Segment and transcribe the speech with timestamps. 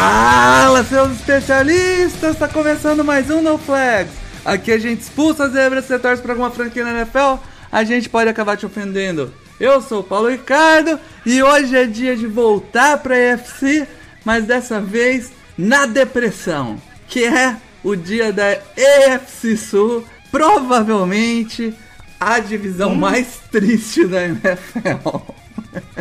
[0.00, 2.38] Fala, seus especialistas!
[2.38, 4.14] Tá começando mais um No Flags.
[4.42, 7.34] Aqui a gente expulsa as zebras, você torce pra alguma franquia na NFL,
[7.70, 9.30] a gente pode acabar te ofendendo.
[9.60, 13.86] Eu sou o Paulo Ricardo e hoje é dia de voltar pra EFC,
[14.24, 21.74] mas dessa vez na depressão, que é o dia da EFC Sul, provavelmente
[22.18, 25.18] a divisão mais triste da NFL.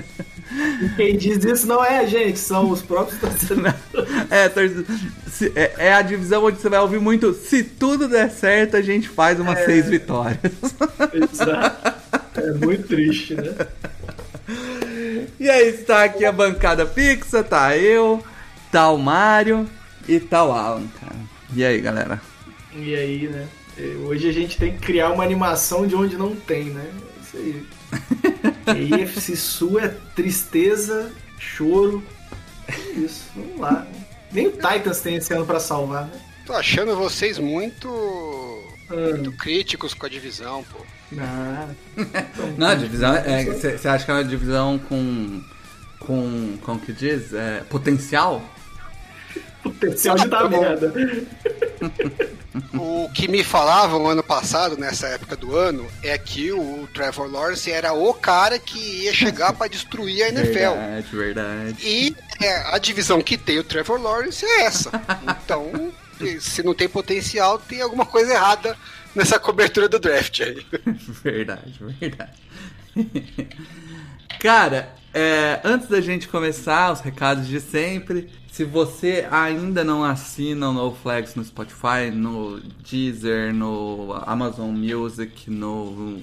[0.82, 3.74] E quem diz isso não é a gente, são os próprios torcedores.
[4.30, 4.50] É,
[5.30, 7.34] se- é, é a divisão onde você vai ouvir muito.
[7.34, 9.66] Se tudo der certo, a gente faz umas É.
[9.66, 10.40] seis vitórias.
[11.32, 12.00] Exato.
[12.38, 13.54] É muito triste, né?
[15.40, 18.24] E aí está aqui a bancada fixa, tá eu,
[18.72, 19.68] tá o Mário
[20.08, 21.16] e tá o Alan, cara.
[21.54, 22.22] E aí, galera?
[22.76, 23.48] E aí, né?
[23.78, 26.86] eh, Hoje a gente tem que criar uma animação de onde não tem, né?
[26.86, 27.66] É isso aí.
[28.78, 32.04] E EFC Sul é tristeza, choro.
[32.68, 33.88] É isso, vamos lá.
[34.32, 36.20] Nem o Titans tem esse ano pra salvar, né?
[36.46, 37.88] Tô achando vocês muito.
[38.90, 40.80] Ah, muito críticos com a divisão, pô.
[41.12, 41.76] não.
[42.58, 43.46] Não, a divisão é.
[43.46, 45.42] Você acha que é uma divisão com.
[46.00, 46.58] com.
[46.62, 47.34] como que diz?
[47.34, 48.44] É, potencial?
[49.64, 50.94] Potencial de dar Tá merda.
[52.74, 57.72] O que me falavam ano passado, nessa época do ano, é que o Trevor Lawrence
[57.72, 60.54] era o cara que ia chegar pra destruir a NFL.
[60.54, 61.78] Verdade, verdade.
[61.88, 64.92] E é, a divisão que tem o Trevor Lawrence é essa.
[65.44, 65.92] Então,
[66.40, 68.76] se não tem potencial, tem alguma coisa errada
[69.16, 70.66] nessa cobertura do draft aí.
[71.24, 72.32] Verdade, verdade.
[74.40, 78.30] Cara, é, antes da gente começar, os recados de sempre.
[78.60, 85.50] Se você ainda não assina o No Flags no Spotify, no Deezer, no Amazon Music,
[85.50, 86.22] no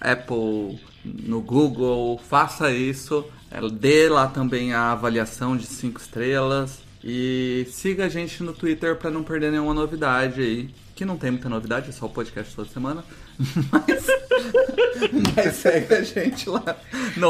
[0.00, 3.24] Apple, no Google, faça isso.
[3.48, 6.82] É, Dê lá também a avaliação de 5 estrelas.
[7.04, 10.70] E siga a gente no Twitter para não perder nenhuma novidade aí.
[10.96, 13.04] Que não tem muita novidade, é só o podcast toda semana.
[13.38, 14.06] Mas,
[15.36, 16.76] mas segue a gente lá.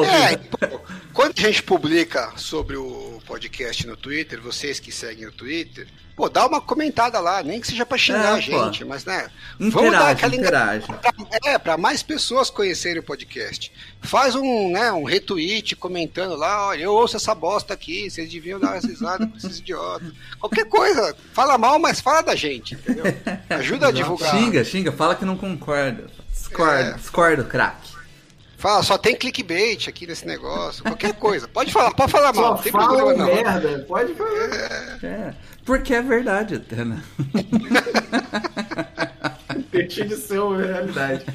[0.05, 0.81] É, pô,
[1.13, 5.87] quando a gente publica sobre o podcast no Twitter, vocês que seguem o Twitter,
[6.17, 8.89] pô, dá uma comentada lá, nem que seja pra xingar É, a gente, pô.
[8.91, 10.87] mas né, Interage, enga- interage.
[10.87, 11.13] pra-
[11.45, 13.73] é, pra mais pessoas conhecerem o podcast.
[14.03, 18.59] Faz um, né, um retweet comentando lá, olha, eu ouço essa bosta aqui, vocês deviam
[18.59, 20.13] dar uma risada pra esses idiotas.
[20.41, 23.05] Qualquer coisa, fala mal, mas fala da gente, entendeu?
[23.49, 24.31] Ajuda a divulgar.
[24.31, 26.07] Xinga, xinga, fala que não concorda.
[26.31, 26.93] Discorda, É.
[26.95, 27.93] discorda, craque.
[28.59, 31.49] Fala, só tem clickbait aqui nesse negócio, qualquer coisa.
[31.49, 33.35] Pode falar, pode falar mal, Só não tem fala problema não.
[33.35, 33.85] merda.
[33.89, 34.99] Pode falar.
[35.03, 37.03] É, porque é verdade até, né?
[39.71, 41.25] Deixa de ser uma realidade.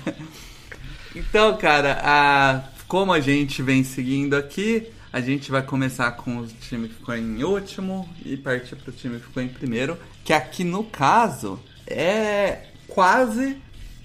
[1.17, 6.47] Então, cara, a- como a gente vem seguindo aqui, a gente vai começar com o
[6.47, 10.63] time que ficou em último e partir pro time que ficou em primeiro, que aqui
[10.63, 13.57] no caso é quase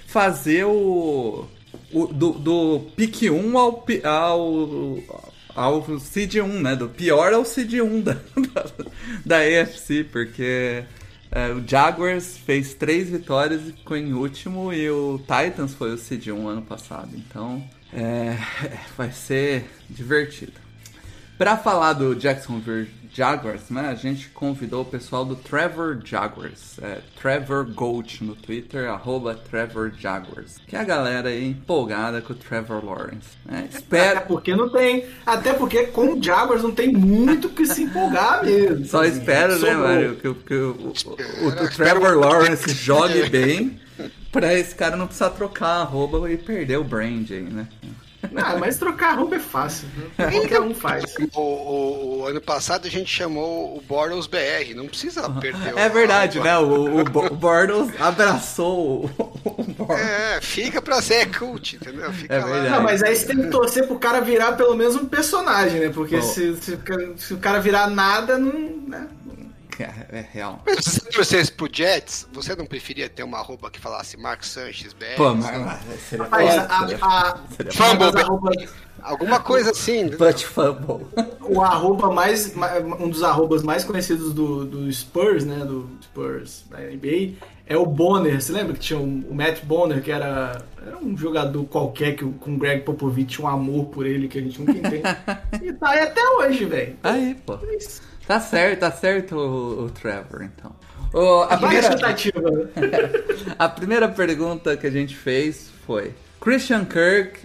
[0.06, 1.46] fazer o,
[1.92, 4.98] o- do, do pick 1 ao, ao,
[5.54, 6.76] ao seed 1, né?
[6.76, 8.64] Do pior ao seed 1 da, da,
[9.26, 10.84] da AFC, porque
[11.32, 15.98] é, o Jaguars fez três vitórias e ficou em último e o Titans foi o
[15.98, 17.10] seed 1 ano passado.
[17.14, 18.36] Então é,
[18.96, 20.61] vai ser divertido.
[21.38, 27.00] Pra falar do Jacksonville Jaguars, né, a gente convidou o pessoal do Trevor Jaguars, é,
[27.20, 32.36] Trevor Gold no Twitter, arroba Trevor Jaguars, que é a galera aí empolgada com o
[32.36, 33.28] Trevor Lawrence.
[33.44, 33.64] né.
[33.68, 35.04] Até Espero, porque não tem.
[35.26, 38.84] Até porque com o Jaguars não tem muito que se empolgar mesmo.
[38.86, 39.74] só espero, né.
[39.74, 40.70] Mário, que, o- que o,
[41.06, 43.78] o- o- Trevor Lawrence jogue bem,
[44.30, 47.66] pra esse cara não precisar trocar a arroba e perder o brand aí, né?
[48.36, 49.88] Ah, mas trocar roupa é fácil.
[50.18, 50.30] Né?
[50.30, 51.04] Qualquer um faz.
[51.34, 55.78] O, o- o ano passado a gente chamou o Bortles BR, não precisa perder o-
[55.78, 56.56] É verdade, né?
[56.58, 59.10] O, o, Bo- o Bortles abraçou o,
[59.44, 60.00] o Bortles.
[60.00, 62.12] É, fica pra ser cult, entendeu?
[62.12, 62.46] Fica É lá.
[62.46, 62.70] verdade.
[62.70, 65.88] Não, mas aí você tem que torcer pro cara virar pelo menos um personagem, né?
[65.92, 68.82] Porque se, se, o cara- se o cara virar nada, não.
[68.86, 69.08] Né?
[69.78, 70.60] É, é real.
[70.66, 74.44] Mas se você torcesse pro Jets, você não preferia ter uma arroba que falasse Mark
[74.44, 75.16] Sanchez, BR?
[75.16, 77.36] Pô, mas, mas seria Rapaz, foda, a, a,
[77.72, 78.68] Fumble,
[79.02, 80.08] Alguma coisa assim.
[80.10, 81.06] Put fumble.
[81.40, 86.64] o arroba mais, ma- um dos arrobas mais conhecidos do, do Spurs, né, do Spurs
[86.70, 87.34] da NBA,
[87.66, 88.40] é o Bonner.
[88.40, 92.24] Você lembra que tinha o, o Matt Bonner, que era, era um jogador qualquer que
[92.24, 95.02] com o Greg Popovich tinha um amor por ele que a gente nunca entende.
[95.60, 96.96] e tá aí até hoje, velho.
[97.02, 97.58] Aí, pô.
[98.26, 100.72] Tá certo, tá certo o, o Trevor, então.
[101.12, 101.88] Ô, a, primeira,
[103.58, 107.40] a primeira pergunta que a gente fez foi: Christian Kirk,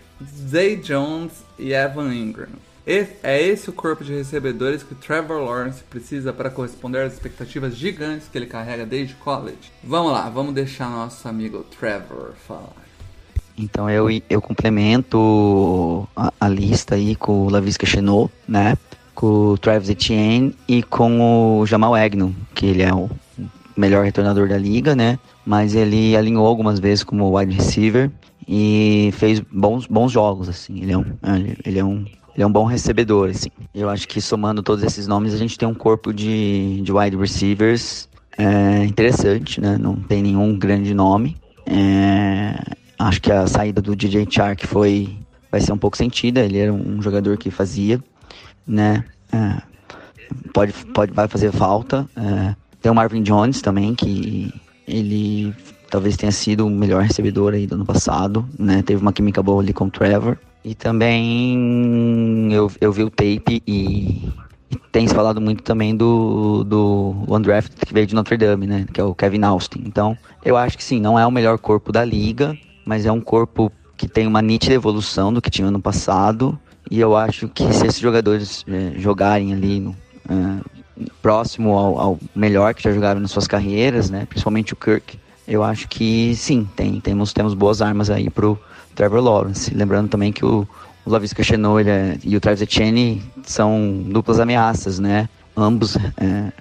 [0.49, 2.47] Zay Jones e Evan Ingram.
[2.85, 7.75] Esse- é esse o corpo de recebedores que Trevor Lawrence precisa para corresponder às expectativas
[7.75, 9.57] gigantes que ele carrega desde college?
[9.83, 12.87] Vamos lá, vamos deixar nosso amigo Trevor falar.
[13.57, 18.77] Então eu, eu complemento a, a lista aí com o Lavisca Chenot, né?
[19.17, 23.09] Com o Travis Etienne e com o Jamal Agnew, que ele é o
[23.75, 25.17] melhor retornador da liga, né?
[25.43, 28.11] Mas ele alinhou algumas vezes como wide receiver
[28.47, 30.83] e fez bons, bons jogos, assim.
[30.83, 31.05] Ele é um,
[31.65, 32.05] ele, é um
[32.35, 33.49] ele é um bom recebedor, assim.
[33.73, 37.17] Eu acho que somando todos esses nomes, a gente tem um corpo de, de wide
[37.17, 39.79] receivers é, interessante, né?
[39.79, 41.35] Não tem nenhum grande nome.
[41.65, 42.55] É,
[42.99, 45.17] acho que a saída do DJ Chark foi
[45.51, 46.41] vai ser um pouco sentida.
[46.41, 47.99] Ele era um jogador que fazia,
[48.67, 49.03] né?
[49.31, 49.61] É,
[50.53, 52.07] pode, pode vai fazer falta.
[52.15, 54.53] É, tem o Marvin Jones também que
[54.87, 55.53] ele
[55.89, 58.81] talvez tenha sido o melhor recebedor aí do ano passado, né?
[58.81, 60.37] Teve uma química boa ali com o Trevor.
[60.63, 64.29] E também eu, eu vi o tape e,
[64.69, 68.85] e tem se falado muito também do, do undrafted que veio de Notre Dame, né?
[68.91, 69.83] Que é o Kevin Austin.
[69.85, 73.21] Então, eu acho que sim, não é o melhor corpo da liga, mas é um
[73.21, 76.59] corpo que tem uma nítida evolução do que tinha ano passado.
[76.89, 79.95] E eu acho que se esses jogadores eh, jogarem ali no,
[80.29, 80.63] eh,
[81.21, 84.25] próximo ao, ao melhor que já jogaram nas suas carreiras, né?
[84.27, 88.59] Principalmente o Kirk, eu acho que sim, tem, temos, temos boas armas aí pro
[88.95, 89.73] Trevor Lawrence.
[89.73, 90.67] Lembrando também que o,
[91.05, 95.29] o Lavisca é- e o Travis Etienne são duplas ameaças, né?
[95.55, 96.51] Ambos é,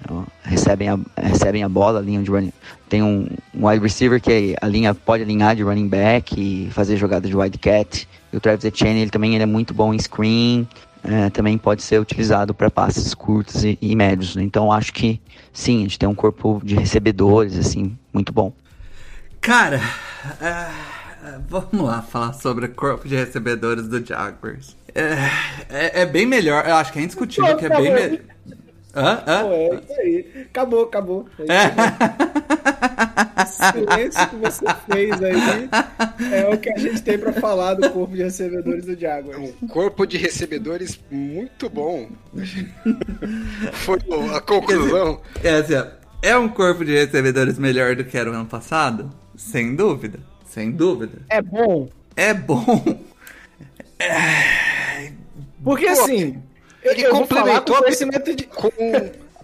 [0.43, 2.51] recebem, a, recebem a bola, a linha de running.
[2.89, 6.97] Tem um, um wide receiver que a linha pode alinhar de running back e fazer
[6.97, 8.07] jogada de wildcat.
[8.37, 10.67] O Travis Etienne ele também ele é muito bom em screen,
[11.03, 14.35] é, também pode ser utilizado para passes curtos e, e médios.
[14.35, 14.43] né?
[14.43, 15.19] Então acho que
[15.51, 18.53] sim, a gente tem um corpo de recebedores assim muito bom.
[19.41, 19.81] Cara,
[20.41, 20.71] ah,
[21.47, 24.75] vamos lá falar sobre o corpo de recebedores do Jaguars.
[24.93, 25.13] É,
[25.69, 28.19] é, é bem melhor, eu acho que é indiscutível que é bem melhor.
[28.97, 29.23] Hã?
[29.27, 29.43] Hã?
[29.43, 30.25] Pô, é isso aí.
[30.49, 31.25] Acabou, acabou.
[31.39, 31.71] É É.
[33.43, 35.69] O silêncio que você fez aí
[36.33, 39.53] é o que a gente tem pra falar do corpo de recebedores do Jaguars.
[39.61, 42.09] Um corpo de recebedores muito bom.
[43.73, 43.99] Foi
[44.35, 45.21] a conclusão.
[45.43, 45.73] É, assim,
[46.21, 49.11] é um corpo de recebedores melhor do que era o ano passado?
[49.35, 50.19] Sem dúvida.
[50.45, 51.19] Sem dúvida.
[51.29, 52.65] É bom, É bom.
[55.63, 56.41] porque Pô, assim,
[56.91, 58.43] ele eu falar com complementou conhecimento de...
[58.45, 58.69] Com,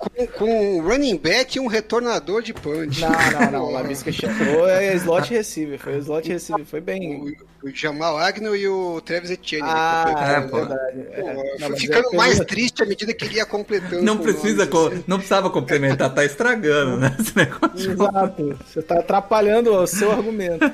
[0.03, 2.99] com, com um running back e um retornador de punch.
[2.99, 7.35] Não, não, não, o Labisca chegou, é slot receiver, foi slot receiver, foi bem...
[7.63, 9.65] O, o Jamal Agnew e o Travis Etienne.
[9.65, 10.57] ele Ah, é É, pô.
[10.57, 10.99] verdade.
[11.11, 11.67] é.
[11.69, 14.01] Pô, ficando é mais pelo- triste à medida que ele ia completando.
[14.03, 15.03] Não precisa, assim.
[15.07, 17.15] não precisava complementar, tá estragando, né?
[17.17, 17.91] Esse negócio.
[17.93, 20.59] Exato, você tá atrapalhando o seu argumento.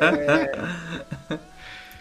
[0.00, 0.58] É,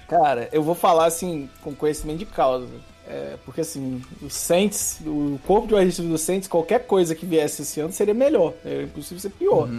[0.08, 2.68] Cara, eu vou falar assim, com conhecimento de causa.
[3.14, 7.62] É, porque assim, o Saints, o corpo de receiver do Saints, qualquer coisa que viesse
[7.62, 8.56] esse ano seria melhor.
[8.66, 9.70] É impossível ser pior.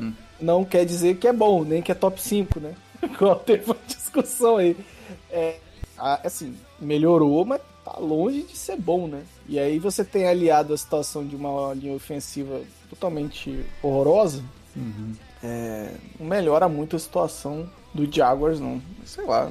[0.41, 2.75] Não quer dizer que é bom, nem que é top 5, né?
[3.03, 4.77] Igual teve uma discussão aí.
[5.33, 5.57] É,
[5.99, 9.25] assim, melhorou, mas tá longe de ser bom, né?
[9.49, 14.45] E aí você tem aliado a situação de uma linha ofensiva totalmente horrorosa,
[15.43, 18.81] é, não melhora muito a situação do Jaguars, não.
[19.05, 19.51] Sei lá.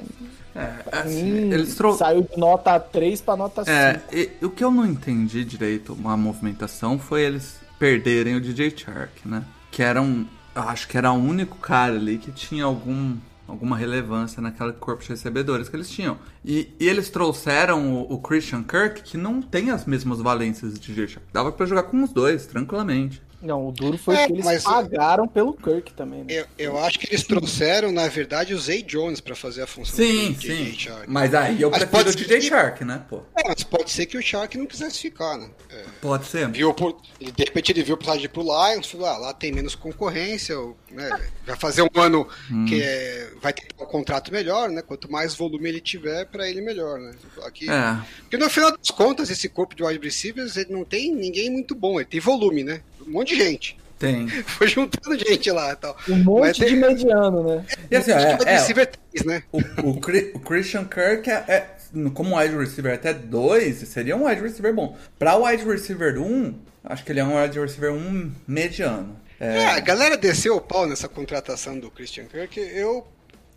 [0.54, 1.94] É, assim, eles trou...
[1.96, 3.70] saiu de nota 3 pra nota 5.
[3.76, 8.72] É, e- o que eu não entendi direito, uma movimentação, foi eles perderem o DJ
[8.76, 9.44] Shark, né?
[9.70, 10.26] Que era um.
[10.54, 13.16] Eu acho que era o único cara ali que tinha algum,
[13.48, 16.16] alguma relevância naquele corpo de recebedores que eles tinham.
[16.44, 20.78] E, e eles trouxeram o, o Christian Kirk, que não tem as mesmas valências do
[20.78, 21.26] DJ Shark.
[21.32, 23.20] Dava pra jogar com os dois, tranquilamente.
[23.44, 26.26] Não, o duro foi É, que eles mas- pagaram pelo Kirk também, né?
[26.30, 29.96] Eu, eu acho que eles trouxeram, na verdade, o Zay Jones pra fazer a função
[29.96, 30.78] Sim, do DJ sim.
[30.78, 31.04] Shark.
[31.10, 33.18] Mas aí eu Mas prefiro o DJ ser- Shark, né, pô?
[33.36, 35.50] É, mas pode ser que o Shark não quisesse ficar, né?
[35.70, 36.48] É, Pode ser.
[36.50, 39.34] viu por, ele, de repente ele viu por de ir pro Lions, falou, ah, lá
[39.34, 41.10] tem menos concorrência, ou, né,
[41.46, 42.64] vai fazer um ano Hum.
[42.66, 44.80] que é, vai ter um contrato melhor, né?
[44.82, 47.12] Quanto mais volume ele tiver, pra ele melhor, né?
[47.44, 47.98] Aqui, É.
[48.20, 51.74] Porque no final das contas, esse corpo de wide receivers, ele não tem ninguém muito
[51.74, 52.80] bom, ele tem volume, né?
[53.06, 53.76] Um monte de gente.
[53.98, 54.26] Tem.
[54.44, 55.96] Foi juntando gente lá e tal.
[56.08, 57.64] Um monte Mas tem- de mediano, né?
[57.90, 59.42] E assim, ó, é, é, receiver 3, né?
[59.52, 59.90] o, o,
[60.34, 61.70] o Christian Kirk é, é-
[62.12, 64.96] como wide receiver até 2, seria um wide receiver bom.
[65.18, 69.16] Pra wide receiver 1, acho que ele é um wide receiver 1 mediano.
[69.38, 72.58] É, É, a galera desceu o pau nessa contratação do Christian Kirk.
[72.58, 73.06] Eu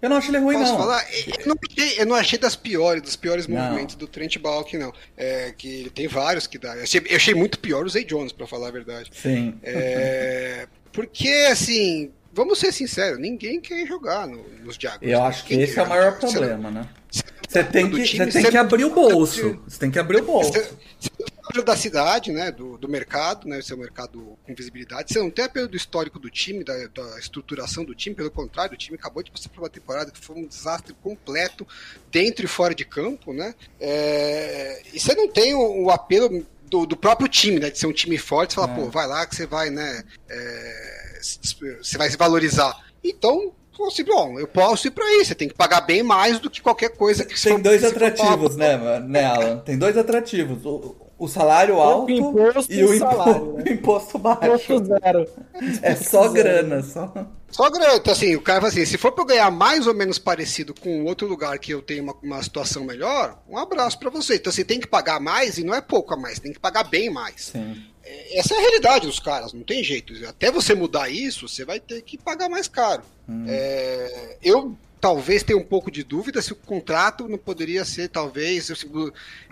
[0.01, 0.79] eu não acho ele ruim, posso não.
[0.79, 1.03] falar,
[1.39, 3.61] eu não, achei, eu não achei das piores, dos piores Não.
[3.61, 4.93] movimentos do Trent Balk, não.
[5.15, 6.75] É, que ele tem vários que dá.
[6.75, 9.09] Eu achei, eu achei muito pior o Zay Jones, pra falar a verdade.
[9.13, 9.55] Sim.
[9.63, 15.01] É, porque, assim, vamos ser sinceros, ninguém quer jogar no- nos Jaguars.
[15.11, 16.87] Eu acho que esse é o maior problema, né?
[17.47, 19.59] Você tem, do que, time, você tem que abrir o bolso.
[19.67, 20.51] Você tem que abrir o bolso.
[20.51, 21.09] Você você
[21.63, 22.51] da cidade, né?
[22.51, 23.59] Do, do mercado, né?
[23.59, 25.11] Esse é um mercado com visibilidade.
[25.13, 28.15] Você não tem apelo do histórico do time, da, da estruturação do time.
[28.15, 31.67] Pelo contrário, o time acabou de passar por uma temporada que foi um desastre completo,
[32.11, 33.55] dentro e fora de campo, né?
[33.79, 37.69] É, e você não tem o, o apelo do, do próprio time, né?
[37.69, 38.53] De ser um time forte.
[38.53, 38.75] Você fala, É.
[38.75, 40.03] pô, vai lá que você vai, né?
[40.29, 41.19] é,
[41.81, 42.85] você vai se valorizar.
[43.03, 45.23] Então, você, bom, eu posso ir pra aí.
[45.23, 48.99] Você tem que pagar bem mais do que qualquer coisa que Tem dois atrativos, né,
[48.99, 49.59] né, Alan?
[49.59, 50.65] Tem dois atrativos.
[50.65, 53.63] O, o salário alto imposto e o impo- salário, né?
[53.65, 54.67] o imposto baixo.
[54.67, 55.27] Ponto zero.
[55.81, 57.11] É só grana, só.
[57.49, 59.93] Só grana, então, assim, o cara fala assim, se for pra eu ganhar mais ou
[59.93, 64.09] menos parecido com outro lugar que eu tenho uma, uma situação melhor, um abraço pra
[64.09, 64.35] você.
[64.35, 66.83] Então você tem que pagar mais e não é pouco a mais, tem que pagar
[66.83, 67.45] bem mais.
[67.53, 67.81] Sim.
[68.03, 70.13] É, Essa é a realidade dos caras, não tem jeito.
[70.27, 73.01] Até você mudar isso, você vai ter que pagar mais caro.
[73.47, 78.69] É, eu talvez tenha um pouco de dúvida se o contrato não poderia ser, talvez,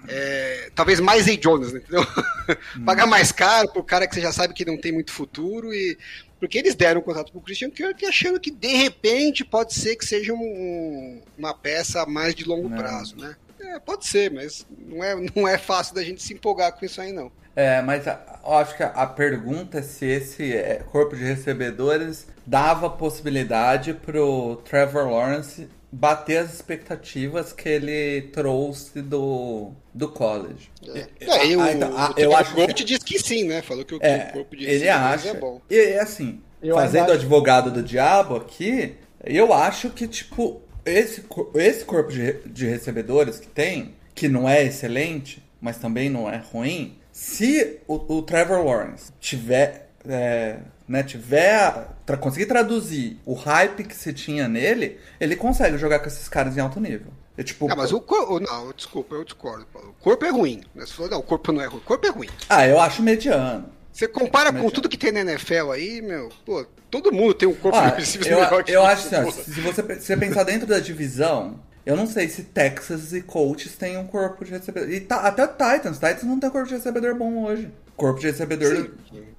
[0.08, 2.06] é, talvez mais Zay Jones, né, entendeu?
[2.86, 5.98] pagar mais caro pro cara que você já sabe que não tem muito futuro e
[6.40, 10.06] porque eles deram o contrato pro Christian Kirk achando que de repente pode ser que
[10.06, 12.78] seja um- uma peça mais de longo Não.
[12.78, 13.36] prazo, né?
[13.66, 17.02] É, pode ser, mas não é, não é fácil da gente se empolgar com isso
[17.02, 17.32] aí, não.
[17.56, 21.24] É, mas a- eu acho que a, a pergunta é se esse é, corpo de
[21.24, 30.70] recebedores dava possibilidade pro Trevor Lawrence bater as expectativas que ele trouxe do, do college.
[30.86, 33.62] É, é, eu, Ah, então, ah, o eu acho que- disse que sim, né?
[33.62, 35.30] Falou que o, que É, o corpo de ele recebedores acha.
[35.30, 35.62] é bom.
[35.70, 41.24] E é assim, Eu fazendo ainda- advogado do diabo aqui, eu acho que, tipo, esse,
[41.56, 46.38] esse corpo de, de recebedores que tem, que não é excelente, mas também não é
[46.38, 49.90] ruim, se o, o Trevor Lawrence tiver.
[50.08, 51.88] é, né, tiver.
[52.06, 56.56] Tra conseguir traduzir o hype que se tinha nele, ele consegue jogar com esses caras
[56.56, 57.12] em alto nível.
[57.38, 58.40] É, tipo, Ah, mas o corpo.
[58.40, 59.66] Não, desculpa, eu discordo.
[59.74, 59.96] Paulo.
[60.00, 60.62] O corpo é ruim.
[60.76, 60.86] Né?
[60.86, 61.80] Você falou, não, o corpo não é ruim.
[61.80, 62.30] O corpo é ruim.
[62.48, 63.66] ah, eu acho mediano.
[63.92, 64.72] Você compara com Mediano.
[64.74, 66.66] tudo que tem na NFL aí, meu, pô,
[67.02, 69.32] todo mundo tem um corpo Ah, de receivers eu, melhor que eu acho assim, ó,
[69.32, 73.76] se você, se você pensar dentro da divisão, eu não sei se Texas e Colts
[73.76, 74.90] têm um corpo de recebedor.
[74.90, 77.70] E tá, até Titans, Titans não tem corpo de recebedor bom hoje.
[77.96, 78.90] Corpo de recebedor.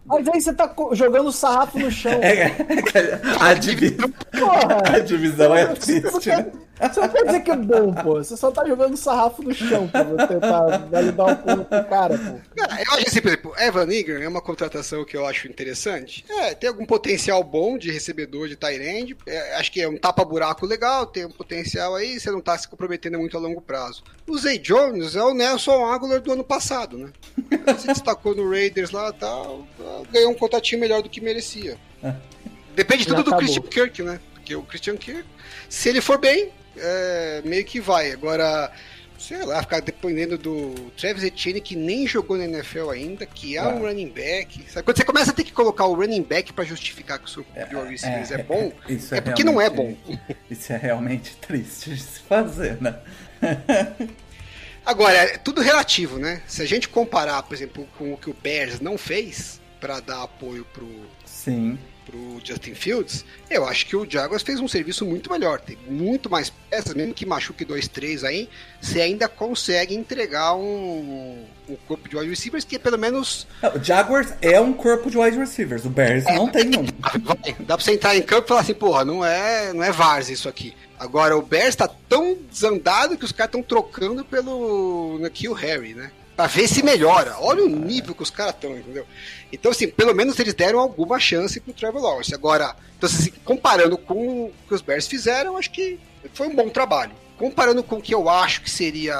[0.06, 2.12] Mas aí você tá jogando sarrafo no chão.
[2.22, 2.98] É, é que
[3.40, 4.82] a, divi- Porra!
[4.96, 6.46] a divisão é triste, né?
[6.78, 8.14] Você não quer dizer que é bom, pô.
[8.14, 12.18] Você só tá jogando sarrafo no chão pra você tentar validar o pulo pro cara,
[12.18, 12.40] pô.
[12.56, 12.64] Eu
[12.94, 16.24] acho assim, por exemplo, Evan Ingram é uma contratação que eu acho interessante.
[16.28, 19.16] É, tem algum potencial bom de recebedor de end.
[19.26, 22.68] É, acho que é um tapa-buraco legal, tem um potencial aí, você não tá se
[22.68, 24.02] comprometendo muito a longo prazo.
[24.26, 27.10] O Zay Jones é o Nelson Aguilar do ano passado, né?
[27.50, 29.66] Ele se destacou no Raiders lá e tal,
[30.12, 31.76] ganhou um contatinho melhor do que merecia.
[32.74, 33.38] Depende Já tudo do acabou.
[33.38, 34.20] Christian Kirk, né?
[34.34, 35.24] Porque o Christian Kirk,
[35.68, 38.12] se ele for bem, é, meio que vai.
[38.12, 38.70] Agora,
[39.18, 43.62] sei lá, ficar dependendo do Travis Etienne, que nem jogou na NFL ainda, que é
[43.62, 43.88] um É.
[43.90, 44.64] running back.
[44.70, 44.84] Sabe?
[44.84, 47.44] Quando você começa a ter que colocar o running back pra justificar que o seu
[47.44, 49.96] corpo de wide receivers é, bom, isso é porque não é bom.
[50.50, 52.96] Isso é realmente triste de se fazer, né?
[54.84, 56.40] Agora, é tudo relativo, né?
[56.46, 60.22] Se a gente comparar, por exemplo, com o que o Bears não fez pra dar
[60.22, 60.88] apoio pro,
[61.24, 61.76] Sim.
[62.06, 65.60] Pro Justin Fields, eu acho que o Jaguars fez um serviço muito melhor.
[65.60, 68.48] Tem muito mais peças, mesmo que machuque dois, três aí,
[68.80, 73.84] você ainda consegue entregar um, um corpo de wide receivers que pelo menos Não, O
[73.84, 76.86] Jaguars é um corpo de wide receivers, o Bears não tem um.
[77.66, 80.28] dá pra você entrar em campo e falar assim, porra, não é, não é Vars
[80.28, 80.74] isso aqui.
[80.98, 86.10] Agora o Bears tá tão desandado que os caras estão trocando pelo Kill Harry, né?
[86.34, 87.36] Pra ver se melhora.
[87.40, 89.06] Olha o nível que os caras estão, entendeu?
[89.52, 92.34] Então, assim, pelo menos eles deram alguma chance pro Trevor Lawrence.
[92.34, 95.98] Agora, então, assim, comparando com o que os Bears fizeram, acho que
[96.34, 97.12] foi um bom trabalho.
[97.38, 99.16] Comparando com o que eu acho que seria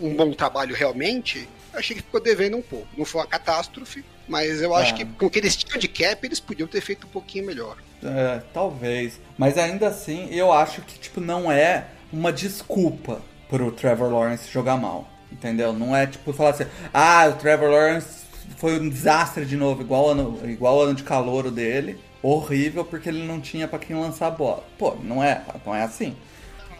[0.00, 2.88] um bom trabalho realmente, achei que ficou devendo um pouco.
[2.96, 4.96] Não foi uma catástrofe, mas eu acho Ah.
[4.96, 7.76] que com o que eles tinham de cap, eles podiam ter feito um pouquinho melhor.
[8.02, 9.20] É, talvez.
[9.38, 14.76] Mas ainda assim, eu acho que, tipo, não é uma desculpa pro Trevor Lawrence jogar
[14.76, 15.08] mal.
[15.30, 15.72] Entendeu?
[15.72, 18.21] Não é tipo falar assim, ah, o Trevor Lawrence
[18.56, 21.98] foi um desastre de novo, igual ano, igual ano de calor dele.
[22.22, 24.64] Horrível porque ele não tinha para quem lançar a bola.
[24.78, 26.14] Pô, não é, não é assim.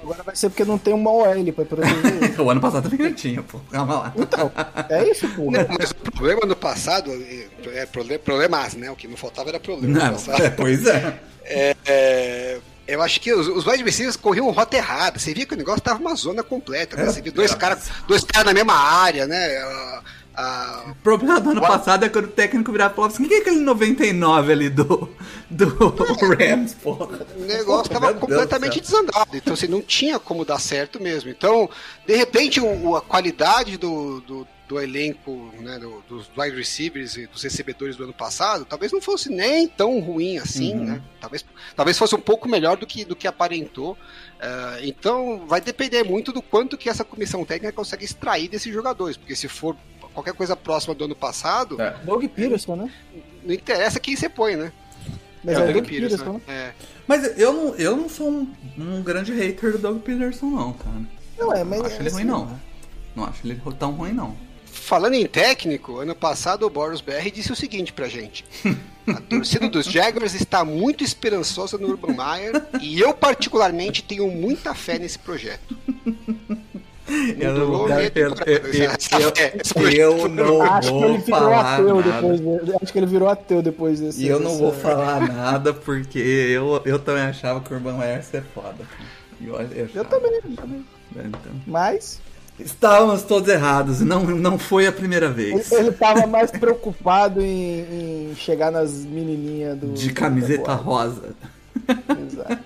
[0.02, 2.34] Agora vai ser porque não tem uma OL pra proteger ele.
[2.42, 3.60] o ano passado também não tinha, pô.
[3.70, 4.12] Calma lá.
[4.16, 4.52] Então,
[4.88, 5.50] é isso, pô.
[5.50, 7.10] Não, mas o problema no passado
[7.72, 8.90] é problema, problemas, né?
[8.90, 10.42] O que não faltava era problema não, no passado.
[10.42, 11.20] É, pois é.
[11.44, 15.18] é, é eu acho que os, os wide receivers corriam rota errada.
[15.18, 16.96] Você via que o negócio tava uma zona completa.
[16.96, 17.06] Né?
[17.06, 20.02] Você via dois caras dois cara na mesma área, né?
[20.34, 21.72] Ah, o problema do ano what?
[21.72, 25.08] passado é quando o técnico virava e falava assim: quem é aquele 99 ali do,
[25.50, 25.66] do
[26.38, 27.26] Rams, porra?
[27.36, 31.28] O negócio estava completamente desandado, então assim, não tinha como dar certo mesmo.
[31.28, 31.68] Então,
[32.06, 37.26] de repente, o, a qualidade do, do, do elenco, né, do, dos wide receivers e
[37.26, 40.84] dos recebedores do ano passado, talvez não fosse nem tão ruim assim, uhum.
[40.84, 41.02] né?
[41.20, 41.44] Talvez,
[41.76, 43.92] talvez fosse um pouco melhor do que, do que aparentou.
[43.92, 49.18] Uh, então, vai depender muito do quanto que essa comissão técnica consegue extrair desses jogadores,
[49.18, 49.76] porque se for
[50.12, 51.80] qualquer coisa próxima do ano passado.
[51.80, 51.96] É.
[52.04, 52.90] Doug Peterson, né?
[53.44, 54.72] Não interessa quem você põe, né?
[55.44, 56.16] Mas é, é Doug Peterson.
[56.16, 56.32] Peterson.
[56.32, 56.40] Né?
[56.48, 56.72] É.
[57.06, 60.96] Mas eu não, eu não sou um, um, grande hater do Doug Peterson, não, cara.
[61.38, 61.80] Não, é, mas.
[61.80, 62.60] Não acho ele assim, ruim, não.
[63.14, 64.36] Não acho ele tão ruim, não.
[64.64, 68.44] Falando em técnico, ano passado o Boris BR disse o seguinte pra gente:
[69.06, 74.74] a torcida dos Jaguars está muito esperançosa no Urban Meyer e eu, particularmente, tenho muita
[74.74, 75.76] fé nesse projeto.
[77.38, 78.00] Eu não, vou, eu,
[79.92, 82.78] eu, não acho vou falar nada.
[82.80, 84.22] Acho que ele virou ateu depois desse.
[84.22, 88.16] E eu não vou falar nada porque eu, eu também achava que o Urban Meyer
[88.16, 88.84] ia ser foda.
[89.40, 90.84] Eu, eu, eu também, eu também.
[91.16, 91.52] Então.
[91.66, 92.20] Mas.
[92.58, 95.72] Estávamos todos errados, não, não foi a primeira vez.
[95.72, 99.88] Ele estava mais preocupado em, em, chegar nas menininhas do.
[99.88, 101.34] De camiseta rosa.
[102.26, 102.62] Exato.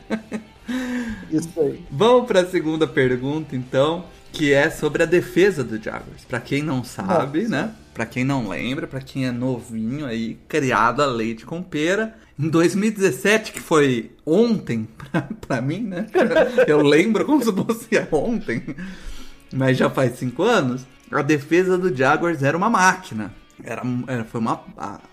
[1.31, 1.85] Isso aí.
[1.91, 4.05] Vamos para a segunda pergunta, então
[4.37, 6.27] que é sobre a defesa do Jaguars.
[6.29, 7.49] Para quem não sabe, Nossa.
[7.49, 7.73] né?
[7.95, 12.15] Para quem não lembra, para quem é novinho aí, criado a leite com pera.
[12.39, 14.87] Em 2017, que foi ontem
[15.41, 16.07] para mim, né?
[16.69, 18.63] Eu lembro como se fosse ontem,
[19.51, 20.87] mas já faz cinco anos.
[21.11, 23.33] A defesa do Jaguars era uma máquina.
[23.65, 24.61] Era, era, foi uma,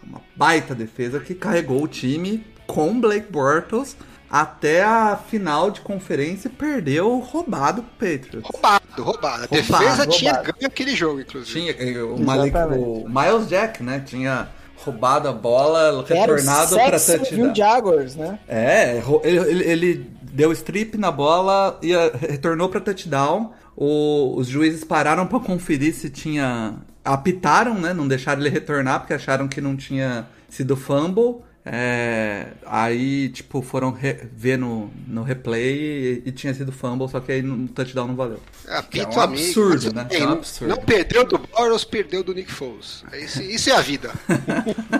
[0.05, 3.95] uma baita defesa que carregou o time com Blake Bortles
[4.33, 8.49] até a final de conferência perdeu roubado pro Patriots.
[8.51, 9.43] Roubado, roubado.
[9.43, 10.09] A defesa roubado.
[10.09, 11.71] tinha ganho aquele jogo, inclusive.
[11.75, 14.01] Tinha, o, Malik, o Miles Jack, né?
[14.03, 17.53] Tinha roubado a bola, retornado para touchdown.
[17.53, 18.39] Jaguars, né?
[18.47, 21.91] É, ele, ele, ele, deu strip na bola e
[22.27, 23.53] retornou para touchdown.
[23.77, 26.73] O, os juízes pararam para conferir se tinha
[27.05, 27.93] apitaram, né?
[27.93, 31.43] Não deixaram ele retornar porque acharam que não tinha sido fumble.
[31.65, 33.97] É, aí, tipo, foram
[34.33, 38.15] ver no, no replay e, e, tinha sido fumble, só que aí no touchdown não
[38.15, 38.41] valeu.
[38.67, 40.07] É, é um absurdo, amigo, né?
[40.11, 40.75] É um absurdo.
[40.75, 43.05] Não perdeu do Boros, perdeu do Nick Foles.
[43.13, 44.11] É isso, isso é a vida.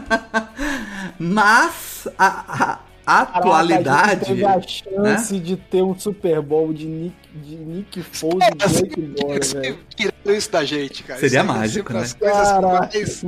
[1.20, 4.26] Mas a, a atualidade.
[4.26, 5.16] Caraca, a gente teve a né?
[5.16, 5.40] chance né?
[5.42, 10.52] de ter um Super Bowl de Nick, de Nick Foles é, e Blake Tirando isso
[10.52, 11.20] da gente, cara.
[11.20, 12.02] Seria isso mágico, né?
[12.02, 13.24] As coisas mais,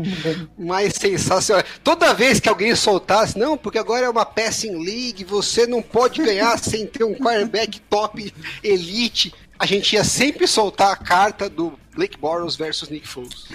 [0.58, 1.66] mais sensacionais.
[1.84, 6.24] Toda vez que alguém soltasse, não, porque agora é uma passing league, você não pode
[6.24, 9.34] ganhar sem ter um quarterback top elite.
[9.58, 13.46] A gente ia sempre soltar a carta do Blake Bortles versus Nick Foles.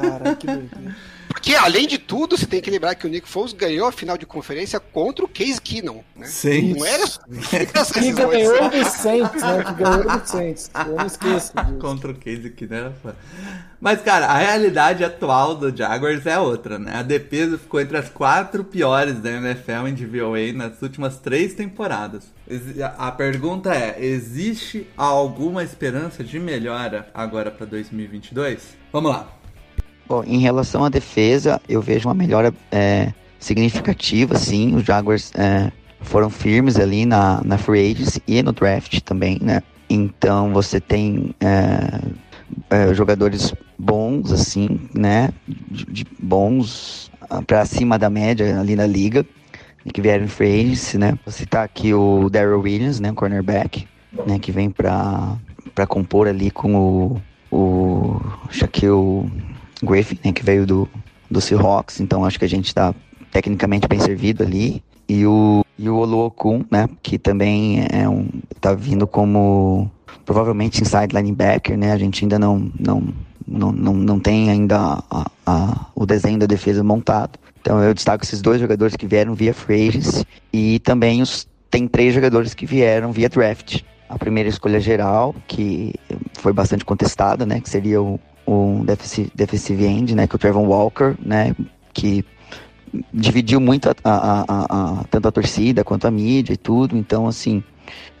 [0.00, 0.70] Caraca, que doido.
[1.40, 4.18] Porque, além de tudo, você tem que lembrar que o Nick Foles ganhou a final
[4.18, 6.26] de conferência contra o Case Keenum, né?
[6.26, 6.74] Sim.
[6.74, 7.04] Não era...
[7.94, 9.64] que ganhou do Saints, né?
[9.64, 10.70] Que ganhou do Saints.
[10.86, 11.78] Eu não esqueço disso.
[11.80, 12.94] Contra o Case Keenum era
[13.80, 16.96] Mas, cara, a realidade atual do Jaguars é outra, né?
[16.96, 22.24] A defesa ficou entre as quatro piores da NFL em DVOA nas últimas três temporadas.
[22.98, 28.76] A pergunta é: existe alguma esperança de melhora agora para 2022?
[28.92, 29.39] Vamos lá.
[30.10, 34.74] Bom, em relação à defesa, eu vejo uma melhora é, significativa, sim.
[34.74, 35.70] Os Jaguars é,
[36.00, 39.62] foram firmes ali na, na free agency e no draft também, né?
[39.88, 42.00] Então você tem é,
[42.70, 45.30] é jogadores bons, assim, né?
[45.46, 47.08] De, de bons
[47.46, 49.24] para cima da média ali na liga,
[49.94, 51.16] que vieram em free agency, né?
[51.24, 53.12] Vou citar aqui o Daryl Williams, né?
[53.12, 53.86] Cornerback,
[54.26, 54.40] né?
[54.40, 55.38] Que vem para
[55.86, 58.20] compor ali com o, o
[58.50, 59.30] Shaquille
[59.82, 60.88] Griffin, né, que veio do,
[61.30, 62.94] do Seahawks, então acho que a gente está
[63.30, 64.82] tecnicamente bem servido ali.
[65.08, 68.28] E o, e o Oluokun, né, que também é um,
[68.60, 69.90] tá vindo como
[70.24, 73.02] provavelmente inside linebacker, né, a gente ainda não, não,
[73.46, 77.38] não, não, não tem ainda a, a, o desenho da defesa montado.
[77.60, 81.88] Então eu destaco esses dois jogadores que vieram via free agency e também os, tem
[81.88, 83.82] três jogadores que vieram via draft.
[84.08, 85.94] A primeira escolha geral, que
[86.34, 90.38] foi bastante contestada, né, que seria o, um defensive, defensive end, né, que é o
[90.38, 91.54] Trevor Walker, né,
[91.92, 92.24] que
[93.12, 97.62] dividiu muito a, a, a, tanto a torcida quanto a mídia e tudo, então assim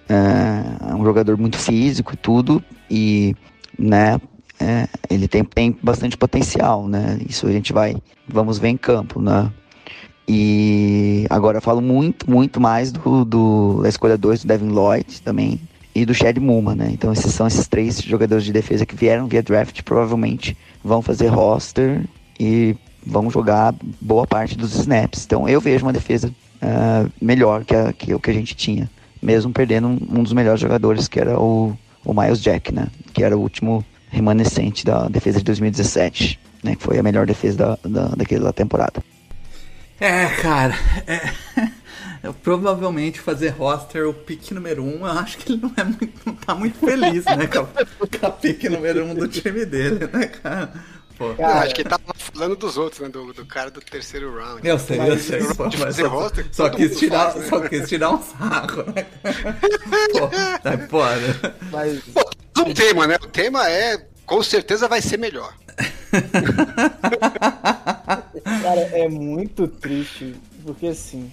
[0.08, 3.34] é, é um jogador muito físico e tudo e
[3.76, 4.20] né
[4.60, 7.18] é, ele tem, tem bastante potencial, né?
[7.26, 7.96] Isso a gente vai,
[8.28, 9.50] vamos ver em campo, né?
[10.28, 15.22] E agora eu falo muito, muito mais do, do da escolha 2 do Devin Lloyd
[15.22, 15.58] também
[15.94, 16.90] e do Chad Muma, né?
[16.92, 21.28] Então esses são esses três jogadores de defesa que vieram via draft, provavelmente vão fazer
[21.28, 22.04] roster
[22.38, 25.24] e vão jogar boa parte dos snaps.
[25.24, 28.88] Então eu vejo uma defesa uh, melhor que, a, que o que a gente tinha,
[29.20, 32.86] mesmo perdendo um, um, dos melhores jogadores que era o, o Miles Jack, né?
[33.12, 36.76] Que era o último remanescente da defesa de 2017, né?
[36.76, 39.02] Que foi a melhor defesa da, da, daquela temporada.
[40.00, 40.74] É, cara,
[41.06, 41.20] é,
[42.22, 45.84] eu, provavelmente fazer roster o pick número 1, um, eu acho que ele não, é
[45.84, 49.28] muito, não tá muito feliz, né, com a, com a pick número 1 um do
[49.28, 50.72] time dele, né, cara?
[51.20, 51.34] Pô.
[51.34, 53.10] Cara, acho que ele tava falando dos outros, né?
[53.10, 54.66] Do, do cara do terceiro round.
[54.66, 55.40] Eu sei, eu sei.
[55.54, 57.50] Pô, mas só, roster, só, quis tirar, faz, né?
[57.50, 59.06] só quis tirar um saco, né?
[60.12, 60.28] Pô,
[60.62, 61.54] tá foda.
[61.70, 62.00] Mas...
[62.14, 62.24] Pô,
[62.62, 63.16] um tema, né?
[63.16, 65.54] O tema é com certeza vai ser melhor.
[68.62, 71.30] Cara, é muito triste, porque assim,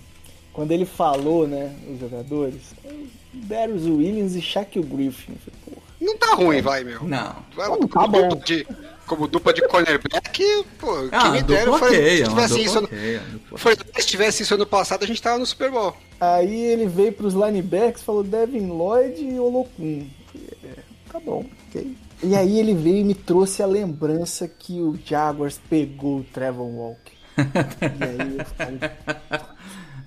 [0.57, 2.73] quando ele falou, né, os jogadores,
[3.31, 5.35] Darius Williams e Shaquille Griffin.
[5.35, 7.03] Falei, não tá ruim, vai, meu.
[7.03, 7.35] Não.
[7.55, 8.29] Não, tá bom.
[8.43, 8.65] De,
[9.05, 13.19] como dupla de cornerback, pô, ah, me deram foi, okay, se tivesse isso okay,
[13.55, 15.95] foi, se tivesse isso ano passado, a gente tava no Super Bowl.
[16.19, 20.07] Aí ele veio pros linebacks, falou Devin Lloyd e Olokun.
[20.63, 20.79] É,
[21.13, 21.95] tá bom, ok.
[22.23, 26.65] E aí ele veio e me trouxe a lembrança que o Jaguars pegou o Trevor
[26.65, 27.11] Walker.
[27.37, 28.79] e aí eu falei.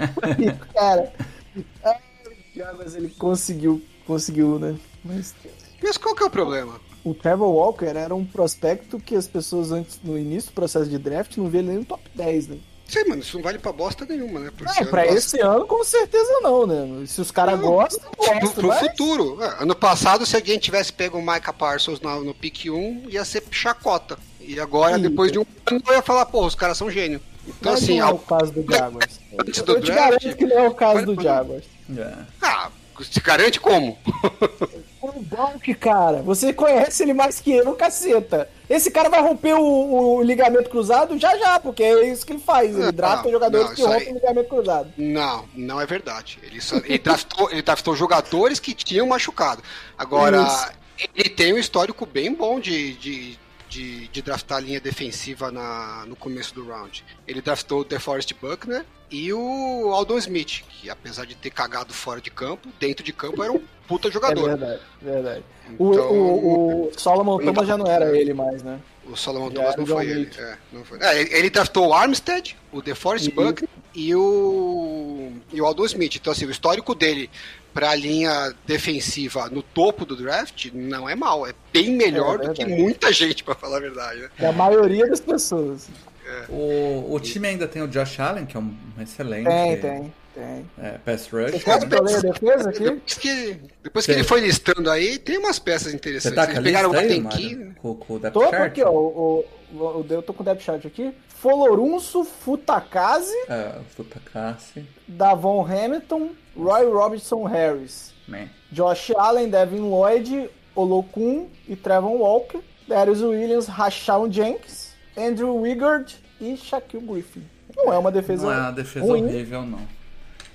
[0.75, 1.13] cara,
[1.55, 4.77] o Jaguars ele conseguiu, conseguiu, né?
[5.05, 5.35] Mas...
[5.83, 6.81] Mas qual que é o problema?
[7.03, 10.99] O Trevor Walker era um prospecto que as pessoas antes, no início do processo de
[10.99, 12.59] draft, não viam nem no top 10, né?
[12.87, 14.51] Sei, mano, isso não vale pra bosta nenhuma, né?
[14.55, 17.07] Porque é, pra esse ano, com certeza não, né?
[17.07, 18.39] Se os caras gostam, gostam.
[18.41, 18.81] Pro, pro mas...
[18.81, 19.41] futuro.
[19.41, 23.25] É, ano passado, se alguém tivesse pego o Micah Parsons no, no pick 1, ia
[23.25, 24.19] ser chacota.
[24.41, 25.03] E agora, Sim.
[25.03, 27.21] depois de um ano, eu ia falar, pô, os caras são gênio.
[27.47, 27.99] Então, assim.
[27.99, 29.21] Não é o caso do Jaguars.
[29.39, 31.65] Antes do eu draft, te garanto que não é o caso do Jaguars.
[31.97, 32.15] É.
[32.43, 33.99] Ah, se garante como?
[35.03, 36.21] O Donk, cara.
[36.21, 38.51] Você conhece ele mais que eu, caceta.
[38.69, 42.43] Esse cara vai romper o, o, ligamento cruzado já já, porque é isso que ele
[42.43, 42.77] faz.
[42.79, 44.93] Ele drafta jogadores não, que rompem o ligamento cruzado.
[44.99, 46.39] Não, não é verdade.
[46.43, 49.63] Ele, só, ele, draftou, ele draftou jogadores que tinham machucado.
[49.97, 51.09] Agora, isso.
[51.17, 53.39] ele tem um histórico bem bom de, de
[53.71, 57.05] de, de draftar a linha defensiva na, no começo do round.
[57.27, 62.21] Ele draftou o DeForest Buckner e o Aldon Smith, que apesar de ter cagado fora
[62.21, 64.51] de campo, dentro de campo era um puta jogador.
[64.51, 65.45] É verdade, verdade.
[65.73, 68.81] Então, o, o, o Solomon Thomas já não era ele mais, né?
[69.07, 70.31] O Solomon Thomas não foi ele.
[70.37, 70.99] É, não foi.
[71.01, 73.35] É, ele, ele draftou o Armstead, o DeForest uhum.
[73.35, 76.17] Buckner e o, e o Aldon Smith.
[76.17, 77.31] Então, assim, o histórico dele
[77.73, 82.49] para a linha defensiva no topo do draft não é mal, é bem melhor é,
[82.49, 84.21] do que muita gente, para falar a verdade.
[84.21, 84.31] Né?
[84.39, 85.89] É a maioria das pessoas.
[86.27, 86.45] É.
[86.49, 89.47] O, o time ainda tem o Josh Allen, que é um excelente.
[89.47, 90.13] Tem, tem.
[90.33, 90.71] Tem.
[90.79, 91.51] É, pass rush.
[91.51, 92.85] Você pode ler a defesa aqui?
[92.85, 96.39] Depois que, depois que ele foi listando aí, tem umas peças interessantes.
[96.39, 97.73] Você tá Eles pegaram o Gatenki.
[97.81, 98.63] Com, com o depth tô chart?
[98.63, 98.91] aqui, ó.
[98.91, 101.13] O, o, o, eu tô com o depth chart aqui.
[101.29, 103.35] Folorunso Futakazi.
[103.49, 104.87] É, Futakazi.
[105.09, 108.13] Davon Hamilton, Roy Robertson Harris.
[108.27, 108.49] Man.
[108.73, 112.61] Josh Allen, Devin Lloyd, Olokun e Trevon Walker.
[112.87, 117.43] Darius Williams, Rashawn Jenkins, Andrew Wigard e Shaquille Griffin.
[117.77, 119.25] Não é uma defesa Não é uma defesa ruim.
[119.25, 119.81] horrível, não.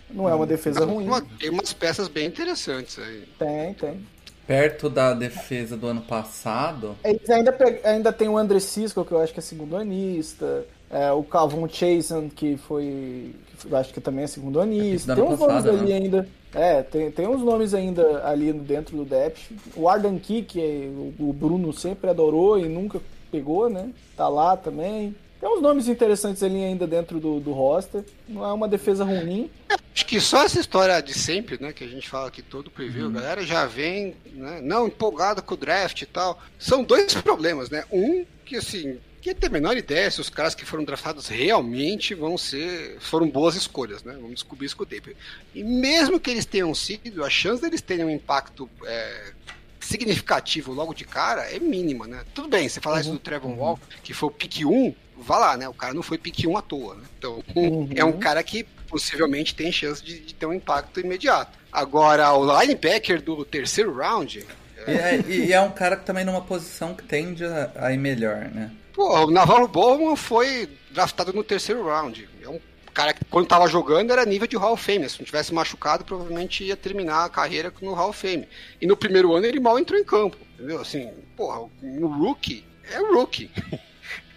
[0.09, 1.07] Não é uma defesa ruim.
[1.39, 3.25] tem umas peças bem interessantes aí.
[3.39, 4.05] Tem, tem
[4.45, 6.95] perto da defesa do ano passado.
[7.03, 10.65] Eles ainda, ainda tem o André Cisco, que eu acho que é segundo anista.
[10.89, 13.33] É, o Calvin Chasen, que foi.
[13.65, 15.15] Que eu acho que também é segundo anista.
[15.15, 15.79] Tem uns passado, nomes né?
[15.79, 16.27] ali ainda.
[16.53, 19.51] É, tem, tem uns nomes ainda ali dentro do depth.
[19.75, 23.01] O Ardan Key, que é, o Bruno sempre adorou e nunca
[23.31, 23.89] pegou, né?
[24.15, 25.15] Tá lá também.
[25.39, 28.03] Tem uns nomes interessantes ali ainda dentro do, do roster.
[28.27, 29.49] Não é uma defesa ruim.
[29.69, 31.73] É, acho que só essa história de sempre, né?
[31.73, 33.11] Que a gente fala aqui todo preview, uhum.
[33.11, 36.41] a galera já vem, né, não empolgada com o draft e tal.
[36.57, 37.83] São dois problemas, né?
[37.91, 38.97] Um, que assim,
[39.33, 42.97] que tem a menor ideia se os caras que foram draftados realmente vão ser.
[42.99, 44.13] foram boas escolhas, né?
[44.13, 45.09] Vamos descobrir isso com o tempo.
[45.53, 49.31] E mesmo que eles tenham sido, a chance deles terem um impacto é,
[49.79, 52.23] significativo logo de cara é mínima, né?
[52.35, 53.01] Tudo bem, você falar uhum.
[53.01, 53.57] isso do Trevor uhum.
[53.57, 55.67] Walker, que foi o pick 1, vá lá, né?
[55.67, 57.03] O cara não foi pick 1 à toa, né?
[57.17, 57.89] Então, uhum.
[57.95, 61.57] é um cara que possivelmente tem chance de, de, ter um impacto imediato.
[61.71, 64.45] Agora, o linebacker do terceiro round,
[64.85, 67.91] é, E é, e é um cara que também numa posição que tende a, a
[67.91, 68.71] ir melhor, né?
[68.95, 72.29] Pô, o Navarro Bowman foi draftado no terceiro round.
[72.41, 72.61] É um
[72.93, 75.09] cara que, quando tava jogando, era nível de Hall of Fame.
[75.09, 78.47] Se não tivesse machucado, provavelmente ia terminar a carreira no Hall of Fame.
[78.79, 80.37] E no primeiro ano ele mal entrou em campo.
[80.53, 80.79] Entendeu?
[80.79, 83.51] Assim, porra, no rookie, é rookie.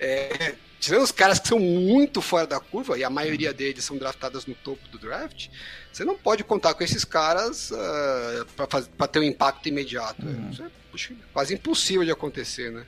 [0.00, 3.98] É, tirando os caras que são muito fora da curva, e a maioria deles são
[3.98, 5.48] draftados no topo do draft,
[5.98, 8.46] você não pode contar com esses caras uh,
[8.96, 10.24] para ter um impacto imediato.
[10.24, 10.50] Uhum.
[10.52, 12.86] Isso é puxa, quase impossível de acontecer, né?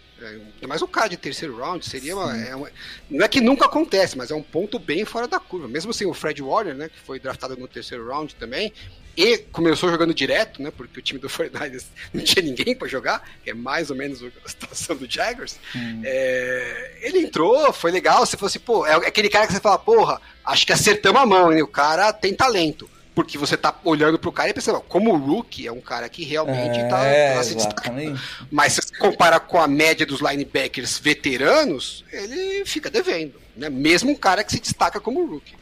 [0.62, 2.70] É, mas o cara de terceiro round seria uma, é uma,
[3.10, 5.66] Não é que nunca acontece, mas é um ponto bem fora da curva.
[5.66, 8.72] Mesmo assim, o Fred Warner, né, que foi draftado no terceiro round também,
[9.16, 10.70] e começou jogando direto, né?
[10.70, 14.22] Porque o time do 49ers não tinha ninguém para jogar, que é mais ou menos
[14.22, 15.58] a situação do Jaguars.
[15.74, 16.02] Hum.
[16.04, 18.24] É, ele entrou, foi legal.
[18.24, 21.26] Você falou assim, pô, é aquele cara que você fala, porra, acho que acertamos a
[21.26, 21.60] mão, hein?
[21.60, 22.88] O cara tem talento.
[23.14, 26.24] Porque você tá olhando pro cara e pensando, como o Rookie é um cara que
[26.24, 28.20] realmente é, tá, tá se destacando.
[28.50, 33.34] Mas se você compara com a média dos linebackers veteranos, ele fica devendo.
[33.56, 33.68] Né?
[33.68, 35.54] Mesmo um cara que se destaca como Rookie.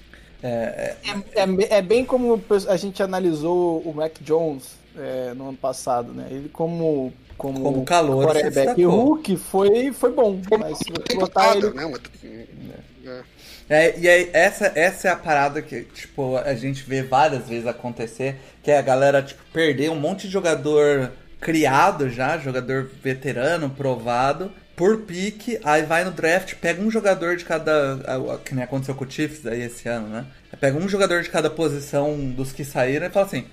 [0.42, 5.58] É, é, é, é, bem como a gente analisou o Mac Jones é, no ano
[5.58, 6.28] passado, né?
[6.30, 11.92] Ele como como, como calor, quarterback Hulk foi foi bom, mas se botar ele né?
[13.06, 13.22] É,
[13.70, 18.36] e aí, essa, essa é a parada que, tipo, a gente vê várias vezes acontecer,
[18.62, 24.50] que é a galera, tipo, perder um monte de jogador criado já, jogador veterano, provado,
[24.78, 27.98] por pique, aí vai no draft, pega um jogador de cada.
[28.44, 30.26] Que nem aconteceu com o Chiefs aí esse ano, né?
[30.60, 33.44] Pega um jogador de cada posição dos que saíram e fala assim.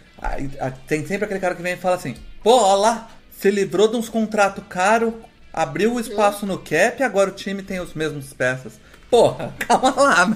[0.87, 3.97] Tem sempre aquele cara que vem e fala assim: pô, olha lá, se livrou de
[3.97, 5.13] uns contratos caros,
[5.51, 8.73] abriu o espaço no cap e agora o time tem os mesmos peças.
[9.09, 10.35] Porra, calma lá, né?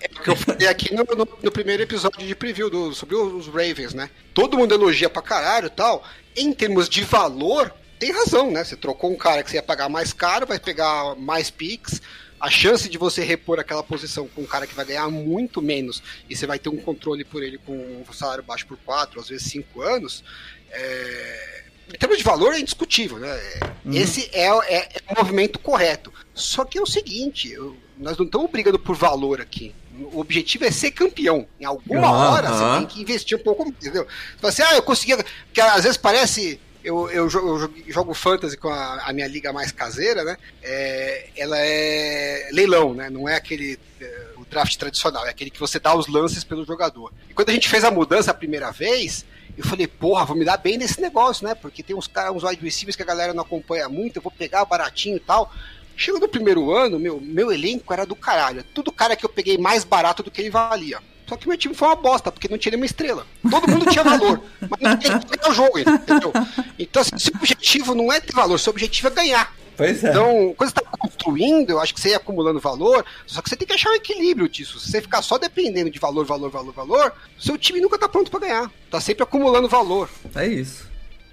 [0.00, 3.16] É o que eu falei aqui no, no, no, primeiro episódio de preview do, sobre
[3.16, 4.10] os Ravens, né?
[4.32, 6.04] Todo mundo elogia pra caralho e tal.
[6.36, 8.62] Em termos de valor, tem razão, né?
[8.62, 12.02] Você trocou um cara que você ia pagar mais caro, vai pegar mais picks.
[12.40, 16.02] A chance de você repor aquela posição com um cara que vai ganhar muito menos
[16.28, 19.28] e você vai ter um controle por ele com um salário baixo por 4, às
[19.28, 20.22] vezes 5 anos,
[20.70, 21.53] é...
[21.92, 23.40] em termos de valor é indiscutível, né?
[23.84, 23.92] Uhum.
[23.92, 26.12] Esse é, é, é, o movimento correto.
[26.32, 29.74] Só que é o seguinte, eu, nós não estamos brigando por valor aqui.
[30.12, 31.46] O objetivo é ser campeão.
[31.60, 32.32] Em alguma uhum.
[32.32, 34.04] hora você tem que investir um pouco, entendeu?
[34.04, 35.14] Você fala assim, ah, eu consegui.
[35.16, 39.52] Porque às vezes parece eu, eu, jogo, eu jogo fantasy com a, a, minha liga
[39.52, 40.36] mais caseira, né?
[40.62, 43.08] É, ela é leilão, né?
[43.08, 46.64] Não é aquele é, o draft tradicional, é aquele que você dá os lances pelo
[46.64, 47.10] jogador.
[47.28, 49.24] E quando a gente fez a mudança a primeira vez,
[49.56, 51.54] eu falei, porra, vou me dar bem nesse negócio, né?
[51.54, 54.32] Porque tem uns caras, uns wide receivers que a galera não acompanha muito, eu vou
[54.32, 55.52] pegar baratinho e tal.
[55.96, 58.64] Chegou no primeiro ano, meu, meu elenco era do caralho.
[58.74, 60.98] Tudo cara que eu peguei mais barato do que ele valia.
[61.26, 63.26] Só que meu time foi uma bosta, porque não tinha nenhuma estrela.
[63.48, 66.32] Todo mundo tinha valor, mas não tinha que o jogo, entendeu?
[66.78, 69.54] Então, assim, seu objetivo não é ter valor, seu objetivo é ganhar.
[69.76, 70.10] Pois é.
[70.10, 73.56] Então, quando você está construindo, eu acho que você ia acumulando valor, só que você
[73.56, 74.78] tem que achar um equilíbrio disso.
[74.78, 78.30] Se você ficar só dependendo de valor, valor, valor, valor, seu time nunca está pronto
[78.30, 78.70] para ganhar.
[78.90, 80.08] Tá sempre acumulando valor.
[80.34, 80.88] É isso.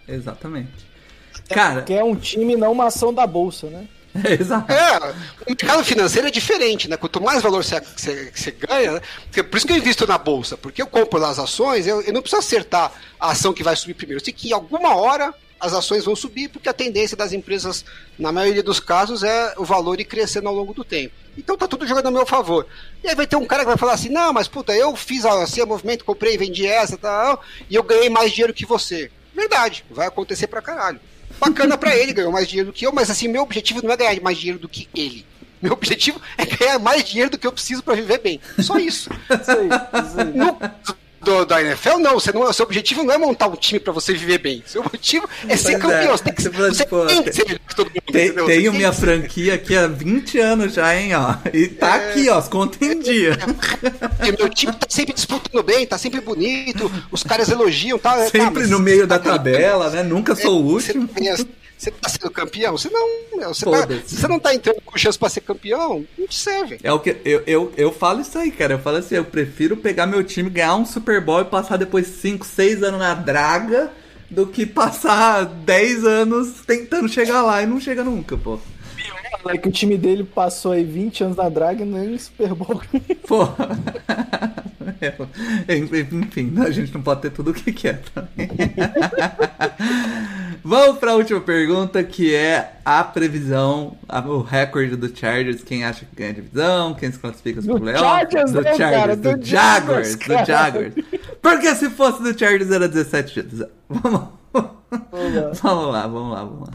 [0.08, 0.91] Exatamente.
[1.49, 3.88] É Cara, porque é um time, não uma ação da bolsa, né?
[4.39, 4.71] Exato.
[4.71, 4.97] É,
[5.47, 6.97] o mercado financeiro é diferente, né?
[6.97, 9.01] Quanto mais valor você, você, você ganha, né?
[9.43, 12.13] por isso que eu invisto na bolsa, porque eu compro lá as ações, eu, eu
[12.13, 14.19] não preciso acertar a ação que vai subir primeiro.
[14.19, 17.86] Eu sei que em alguma hora as ações vão subir, porque a tendência das empresas,
[18.17, 21.13] na maioria dos casos, é o valor ir crescendo ao longo do tempo.
[21.38, 22.65] Então tá tudo jogando a meu favor.
[23.04, 25.24] E aí vai ter um cara que vai falar assim: não, mas puta, eu fiz
[25.24, 29.12] assim, o movimento, comprei, vendi essa tal, e eu ganhei mais dinheiro que você.
[29.34, 31.00] Verdade, vai acontecer pra caralho.
[31.39, 33.97] Bacana para ele, ganhou mais dinheiro do que eu, mas assim, meu objetivo não é
[33.97, 35.26] ganhar mais dinheiro do que ele.
[35.62, 38.41] Meu objetivo é ganhar mais dinheiro do que eu preciso para viver bem.
[38.60, 39.10] Só isso.
[39.30, 40.34] isso aí, isso aí.
[40.34, 40.58] No,
[41.21, 42.13] do, da NFL, não.
[42.13, 42.51] Você não.
[42.51, 44.63] Seu objetivo não é montar um time pra você viver bem.
[44.65, 46.01] Seu objetivo é ser Mas campeão.
[46.01, 46.17] É.
[46.17, 48.01] Você tem que você tipo, tem que ser melhor que todo mundo.
[48.12, 51.36] Tem, tenho minha franquia aqui há 20 anos já, hein, ó.
[51.53, 52.10] E tá é...
[52.10, 53.38] aqui, ó, as contas em dia.
[54.19, 58.15] É, meu time tá sempre disputando bem, tá sempre bonito, os caras elogiam, tá.
[58.15, 60.03] tá sempre tá, no meio da tabela, né?
[60.03, 61.07] Nunca sou o último.
[61.07, 61.47] Você
[61.82, 62.78] você tá sendo campeão?
[62.78, 66.28] Você não, meu, você, tá, você não tá entrando com chance pra ser campeão, não
[66.28, 66.78] te serve.
[66.84, 68.76] É o que eu, eu, eu falo isso aí, cara.
[68.76, 72.06] Eu falo assim, eu prefiro pegar meu time, ganhar um Super Bowl e passar depois
[72.06, 73.91] 5, 6 anos na draga
[74.30, 78.60] do que passar 10 anos tentando chegar lá e não chega nunca, pô.
[79.48, 82.82] É que o time dele passou aí 20 anos na draga e nem Super Bowl.
[83.28, 83.70] Porra.
[85.67, 88.50] É, enfim, a gente não pode ter tudo o que quer também.
[90.63, 96.06] Vamos para a última pergunta, que é a previsão, o recorde do Chargers, quem acha
[96.06, 98.04] que ganha a divisão, quem se classifica pro playoff.
[98.04, 100.94] Chargers, do não, Chargers, cara, do, do Jaguars, do Jaguars.
[101.41, 103.70] Porque se fosse do Chargers era 17 dias.
[103.89, 106.74] Vamos vamos lá, vamos lá, vamos lá.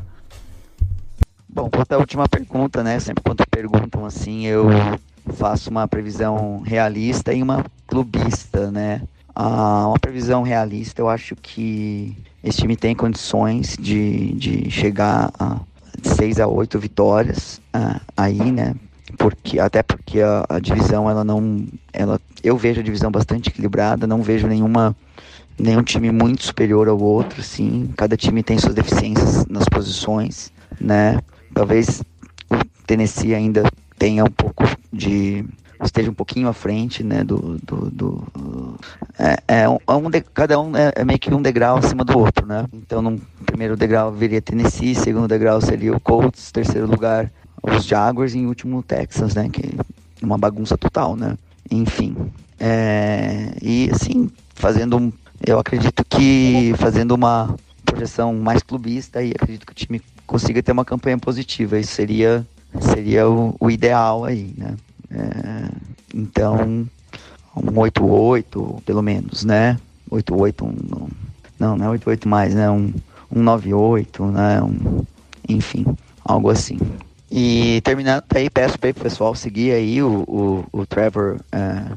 [1.56, 3.00] Bom, quanto à última pergunta, né?
[3.00, 4.66] Sempre quando perguntam assim, eu
[5.38, 9.00] faço uma previsão realista e uma clubista, né?
[9.34, 12.14] Ah, uma previsão realista, eu acho que
[12.44, 15.58] esse time tem condições de, de chegar a
[16.02, 18.74] 6 a 8 vitórias ah, aí, né?
[19.16, 21.66] Porque, até porque a, a, divisão, ela não.
[21.90, 24.94] Ela, eu vejo a divisão bastante equilibrada, não vejo nenhuma,
[25.58, 27.88] nenhum time muito superior ao outro, sim.
[27.96, 31.18] Cada time tem suas deficiências nas posições, né?
[31.56, 32.02] Talvez
[32.50, 33.62] o Tennessee ainda
[33.98, 35.42] tenha um pouco de
[35.82, 38.78] esteja um pouquinho à frente, né, do, do, do
[39.18, 42.04] é, é, um, é um de, cada um é, é, meio que um degrau acima
[42.04, 46.86] do outro, né, então no primeiro degrau viria Tennessee, segundo degrau seria o Colts, terceiro
[46.86, 47.30] lugar
[47.62, 49.62] os Jaguars e em último o Texas, né, que
[50.22, 51.36] é uma bagunça total, né,
[51.70, 52.16] enfim,
[52.58, 55.12] é, e assim, fazendo um,
[55.46, 60.72] eu acredito que fazendo uma projeção mais clubista e acredito que o time consiga ter
[60.72, 62.46] uma campanha positiva, isso seria
[62.80, 64.74] seria o, o ideal aí, né?
[65.10, 65.68] É,
[66.14, 66.86] então,
[67.56, 69.78] um 8-8, pelo menos, né?
[70.10, 71.08] 8-8, um,
[71.58, 72.70] não, não é 8-8 mais, né?
[72.70, 72.92] Um,
[73.30, 74.62] um 9-8, né?
[74.62, 75.04] Um,
[75.48, 75.86] enfim,
[76.24, 76.78] algo assim.
[77.30, 81.96] E terminando aí, peço para o pessoal seguir aí o, o, o Trevor, uh,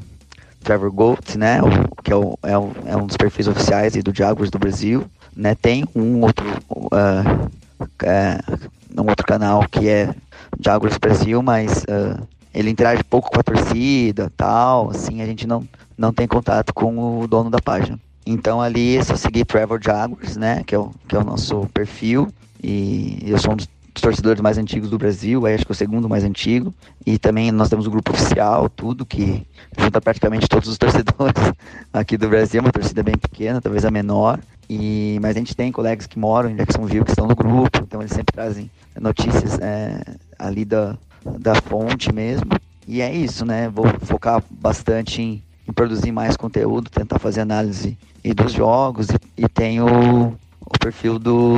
[0.62, 1.60] Trevor Gold, né?
[2.02, 5.04] Que é, o, é, o, é, um dos perfis oficiais do Jaguars do Brasil.
[5.36, 5.54] Né?
[5.54, 10.14] Tem um outro, uh, uh, um outro canal que é
[10.58, 15.66] Jaguars Brasil, mas uh, ele interage pouco com a torcida, tal, assim, a gente não,
[15.96, 17.98] não tem contato com o dono da página.
[18.26, 21.66] Então ali é só seguir Trevor Jaguars, né, que é o, que é o nosso
[21.72, 25.76] perfil, e eu sou um dos torcedores mais antigos do Brasil, acho que é o
[25.76, 26.74] segundo mais antigo,
[27.04, 29.46] e também nós temos o grupo oficial, tudo, que
[29.78, 31.52] junta praticamente todos os torcedores
[31.92, 35.72] aqui do Brasil, uma torcida bem pequena, talvez a menor, e, mas a gente tem
[35.72, 40.00] colegas que moram em Jacksonville que estão no grupo, então eles sempre trazem notícias é,
[40.38, 40.96] ali da,
[41.38, 42.50] da fonte mesmo.
[42.86, 43.68] E é isso, né?
[43.68, 49.08] Vou focar bastante em, em produzir mais conteúdo, tentar fazer análise e dos jogos.
[49.10, 50.36] E, e tem o
[50.78, 51.56] perfil do,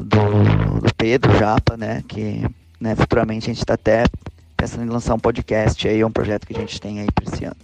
[0.00, 2.02] do, do, Pedro Japa, né?
[2.06, 2.44] Que
[2.80, 4.04] né, futuramente a gente está até
[4.56, 7.32] pensando em lançar um podcast aí, é um projeto que a gente tem aí para
[7.32, 7.56] esse ano.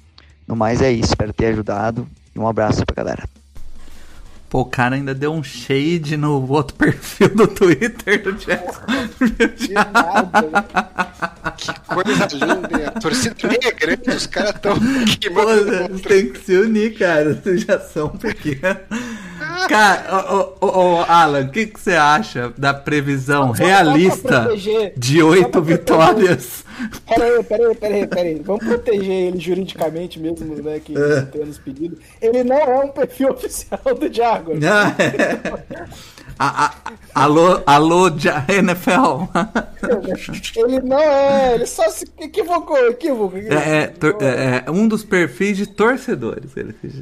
[0.47, 3.25] No mais é isso, espero ter ajudado e um abraço pra galera.
[4.55, 8.83] Pô, o cara ainda deu um shade no outro perfil do Twitter do Jackson.
[11.57, 12.87] que coisa linda.
[12.87, 14.79] A torcida é grande, os caras estão
[15.20, 15.99] queimando.
[15.99, 17.35] Tem que se unir, cara.
[17.35, 18.79] Vocês já são pequenos.
[19.68, 24.48] Cara, ô, ô, ô, Alan, o que, que você acha da previsão realista
[24.96, 26.64] de oito vitórias?
[27.07, 28.42] Peraí, peraí, peraí, peraí.
[28.44, 30.81] Vamos proteger ele juridicamente mesmo, né?
[30.81, 31.22] Que é.
[31.22, 31.98] temos pedido.
[32.20, 34.61] Ele não é um perfil oficial do Jaguars.
[34.64, 36.13] Ah, é.
[36.38, 39.25] A, a, alô, alô, NFL.
[40.57, 43.38] ele não é, ele só se equivocou, equivocou.
[43.38, 46.53] É, é, é, um dos perfis de torcedores.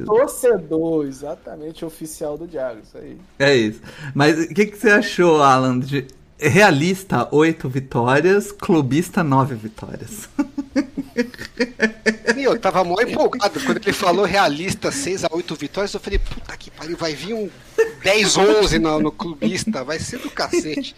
[0.05, 3.17] Torcedor, exatamente, oficial do Diago, isso aí.
[3.39, 3.81] É isso.
[4.13, 6.07] Mas o que, que você achou, Alan, de
[6.39, 10.29] realista, oito vitórias, clubista, nove vitórias?
[12.35, 13.59] Meu, eu tava mó empolgado.
[13.59, 17.33] Quando ele falou realista, 6 a 8 vitórias, eu falei, puta que pariu, vai vir
[17.33, 17.49] um
[18.03, 20.95] 10, 11 no, no clubista, vai ser do cacete.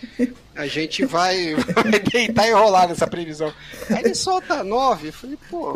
[0.56, 3.54] A gente vai, vai deitar e rolar nessa previsão.
[3.90, 5.74] Aí ele solta 9, eu falei, pô.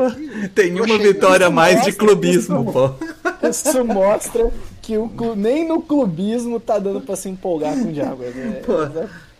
[0.55, 3.47] Tem uma vitória a mais de clubismo, isso, pô.
[3.47, 8.35] Isso mostra que o, nem no clubismo tá dando pra se empolgar com o Jaguars.
[8.35, 8.61] Né?
[8.65, 8.73] Pô.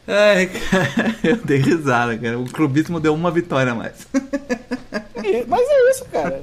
[0.10, 2.40] Ai, cara, eu dei risada, cara.
[2.40, 4.08] O clubismo deu uma vitória a mais.
[5.48, 6.42] Mas é isso, cara.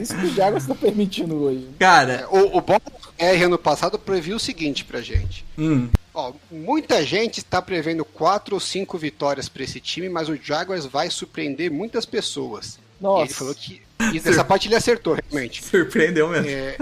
[0.00, 1.68] Isso que o Jaguars está permitindo hoje.
[1.78, 2.80] Cara, é, o, o Bob
[3.18, 5.44] R ano passado previu o seguinte pra gente.
[5.58, 5.88] Hum.
[6.14, 10.86] Ó, muita gente está prevendo quatro ou cinco vitórias para esse time, mas o Jaguars
[10.86, 12.78] vai surpreender muitas pessoas.
[12.98, 13.22] Nossa.
[13.22, 13.82] E ele falou que.
[14.14, 15.62] E dessa parte ele acertou, realmente.
[15.62, 16.48] Surpreendeu mesmo.
[16.48, 16.76] É,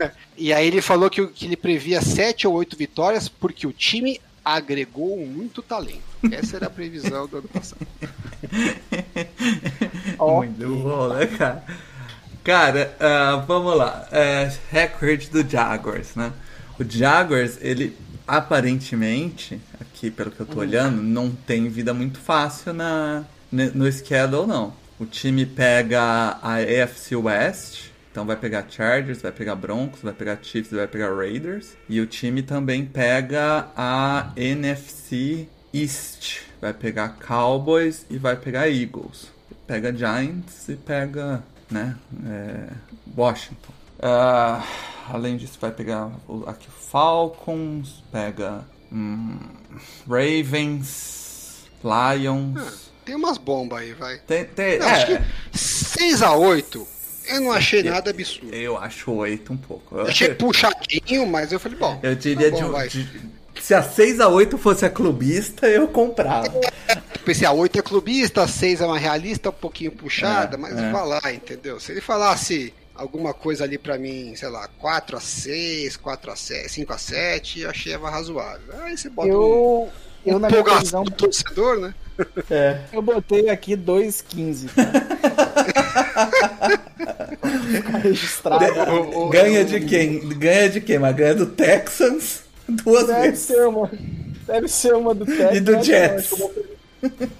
[0.00, 3.72] é, e aí ele falou que, que ele previa sete ou oito vitórias porque o
[3.72, 4.20] time
[4.56, 6.02] agregou muito talento.
[6.32, 7.86] Essa era a previsão do ano passado.
[10.18, 11.64] Muito bom, né, cara?
[12.42, 14.08] Cara, uh, vamos lá.
[14.10, 16.32] Uh, recorde do Jaguars, né?
[16.78, 17.96] O Jaguars, ele
[18.26, 20.60] aparentemente, aqui pelo que eu tô uhum.
[20.60, 24.72] olhando, não tem vida muito fácil na, no schedule, não.
[24.98, 30.38] O time pega a AFC West, então vai pegar Chargers, vai pegar Broncos, vai pegar
[30.42, 31.76] Chiefs, vai pegar Raiders.
[31.88, 36.40] E o time também pega a NFC East.
[36.60, 39.30] Vai pegar Cowboys e vai pegar Eagles.
[39.66, 41.96] Pega Giants e pega, né,
[42.26, 42.70] é,
[43.16, 43.72] Washington.
[44.00, 44.64] Ah,
[45.08, 46.10] além disso, vai pegar
[46.46, 49.38] aqui Falcons, pega hum,
[50.08, 52.90] Ravens, Lions.
[53.04, 54.18] Tem umas bombas aí, vai.
[54.18, 56.97] Tem, tem, Não, é, acho que 6x8
[57.28, 58.54] eu não achei nada absurdo.
[58.54, 59.96] Eu acho oito um pouco.
[59.96, 61.98] Eu achei puxadinho, mas eu falei, bom.
[62.02, 65.88] Eu diria tá bom, de, de- Se a 6 a 8 fosse a clubista, eu
[65.88, 66.48] comprava.
[67.24, 70.78] Pensei, a 8 é clubista, a 6 é uma realista, um pouquinho puxada, É, mas
[70.78, 70.90] é.
[70.90, 71.78] vai lá, entendeu?
[71.78, 76.36] Se ele falasse alguma coisa ali pra mim, sei lá, 4 a 6, 4 a
[76.36, 78.74] 7, 5 a 7, eu achei razoável.
[78.82, 79.88] Aí você bota um, Eu,
[80.26, 81.94] eu um na minha previsão, do torcedor, né?
[82.50, 82.78] É.
[82.92, 84.68] eu botei aqui 2,15.
[87.40, 88.64] Pra ficar registrado.
[88.92, 90.28] O- o- Ganha de quem?
[90.30, 90.98] Ganha de quem?
[90.98, 93.38] Mas ganha do Texans duas Deve vezes.
[93.46, 93.90] ser uma.
[94.46, 95.56] Deve ser uma do Texas.
[95.56, 95.82] E do?
[95.82, 96.30] Jets.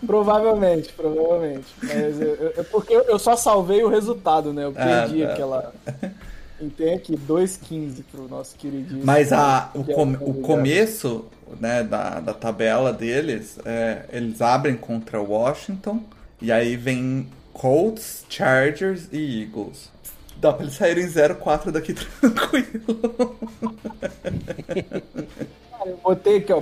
[0.07, 1.66] Provavelmente, provavelmente.
[1.83, 4.64] Mas eu, eu- é porque eu só salvei o resultado, né?
[4.64, 5.33] Eu Ah, perdi tá.
[5.33, 5.72] aquela.
[6.61, 9.02] E tem aqui 2,15 pro nosso queridíssimo.
[9.04, 11.24] Mas a, o, que é com- o começo
[11.61, 16.02] né, da, da tabela deles, é, eles abrem contra Washington,
[16.42, 19.90] e aí vem Colts, Chargers e Eagles.
[20.36, 23.38] Dá pra eles saírem 0-4 daqui tranquilo.
[25.79, 26.61] Cara, eu botei aqui, ó.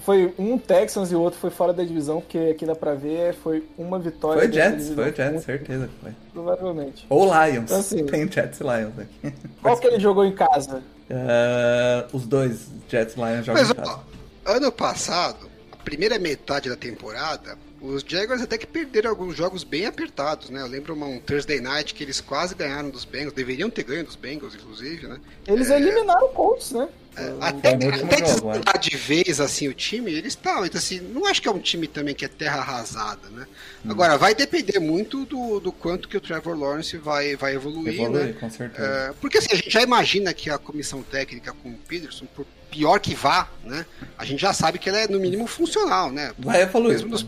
[0.00, 3.34] Foi um Texans e o outro foi fora da divisão, porque aqui dá pra ver,
[3.34, 4.42] foi uma vitória.
[4.42, 4.96] Foi Jets, divisão.
[5.04, 6.12] foi Jets, certeza que foi.
[6.32, 7.06] Provavelmente.
[7.08, 7.64] Ou Lions.
[7.64, 9.34] Então, assim- Tem Jets e Lions aqui.
[9.62, 10.82] Qual que ele jogou em casa?
[11.10, 14.00] Ah, os dois, Jets e Lions, jogam Mas, em casa.
[14.46, 19.62] ó, ano passado, a primeira metade da temporada, os Jaguars até que perderam alguns jogos
[19.62, 20.60] bem apertados, né?
[20.60, 24.04] Eu lembro uma- um Thursday Night que eles quase ganharam dos Bengals, deveriam ter ganho
[24.04, 25.20] dos Bengals, inclusive, né?
[25.46, 26.88] Eles eliminaram o Colts, né?
[27.40, 30.66] Até, último até desmontar de vez assim o time, eles estão.
[30.66, 33.46] Então, assim, não acho que é um time também que é terra arrasada, né?
[33.84, 33.90] Hum.
[33.90, 38.22] Agora, vai depender muito do, do quanto que o Trevor Lawrence vai, vai evoluir, Evolui,
[38.22, 38.32] né?
[38.38, 38.86] com certeza.
[38.86, 42.44] É, porque assim, a gente já imagina que a comissão técnica com o Peterson, por
[42.70, 43.86] pior que vá, né?
[44.18, 46.34] A gente já sabe que ela é no mínimo funcional, né?
[46.38, 46.92] Vai evoluir.
[46.96, 47.26] Mesmo nos,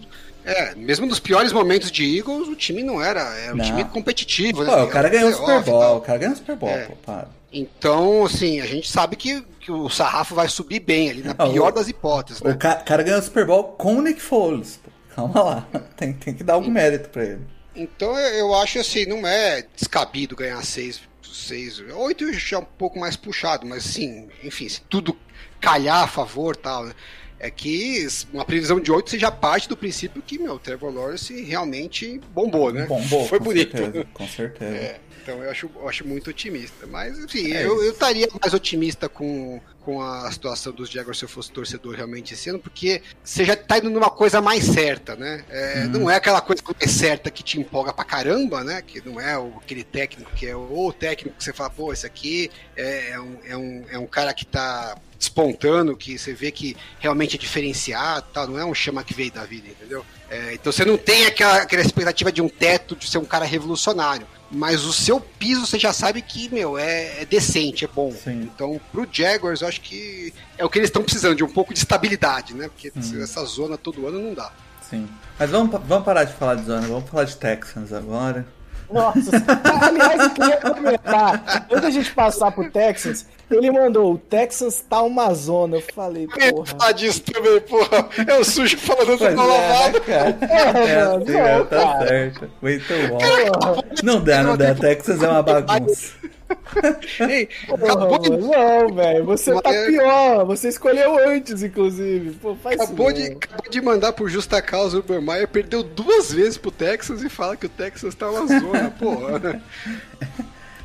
[0.51, 3.21] é, mesmo nos piores momentos de Eagles, o time não era.
[3.39, 3.65] Era um Não.
[3.65, 4.75] time competitivo, né?
[4.77, 5.63] Pô, o cara ganhou o Super.
[5.63, 6.85] Bowl, o cara ganhou o Super Bowl, É.
[6.87, 7.29] pô, para.
[7.53, 11.47] Então, assim, a gente sabe que, que o sarrafo vai subir bem ali, na Ah,
[11.49, 12.55] pior o- das hipóteses, O né?
[12.55, 14.91] ca- cara ganhou o Super Bowl com o Nick Foles, pô.
[15.15, 15.69] Calma lá.
[15.97, 17.41] Tem, tem que dar algum mérito pra ele.
[17.75, 21.01] Então eu eu acho assim, não é descabido ganhar seis,
[21.33, 25.17] seis, oito já é um pouco mais puxado, mas assim, enfim, se tudo
[25.61, 26.93] calhar a favor tal, né?
[27.41, 31.43] É que uma previsão de oito seja parte do princípio que, meu, o Trevor Lawrence
[31.43, 32.87] realmente bombou, né?
[32.87, 33.77] Bombou, Foi com bonito.
[33.77, 34.77] certeza, com certeza.
[34.77, 36.87] É, então eu acho, eu acho muito otimista.
[36.87, 41.25] Mas, enfim, É eu, eu estaria mais otimista com, com a situação dos Jaguars se
[41.25, 45.15] eu fosse torcedor realmente esse ano, porque você já tá indo numa coisa mais certa,
[45.15, 45.45] né?
[45.49, 45.89] É, Uhum.
[45.91, 48.83] Não é aquela coisa mais certa que te empolga pra caramba, né?
[48.83, 52.05] Que não é o, aquele técnico que é o técnico que você fala, pô, esse
[52.07, 56.51] aqui é, é um, é, um, é um cara que tá despontando, que você vê
[56.51, 60.05] que realmente é diferenciado, tal, não é um chama que veio da vida, entendeu?
[60.31, 63.45] É, então você não tem aquela, aquela expectativa de um teto, de ser um cara
[63.45, 64.27] revolucionário.
[64.51, 68.13] Mas o seu piso você já sabe que, meu, é, é decente, é bom.
[68.13, 68.43] Sim.
[68.55, 71.73] Então, pro Jaguars, eu acho que é o que eles estão precisando, de um pouco
[71.75, 72.69] de estabilidade, né?
[72.69, 73.23] Porque Uhum.
[73.23, 74.51] essa zona todo ano não dá.
[74.89, 75.07] Sim.
[75.39, 78.47] Mas vamos, vamos parar de falar de zona, vamos falar de Texans agora.
[78.91, 79.31] Nossa,
[79.83, 81.67] aliás, eu queria comentar.
[81.71, 85.77] Antes da gente passar pro Texas, ele mandou: o Texas tá uma zona.
[85.77, 86.67] Eu falei, porra.
[86.67, 88.09] Falar disso também, porra.
[88.27, 90.01] É o sujo falando da é, lavada.
[90.01, 90.39] cara?
[90.49, 92.09] É, É mano, assim, não, é, tá cara.
[92.09, 92.51] certo.
[92.63, 93.19] Muito bom.
[93.19, 94.75] Porra, Não dá, não dá.
[94.75, 96.13] Texas é uma bagunça.
[97.29, 99.25] Ei, acabou de, não, velho.
[99.27, 100.45] Você tá Mas- pior.
[100.47, 102.31] Você escolheu antes, inclusive.
[102.41, 103.17] Pô, faz acabou, isso.
[103.23, 107.23] de, acabou de mandar por justa causa o Urban Meyer, perdeu duas vezes pro Texas
[107.23, 109.61] e fala que o Texas tá uma zona, porra.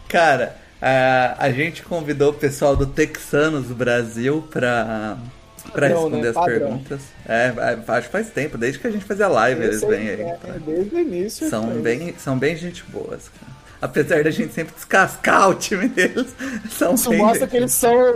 [0.10, 5.18] Cara, a, a gente convidou o pessoal do Texanos do Brasil pra,
[5.72, 6.28] pra Padrão, responder né?
[6.28, 6.60] as Padrão.
[6.60, 7.02] perguntas.
[7.26, 10.10] É, é, acho que faz tempo, desde que a gente fazia live eles Esse vêm
[10.10, 10.22] aí.
[10.22, 10.38] é?
[10.66, 11.50] Desde o início.
[11.50, 13.54] São bem, são bem gente boas, cara.
[13.82, 16.36] Apesar da gente sempre descascar o time deles,
[16.72, 18.14] são Isso bem mostra gente que eles são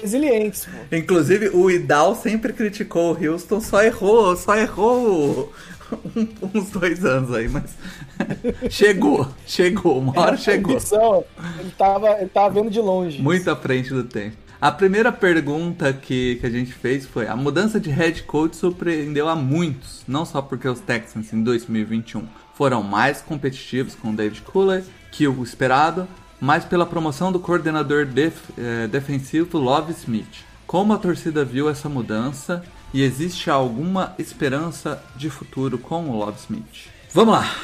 [0.00, 0.96] resilientes, pô.
[0.96, 5.52] Inclusive, o Idal sempre criticou o Houston, só errou, só errou
[6.16, 6.28] um-
[6.58, 7.76] uns dois anos aí, mas
[8.70, 10.72] chegou, chegou, uma hora chegou.
[10.72, 11.24] Ambição,
[11.58, 13.20] Ele tava, ele tava vendo de longe.
[13.22, 14.36] Muito à frente do tempo.
[14.60, 19.28] A primeira pergunta que, que a gente fez foi: a mudança de head coach surpreendeu
[19.28, 22.24] a muitos, não só porque os Texans em 2021
[22.54, 24.82] foram mais competitivos com o David Culley
[25.12, 26.08] que o esperado,
[26.40, 30.44] mas pela promoção do coordenador def- eh, defensivo Love Smith.
[30.66, 32.62] Como a torcida viu essa mudança
[32.92, 36.88] e existe alguma esperança de futuro com o Love Smith?
[37.12, 37.54] Vamos lá!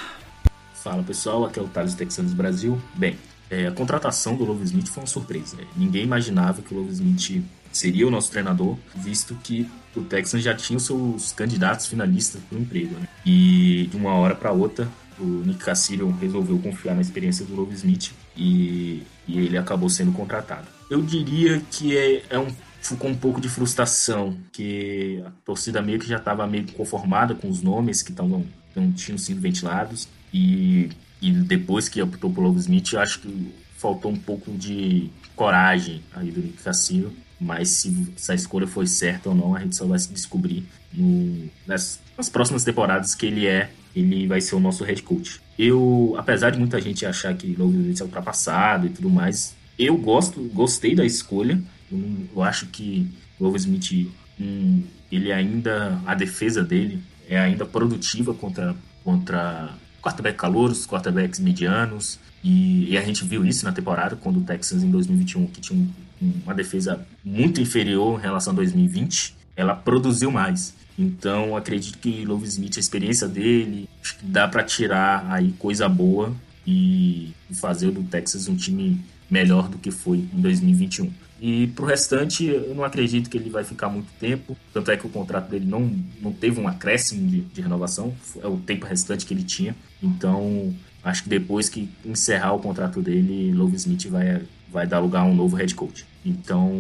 [0.75, 2.81] Fala pessoal, aqui é o Thales Texanos Brasil.
[2.95, 3.17] Bem,
[3.51, 5.57] É, a contratação do Love Smith foi uma surpresa.
[5.77, 10.55] Ninguém imaginava que o Love Smith seria o nosso treinador, visto que o Texans já
[10.55, 12.95] tinha os seus candidatos finalistas para o emprego.
[12.99, 13.07] Né?
[13.25, 17.75] E de uma hora para outra, o Nick Cassirio resolveu confiar na experiência do Love
[17.75, 20.67] Smith e, e ele acabou sendo contratado.
[20.91, 22.51] Eu diria que é, é um
[22.85, 27.49] ficou um pouco de frustração, que a torcida meio que já estava meio conformada com
[27.49, 28.45] os nomes que tavam,
[28.77, 34.11] não tinham sido ventilados e, e depois que optou por Love Smith, acho que faltou
[34.11, 39.29] um pouco de coragem aí do Nick Cassino, mas se, se a escolha foi certa
[39.29, 43.47] ou não, a gente só vai se descobrir no, nas, nas próximas temporadas que ele
[43.47, 45.41] é ele vai ser o nosso head coach.
[45.59, 49.97] Eu, apesar de muita gente achar que Love Smith é ultrapassado e tudo mais, eu
[49.97, 51.61] gosto, gostei da escolha.
[51.95, 57.65] Eu, eu acho que o Love Smith, hum, ele ainda, a defesa dele é ainda
[57.65, 59.71] produtiva contra, contra
[60.03, 62.19] quarterback calouros, quarterbacks medianos.
[62.43, 65.79] E, e, a gente viu isso na temporada, quando o Texans em 2021, que tinha
[66.21, 70.75] um, uma defesa muito inferior em relação a 2020, ela produziu mais.
[70.99, 75.89] Então, acredito que Love Smith, a experiência dele, acho que dá para tirar aí coisa
[75.89, 76.35] boa
[76.67, 81.11] e fazer do Texas um time melhor do que foi em 2021.
[81.47, 84.57] E pro restante, eu não acredito que ele vai ficar muito tempo.
[84.73, 88.47] Tanto é que o contrato dele não, não teve um acréscimo de, de renovação, é
[88.47, 89.77] o tempo restante que ele tinha.
[90.03, 94.41] Então, acho que depois que encerrar o contrato dele, Love Smith vai,
[94.73, 96.07] vai dar lugar a um novo head coach.
[96.25, 96.73] Então,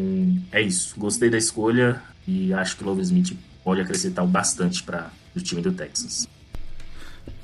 [0.50, 0.94] é isso.
[0.96, 5.72] Gostei da escolha e acho que Love Smith pode acrescentar bastante para o time do
[5.72, 6.26] Texas.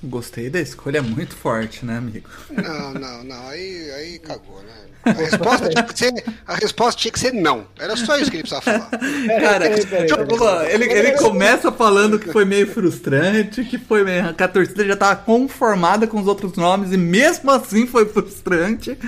[0.02, 2.28] Gostei da escolha, é muito forte, né, amigo?
[2.50, 4.90] Não, não, não, aí, aí cagou, né?
[5.02, 7.66] A resposta, tinha que ser, a resposta tinha que ser não.
[7.78, 8.90] Era só isso que ele precisava falar.
[9.40, 9.66] Cara,
[10.70, 14.94] ele, ele começa falando que foi meio frustrante, que foi meio, que a torcida já
[14.94, 18.98] estava conformada com os outros nomes e mesmo assim foi frustrante.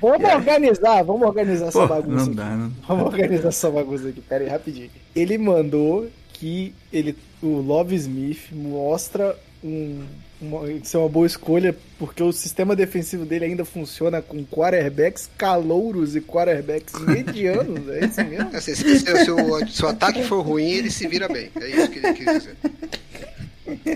[0.00, 2.26] Vamos organizar, vamos organizar essa Pô, bagunça.
[2.26, 2.56] não dá, aqui.
[2.56, 2.72] não.
[2.88, 4.90] Vamos organizar essa bagunça aqui, pera aí, rapidinho.
[5.14, 10.02] Ele mandou que ele, o Love Smith mostra um,
[10.42, 16.14] uma, ser uma boa escolha porque o sistema defensivo dele ainda funciona com quarterbacks calouros
[16.16, 18.50] e quarterbacks medianos, é isso mesmo?
[18.56, 21.50] Assim, se, se, se o, se o ataque for ruim, ele se vira bem.
[21.60, 22.56] É isso que ele quis dizer.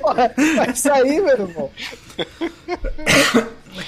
[0.00, 1.70] Porra, vai sair, meu irmão.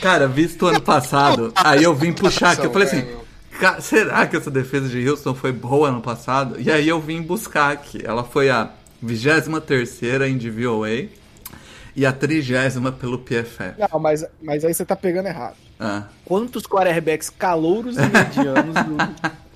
[0.00, 3.24] Cara, visto ano passado, aí eu vim puxar aqui, eu falei assim, É, meu.
[3.58, 6.56] "Ca- será que essa defesa de Houston foi boa ano passado?
[6.60, 8.70] E aí eu vim buscar aqui, ela foi a
[9.04, 11.06] 23ª em DVOA
[11.98, 13.74] e a 30 pelo PFF.
[13.78, 15.56] Não, mas, mas aí você tá pegando errado.
[15.80, 16.04] Ah.
[16.24, 18.96] Quantos quarterbacks calouros e medianos do-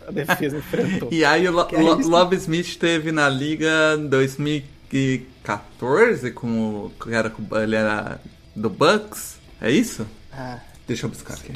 [0.08, 1.08] a defesa enfrentou?
[1.12, 7.30] E aí o Lo- Lo- Love Smith teve na liga em 2014, com o, era,
[7.30, 8.20] com- ele era
[8.54, 10.06] do Bucks, é isso?
[10.32, 11.52] Ah, Deixa eu buscar aqui.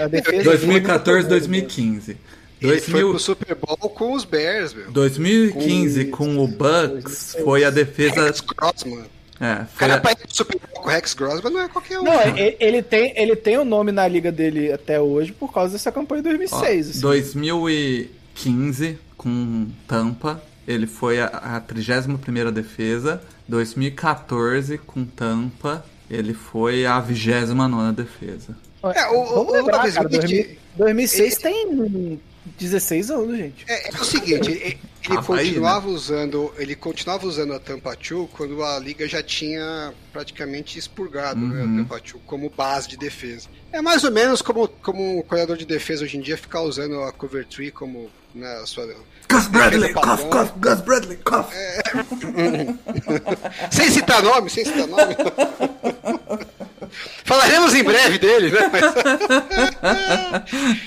[0.00, 2.16] a defesa 2014, 2015.
[2.60, 4.90] Ele foi 2000, pro Super Bowl com os Bears, meu.
[4.90, 8.24] 2015 com o Bucks foi a defesa.
[8.24, 9.04] Rex Grossman.
[9.40, 12.00] É, O foi cara a, pra ir pro Super o Rex Grossman não é qualquer
[12.00, 12.04] um.
[12.04, 15.72] Não, ele, ele tem, ele tem o nome na liga dele até hoje por causa
[15.74, 16.90] dessa campanha de ó, 2006.
[16.90, 17.00] assim.
[17.00, 23.22] 2015 com Tampa, ele foi a, a 31ª defesa.
[23.48, 28.56] 2014 com Tampa, ele foi a 29ª defesa.
[28.82, 32.20] É, o- Vamos o- lembrar, o cara, Smith- 2000 2006 ele- tem
[32.58, 33.64] 16 anos, gente.
[33.68, 34.78] É, é o seguinte, ele, ele
[35.18, 40.78] aí, continuava usando, ele continuava usando a Tampa 2 quando a liga já tinha praticamente
[40.78, 41.74] expurgado né, Uhum.
[41.74, 43.48] a Tampa 2 como base de defesa.
[43.72, 47.02] É mais ou menos como como um corredor de defesa hoje em dia ficar usando
[47.02, 48.86] a cover 3 como na sua
[49.30, 51.48] Gus Bradley, cough, cough, Gus Bradley, cough.
[53.70, 55.14] sem citar nome, sem citar nome.
[57.24, 58.60] Falaremos em breve dele, né?
[58.72, 58.84] Mas-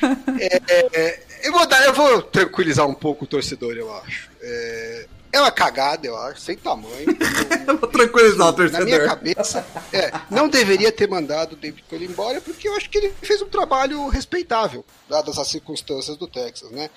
[0.40, 0.60] É,
[1.00, 4.30] é, eu, vou dar, eu vou tranquilizar um pouco o torcedor, eu acho.
[4.42, 7.06] É, é uma cagada, eu acho, sem tamanho.
[7.68, 9.06] Eu vou tranquilizar o Na minha torcedor.
[9.08, 13.14] cabeça, é, não deveria ter mandado o David Cole embora, porque eu acho que ele
[13.22, 16.90] fez um trabalho respeitável, dadas as circunstâncias do Texas, né?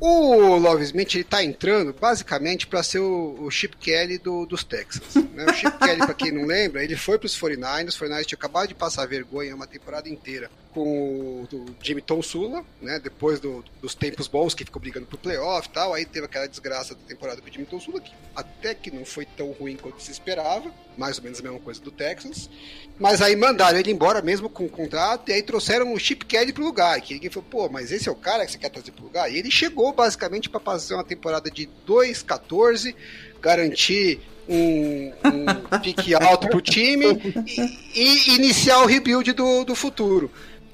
[0.00, 4.62] O Love Smith ele tá entrando basicamente para ser o, o Chip Kelly do- dos
[4.64, 5.14] Texans.
[5.38, 5.44] Né?
[5.46, 7.88] O Chip Kelly, para quem não lembra, ele foi para os 49ers.
[7.88, 12.64] Os 49ers tinham acabado de passar vergonha uma temporada inteira com o do Jimmy Tonsula,
[12.82, 12.98] né?
[12.98, 15.94] depois do- dos tempos bons que ficou brigando pro playoff e tal.
[15.94, 19.24] Aí teve aquela desgraça da temporada com o Jimmy Tonsula, que até que não foi
[19.24, 22.50] tão ruim quanto se esperava, mais ou menos a mesma coisa do Texans.
[22.98, 26.52] Mas aí mandaram ele embora mesmo com o contrato, e aí trouxeram o Chip Kelly
[26.52, 27.00] pro lugar.
[27.00, 29.30] Que ninguém falou, pô, mas esse é o cara que você quer trazer pro lugar?
[29.32, 32.94] E ele chegou basicamente para fazer uma temporada de 2-14,
[33.40, 37.06] garantir um, um pique alto pro time
[37.46, 40.30] e, e iniciar o rebuild do, do futuro.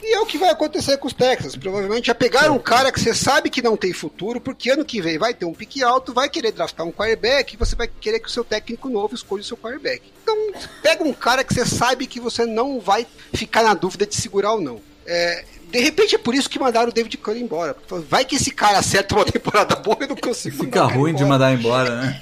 [0.07, 1.57] E é o que vai acontecer com os Texans.
[1.57, 5.01] Provavelmente já pegaram um cara que você sabe que não tem futuro, porque ano que
[5.01, 8.21] vem vai ter um pique alto, vai querer draftar um quarterback e você vai querer
[8.21, 10.03] que o seu técnico novo escolha o seu quarterback.
[10.23, 10.37] Então,
[10.83, 14.53] pega um cara que você sabe que você não vai ficar na dúvida de segurar
[14.53, 14.79] ou não.
[15.07, 15.45] É,
[15.75, 17.77] de repente é por isso que mandaram o David Curry embora.
[18.09, 20.63] Vai que esse cara acerta uma temporada boa e não consigo.
[20.63, 22.21] Fica ruim de mandar embora, né?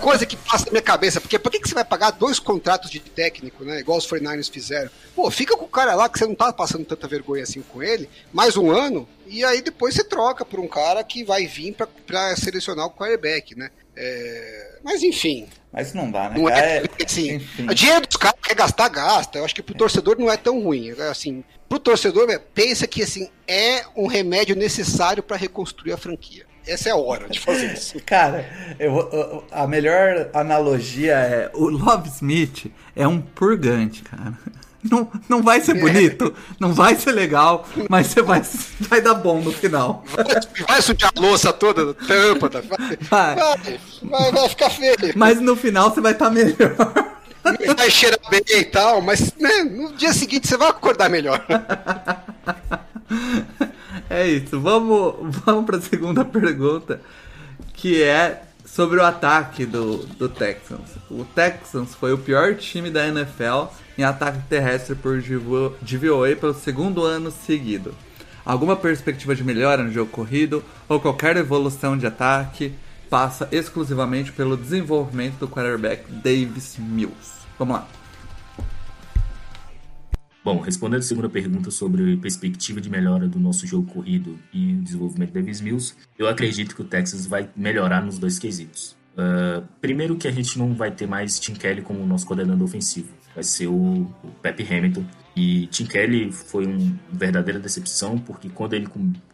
[0.00, 2.88] coisa que passa na minha cabeça, porque por que, que você vai pagar dois contratos
[2.90, 3.80] de técnico, né?
[3.80, 4.90] Igual os 49ers fizeram?
[5.16, 7.82] Pô, fica com o cara lá que você não tá passando tanta vergonha assim com
[7.82, 11.72] ele, mais um ano, e aí depois você troca por um cara que vai vir
[11.72, 13.70] pra, pra selecionar o quarterback, né?
[13.96, 14.78] É...
[14.84, 15.48] Mas enfim.
[15.72, 16.38] Mas não dá, né?
[16.38, 17.66] Não é, É, assim, enfim.
[17.68, 19.38] o dinheiro dos caras quer gastar, gasta.
[19.38, 20.90] Eu acho que pro torcedor não é tão ruim.
[21.10, 26.44] Assim, pro torcedor, é, pensa que assim, é um remédio necessário para reconstruir a franquia.
[26.66, 28.00] Essa é a hora de fazer isso.
[28.04, 28.44] Cara,
[28.78, 34.34] eu, a melhor analogia é o Love Smith é um purgante, cara.
[34.90, 38.40] Não, não vai ser bonito, não vai ser legal, mas você vai,
[38.80, 40.04] vai dar bom no final.
[40.68, 42.60] Vai sujar a louça toda, tampa, tá?
[42.60, 43.34] vai, Vai.
[43.34, 44.96] vai, vai, vai ficar feio.
[45.16, 47.15] Mas no final você vai estar melhor.
[47.76, 51.44] Vai cheirar bem e tal, mas né, no dia seguinte você vai acordar melhor.
[54.08, 54.60] É isso.
[54.60, 57.00] Vamos, vamos para a segunda pergunta,
[57.74, 60.90] que é sobre o ataque do, do Texans.
[61.10, 63.66] O Texans foi o pior time da NFL
[63.96, 67.94] em ataque terrestre por DVO DVOA pelo segundo ano seguido.
[68.44, 72.74] Alguma perspectiva de melhora no jogo corrido ou qualquer evolução de ataque
[73.08, 77.35] passa exclusivamente pelo desenvolvimento do quarterback Davis Mills.
[77.58, 77.88] Vamos lá.
[80.46, 85.32] Bom, respondendo a segunda pergunta sobre perspectiva de melhora do nosso jogo corrido e desenvolvimento
[85.32, 88.96] da Davis Mills, eu acredito que o Texas vai melhorar nos dois quesitos.
[89.16, 93.08] Uh, primeiro que a gente não vai ter mais Tim Kelly como nosso coordenador ofensivo,
[93.34, 95.04] vai ser o, o Pep Hamilton.
[95.34, 98.86] E Tim Kelly foi uma verdadeira decepção, porque quando ele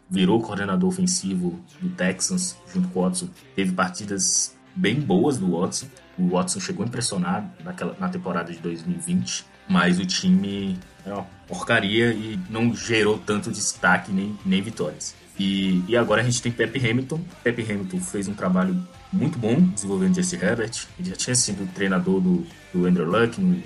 [0.09, 5.85] virou coordenador ofensivo do Texans, junto com o Watson, teve partidas bem boas do Watson.
[6.17, 12.13] O Watson chegou impressionado naquela, na temporada de 2020, mas o time é uma porcaria
[12.13, 15.15] e não gerou tanto destaque nem, nem vitórias.
[15.39, 17.19] E, e agora a gente tem Pepe Hamilton.
[17.43, 18.79] Pepe Hamilton fez um trabalho
[19.11, 20.85] muito bom desenvolvendo Jesse Herbert.
[20.99, 23.59] Ele já tinha sido treinador do, do Andrew Luck no,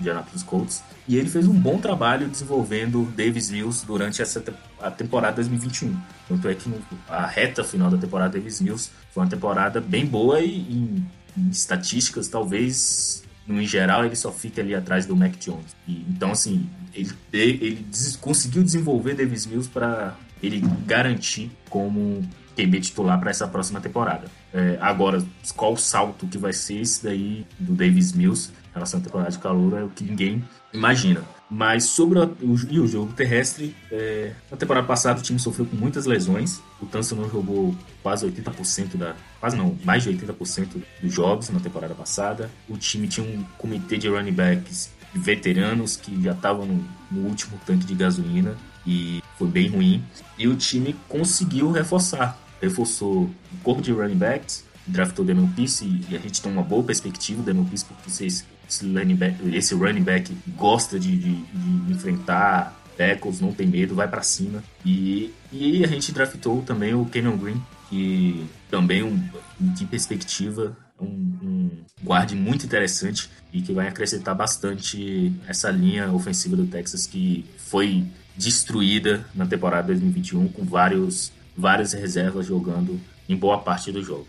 [0.00, 0.82] Indianapolis Colts.
[1.06, 4.42] E ele fez um bom trabalho desenvolvendo Davis Mills durante essa
[4.82, 5.96] a temporada 2021.
[6.28, 10.04] Tanto é que no- a reta final da temporada Davis Mills foi uma temporada bem
[10.04, 11.06] boa e em,
[11.50, 15.76] estatísticas talvez no em geral ele só fica ali atrás do Mac Jones.
[15.86, 22.22] E, então assim ele, ele des- conseguiu desenvolver Davis Mills para ele garantir como
[22.56, 24.28] QB titular para essa próxima temporada.
[24.52, 25.24] É, agora,
[25.56, 29.30] qual o salto que vai ser esse daí do Davis Mills em relação à temporada
[29.30, 31.22] de calor é o que ninguém imagina.
[31.50, 35.66] Mas sobre o, o- e o jogo terrestre, é, na temporada passada o time sofreu
[35.66, 36.60] com muitas lesões.
[36.80, 39.14] O Tanson não jogou quase 80% da.
[39.40, 42.50] Quase não, mais de 80% dos jogos na temporada passada.
[42.68, 47.58] O time tinha um comitê de running backs veteranos que já estavam no, no último
[47.64, 50.02] tanque de gasolina e foi bem ruim.
[50.38, 52.38] E o time conseguiu reforçar.
[52.60, 56.82] Reforçou o corpo de running backs, draftou Daniel Pierce e a gente tem uma boa
[56.82, 61.42] perspectiva do Daniel Pierce porque vocês, esse, running back, esse running back gosta de, de-
[61.42, 64.62] de enfrentar tackles, não tem medo, vai pra cima.
[64.84, 69.20] E, e a gente draftou também o Kenyon Green, que também um,
[69.60, 71.06] de perspectiva um,
[71.42, 71.70] um
[72.02, 78.04] guarde muito interessante e que vai acrescentar bastante essa linha ofensiva do Texas que foi
[78.36, 84.26] destruída na temporada 2021 com vários várias reservas jogando em boa parte do jogo.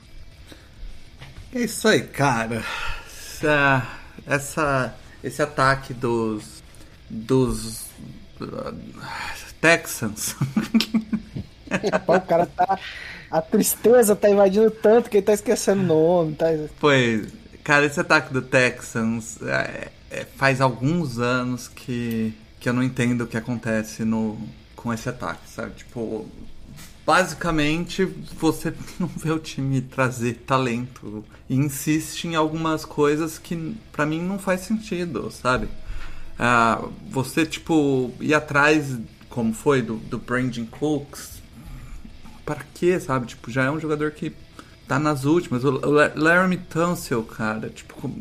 [1.54, 2.64] É isso aí, cara.
[3.08, 3.95] Essa,
[4.26, 4.93] essa-
[5.24, 6.63] esse ataque dos
[7.09, 7.84] dos
[8.41, 8.76] uh,
[9.61, 10.36] Texans.
[12.07, 12.80] O cara tá.
[13.30, 16.36] A tristeza tá invadindo tanto que ele tá esquecendo o nome.
[16.36, 16.45] Tá...
[16.80, 17.28] Pois,
[17.63, 23.22] cara, esse ataque do Texans é- é, faz alguns anos que, que eu não entendo
[23.22, 24.39] o que acontece no,
[24.76, 25.74] com esse ataque, sabe?
[25.76, 26.30] Tipo,
[27.06, 28.06] basicamente
[28.39, 34.22] você não vê o time trazer talento e insiste em algumas coisas que pra mim
[34.22, 35.68] não faz sentido, sabe?
[36.38, 38.97] Ah, você, tipo, ir atrás,
[39.30, 41.41] como foi, do, do Brandon Cooks,
[42.45, 43.28] para quê, sabe?
[43.28, 44.34] Tipo, já é um jogador que
[44.88, 45.64] tá nas últimas.
[45.64, 48.12] O o La- Laramie Tunsil, cara, tipo,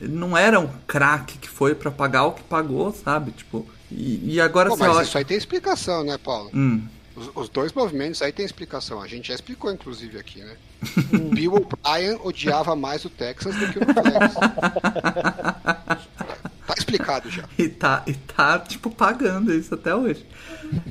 [0.00, 3.32] ele não era um craque que foi pra pagar o que pagou, sabe?
[3.32, 5.04] Tipo, e, e agora Pô, você mas olha.
[5.04, 6.50] isso aí tem explicação, né, Paulo?
[6.54, 6.82] Hum,
[7.18, 9.02] Os, os dois movimentos aí tem explicação.
[9.02, 10.56] A gente já explicou, inclusive, aqui, né?
[11.12, 14.34] O Bill O'Brien odiava mais o Texas do que o Texas.
[16.68, 17.44] Tá explicado já.
[17.58, 20.24] E tá, e tá, tipo, pagando isso até hoje.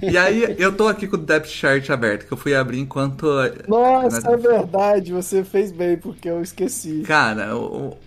[0.02, 3.28] E aí, eu tô aqui com o depth chart aberto, que eu fui abrir enquanto.
[3.68, 7.04] Nossa, né, é verdade, você fez bem, porque eu esqueci.
[7.06, 7.98] Cara, o,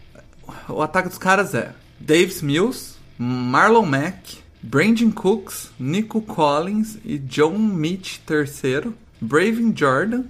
[0.69, 7.19] o, o ataque dos caras é Davis Mills, Marlon Mack, Brandon Cooks, Nico Collins e
[7.19, 10.25] John Mitch III, Braven Jordan,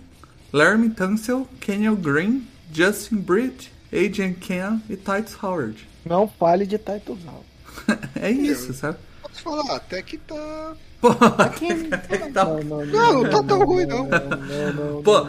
[0.52, 5.76] Laramie Tunsil, Kenyon Green, Justin Britt, Adrian Ken e Titus Howard.
[6.04, 8.00] Não fale de Titus Howard.
[8.14, 8.98] é isso, sabe?
[9.22, 10.72] Posso falar, até que tá.
[11.00, 11.08] Pô,
[12.34, 14.06] Não, não, Não, não tá tão ruim, não.
[15.02, 15.24] Pô,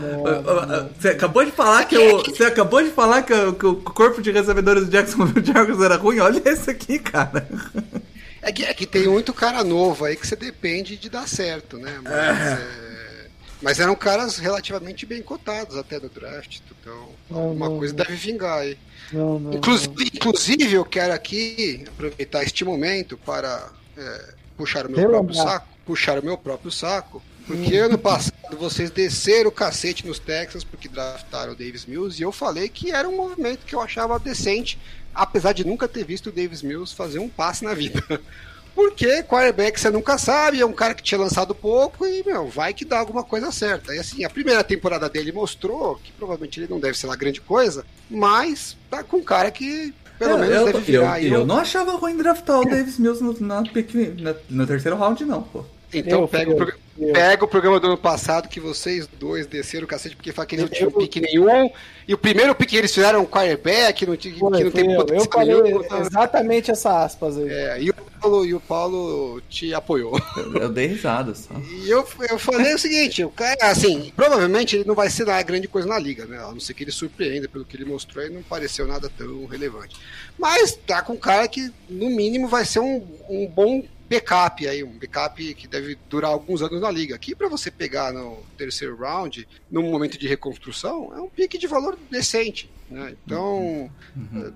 [0.99, 4.21] você acabou de falar que o, você acabou de falar que, o- que o corpo
[4.21, 6.19] de recebedores do Jacksonville Jaguars era ruim.
[6.19, 7.47] Olha esse aqui, cara.
[8.41, 11.77] É que, é que tem muito cara novo aí que você depende de dar certo,
[11.77, 11.99] né?
[12.03, 13.27] Mas, é,
[13.61, 18.03] mas eram caras relativamente bem cotados até do draft, então Não, alguma não, coisa não.
[18.03, 18.77] deve vingar aí.
[19.11, 24.97] não, não, Inclusive, inclusive, eu quero aqui aproveitar este momento para é, puxar o meu
[24.99, 25.23] Relembrar.
[25.23, 30.19] próprio saco, puxar o meu próprio saco, porque ano passado vocês desceram o cacete nos
[30.19, 33.81] Texans porque draftaram o Davis Mills e eu falei que era um movimento que eu
[33.81, 34.79] achava decente,
[35.13, 38.01] apesar de nunca ter visto o Davis Mills fazer um passe na vida.
[38.73, 42.73] Porque quarterback você nunca sabe, é um cara que tinha lançado pouco e, meu, vai
[42.73, 43.93] que dá alguma coisa certa.
[43.93, 47.41] E assim, a primeira temporada dele mostrou que provavelmente ele não deve ser lá grande
[47.41, 51.41] coisa, mas tá com um cara que pelo menos eu, deve eu, virar eu, eu
[51.41, 55.43] um- não achava ruim draftar o Davis Mills no, na na- no terceiro round, não,
[55.43, 55.65] pô.
[55.93, 59.85] Então Eu, pega, o eu, pega o programa do ano passado que vocês dois desceram
[59.85, 61.69] o cacete porque falaram que eles não tinham Eu- pique nenhum.
[62.07, 64.71] E o primeiro pique que eles fizeram um quarterback, não tinha, que Foi, não foi
[64.71, 64.91] tem eu.
[64.91, 65.83] Eu potencial falei nenhum.
[66.01, 67.49] exatamente essa aspas aí.
[67.49, 70.19] É, e, o Paulo, e o Paulo te apoiou.
[70.37, 71.53] Eu, eu dei risada só.
[71.71, 75.41] E eu, eu falei o seguinte, o cara, assim, provavelmente ele não vai ser nada
[75.43, 76.37] grande coisa na liga, né?
[76.37, 79.45] A não ser que ele surpreenda pelo que ele mostrou e não pareceu nada tão
[79.45, 79.95] relevante.
[80.37, 84.83] Mas tá com um cara que, no mínimo, vai ser um, um bom backup aí,
[84.83, 87.15] um backup que deve durar alguns anos na liga.
[87.15, 91.65] Aqui, para você pegar no terceiro round, num momento de reconstrução, é um pique de
[91.65, 93.15] valor decente, né?
[93.23, 93.89] Então,
[94.35, 94.51] eh,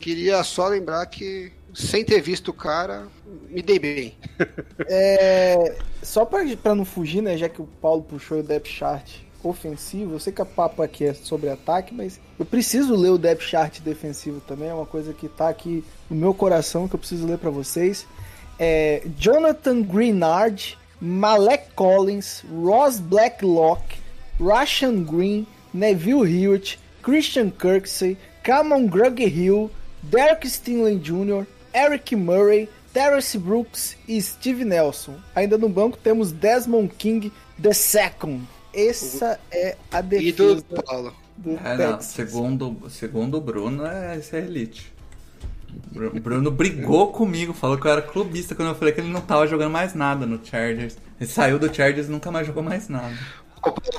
[0.00, 3.06] queria só lembrar que, sem ter visto o cara,
[3.50, 4.16] me dei bem.
[4.86, 7.36] É, só pra não fugir, né?
[7.36, 9.08] Já que o Paulo puxou o depth chart
[9.42, 13.18] ofensivo, eu sei que a papo aqui é sobre ataque, mas eu preciso ler o
[13.18, 16.98] depth chart defensivo também, é uma coisa que tá aqui no meu coração que eu
[16.98, 18.06] preciso ler pra vocês.
[18.58, 23.82] É, Jonathan Greenard, Malek Collins, Ross Blacklock,
[24.40, 29.70] Rashan Green, Neville Hewitt, Christian Kirksey, Camon Grug Hill,
[30.02, 35.16] Derek Stinley Jr., Eric Murray, Terrence Brooks e Steve Nelson.
[35.34, 38.40] Ainda no banco temos Desmond King II.
[38.72, 41.14] Essa é a E defesa do Paulo.
[41.36, 44.93] do É, não, segundo, segundo o Bruno, é, esse é elite.
[45.94, 49.20] O Bruno brigou comigo, falou que eu era clubista quando eu falei que ele não
[49.20, 50.96] tava jogando mais nada no Chargers.
[51.20, 53.14] Ele saiu do Chargers e nunca mais jogou mais nada.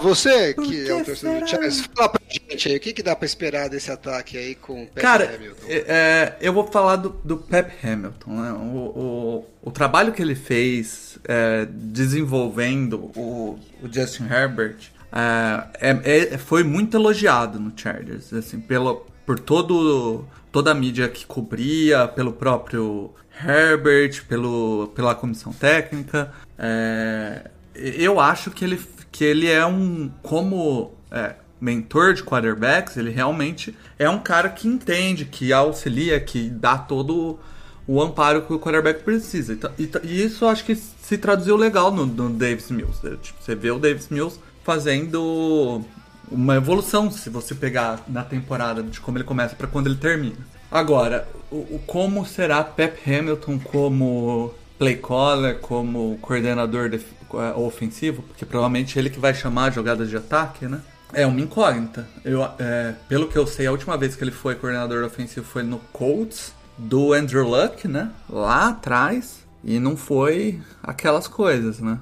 [0.02, 1.48] Você que que é o torcedor do?
[1.48, 4.84] Chargers, fala pra gente aí, o que, que dá pra esperar desse ataque aí com
[4.84, 5.66] o Pat Cara, Hamilton?
[5.68, 8.30] é, é, eu vou falar do, do Pep Hamilton.
[8.32, 8.52] Né?
[8.52, 14.76] O, o, o trabalho que ele fez é, desenvolvendo o, o Justin Herbert
[15.12, 21.10] é, é- é- foi muito elogiado no Chargers, assim, pelo, por todo, toda a mídia
[21.10, 23.12] que cobria, pelo próprio
[23.46, 26.32] Herbert, pelo, pela comissão técnica.
[26.58, 28.82] É, eu acho que ele,
[29.12, 30.10] que ele é um.
[30.24, 36.50] Como é, mentor de quarterbacks, ele realmente é um cara que entende, que auxilia, que
[36.50, 37.38] dá todo
[37.86, 39.52] o amparo que o quarterback precisa.
[39.52, 42.98] E, ta- e e isso acho que se traduziu legal no, no Davis Mills.
[43.06, 43.18] né?
[43.22, 45.84] Tipo, você vê o Davis Mills fazendo
[46.32, 50.38] uma evolução, se você pegar na temporada de como ele começa para quando ele termina.
[50.72, 58.22] Agora, o, o como será Pep Hamilton como play caller, como coordenador def- eh, ofensivo,
[58.24, 60.82] porque provavelmente ele que vai chamar jogadas de ataque, né?
[61.14, 62.06] É uma incógnita.
[62.26, 65.64] Eu, é, pelo que eu sei, a última vez que ele foi coordenador ofensivo foi
[65.64, 68.10] no Colts do Andrew Luck, né?
[68.30, 69.46] Lá atrás.
[69.64, 71.98] E não foi aquelas coisas, né?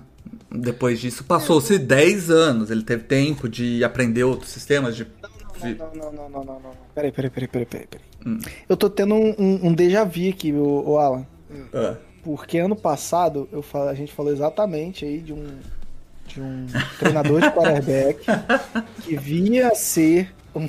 [0.52, 2.72] Depois disso passou-se 10 anos.
[2.72, 5.08] Ele teve tempo de aprender outros sistemas, de.
[5.64, 6.72] Não, não, não, não, não, não.
[6.94, 7.88] Peraí, peraí, peraí, peraí, peraí.
[7.88, 8.06] peraí.
[8.26, 8.40] Hum.
[8.68, 11.26] Eu tô tendo um, um, um déjà vu aqui, o, o Alan.
[11.74, 15.46] Ah, Porque ano passado eu falo, a gente falou exatamente aí de um,
[16.28, 16.66] de um
[16.98, 18.26] treinador de quarterback
[19.04, 20.68] que vinha a ser um,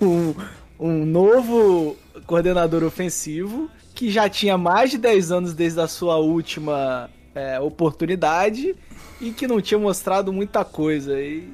[0.00, 0.34] um,
[0.78, 1.96] um novo
[2.26, 8.74] coordenador ofensivo que já tinha mais de 10 anos desde a sua última é, oportunidade
[9.20, 11.20] e que não tinha mostrado muita coisa.
[11.20, 11.48] E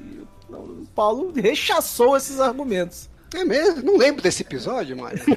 [0.49, 3.09] o Paulo rechaçou esses argumentos.
[3.35, 3.83] É mesmo?
[3.83, 5.19] Não lembro desse episódio, Mário.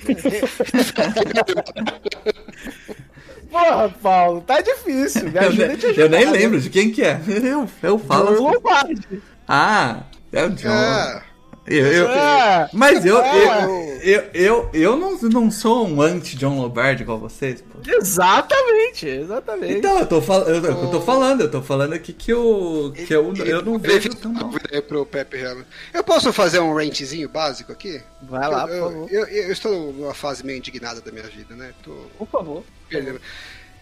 [3.50, 5.24] Porra, Paulo, tá difícil.
[5.30, 6.02] Me Eu, ajuda a te ajudar.
[6.02, 6.30] eu nem né?
[6.30, 7.20] lembro de quem que é.
[7.26, 8.40] Eu, eu falo.
[8.40, 9.20] Lombardi.
[9.48, 10.68] Ah, é o John.
[10.70, 11.22] Ah,
[11.70, 12.68] Eu, eu- É.
[12.72, 13.36] mas eu, Ah.
[13.36, 17.78] eu, eu, eu, eu não, não sou um anti-John Lombardi igual vocês, pô.
[17.88, 19.74] Exatamente, exatamente.
[19.74, 23.14] Então, eu tô, fal eu, eu tô falando, eu tô falando aqui que, eu, que
[23.14, 24.50] eu, eu não vejo tão mal.
[24.88, 25.38] pro Pepe.
[25.94, 28.00] Eu posso fazer um rantzinho básico aqui?
[28.22, 29.08] Vai lá, por eu, favor.
[29.10, 31.72] eu, eu, eu estou numa fase meio indignada da minha vida, né?
[31.82, 32.64] Tô Por favor.
[32.88, 33.20] perdendo.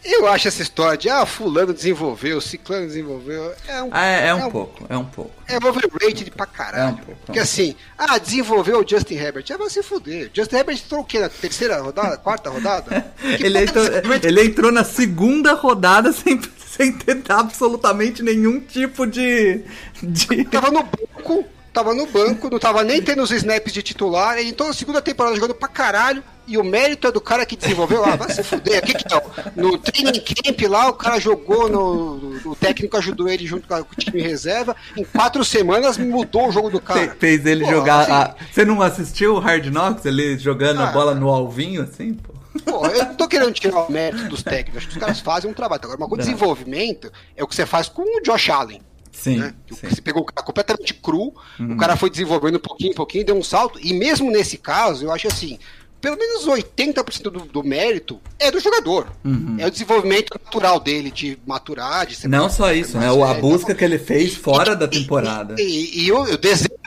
[0.04, 4.34] Eu acho essa história de ah, fulano desenvolveu, ciclano desenvolveu, é um, Ah, é, é
[4.34, 5.32] um É um- pouco, é um pouco.
[5.48, 6.94] é overrated pra É caralho.
[6.94, 7.20] um pouco.
[7.26, 10.30] Porque assim, ah, desenvolveu o Justin Herbert, já vai se fuder.
[10.32, 11.18] Justin Herbert entrou o quê?
[11.18, 12.16] Na terceira rodada?
[12.16, 13.12] Quarta rodada?
[13.40, 13.84] Ele entrou,
[14.22, 19.64] ele entrou na segunda rodada sem, sem ter absolutamente nenhum tipo de.
[20.02, 20.44] de...
[20.44, 21.44] tava no banco,
[21.78, 25.00] tava no banco, não tava nem tendo os snaps de titular, ele entrou na segunda
[25.00, 28.42] temporada jogando pra caralho, e o mérito é do cara que desenvolveu lá, vai se
[28.42, 29.22] fuder, o que que é?
[29.54, 33.84] No training camp lá, o cara jogou, no, o técnico ajudou ele junto com o
[33.96, 37.14] time reserva, em quatro semanas mudou o jogo do cara.
[37.20, 38.00] Fez ele Pô, jogar.
[38.00, 40.04] assim, a- Você não assistiu o Hard Knocks?
[40.04, 40.92] Ele jogando a Ah.
[40.92, 42.32] bola no alvinho, assim, pô?
[42.64, 45.48] Pô, eu não tô querendo tirar o mérito dos técnicos, acho que os caras fazem
[45.50, 45.80] um trabalho.
[45.84, 46.24] Agora, mas com Não.
[46.24, 48.80] desenvolvimento é o que você faz com o Josh Allen.
[49.20, 49.36] Sim.
[49.38, 49.54] né?
[49.70, 49.88] Sim.
[49.90, 51.74] Você pegou o cara completamente cru, Uhum.
[51.74, 55.04] o cara foi desenvolvendo um pouquinho, um pouquinho, deu um salto, e mesmo nesse caso,
[55.06, 55.58] eu acho assim,
[56.00, 59.08] pelo menos 80% do, do mérito é do jogador.
[59.58, 62.30] É o desenvolvimento natural dele de maturar, de ser Uhum.
[62.30, 63.08] Não só isso, né?
[63.08, 65.56] A velho, busca que ele fez fora da temporada.
[65.58, 66.77] E, e o, o desejo de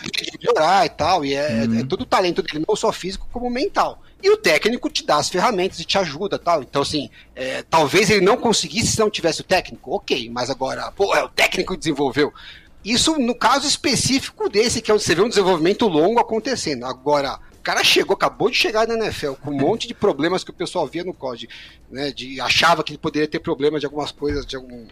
[0.42, 1.80] melhorar e tal, e é, Uhum.
[1.80, 4.02] é todo o talento dele, não só físico, como mental.
[4.24, 6.62] E o técnico te dá as ferramentas e te ajuda tal.
[6.62, 10.92] Então, assim, é, talvez ele não conseguisse se não tivesse o técnico, ok, mas agora,
[10.92, 12.32] pô, é o técnico que desenvolveu.
[12.84, 16.86] Isso no caso específico desse, que é onde você vê um desenvolvimento longo acontecendo.
[16.86, 20.50] Agora, o cara chegou, acabou de chegar na NFL com um monte de problemas que
[20.50, 21.48] o pessoal via no COD,
[21.92, 22.12] né?
[22.12, 24.86] De achava que ele poderia ter problemas de algumas coisas, de algum-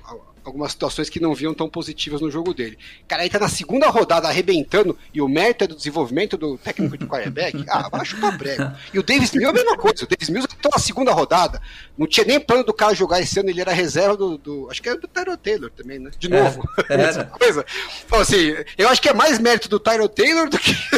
[0.50, 2.78] algumas situações que não viam tão positivas no jogo dele.
[3.04, 6.58] O cara aí tá na segunda rodada arrebentando e o mérito é do desenvolvimento do
[6.58, 7.64] técnico de quarterback.
[7.70, 8.72] Ah, vai chutar prego.
[8.94, 10.04] E o Davis Mills é a mesma coisa.
[10.04, 11.62] O Davis Mills entrou na segunda rodada,
[11.98, 14.38] não tinha nem plano do cara jogar esse ano, ele era reserva do.
[14.38, 16.10] do- acho que era do Tyro Taylor também, né?
[16.18, 16.68] De Era, novo.
[16.90, 17.06] era.
[17.06, 17.66] Mesma coisa.
[18.06, 20.74] Então, assim, eu acho que é mais mérito do Tyro Taylor do que.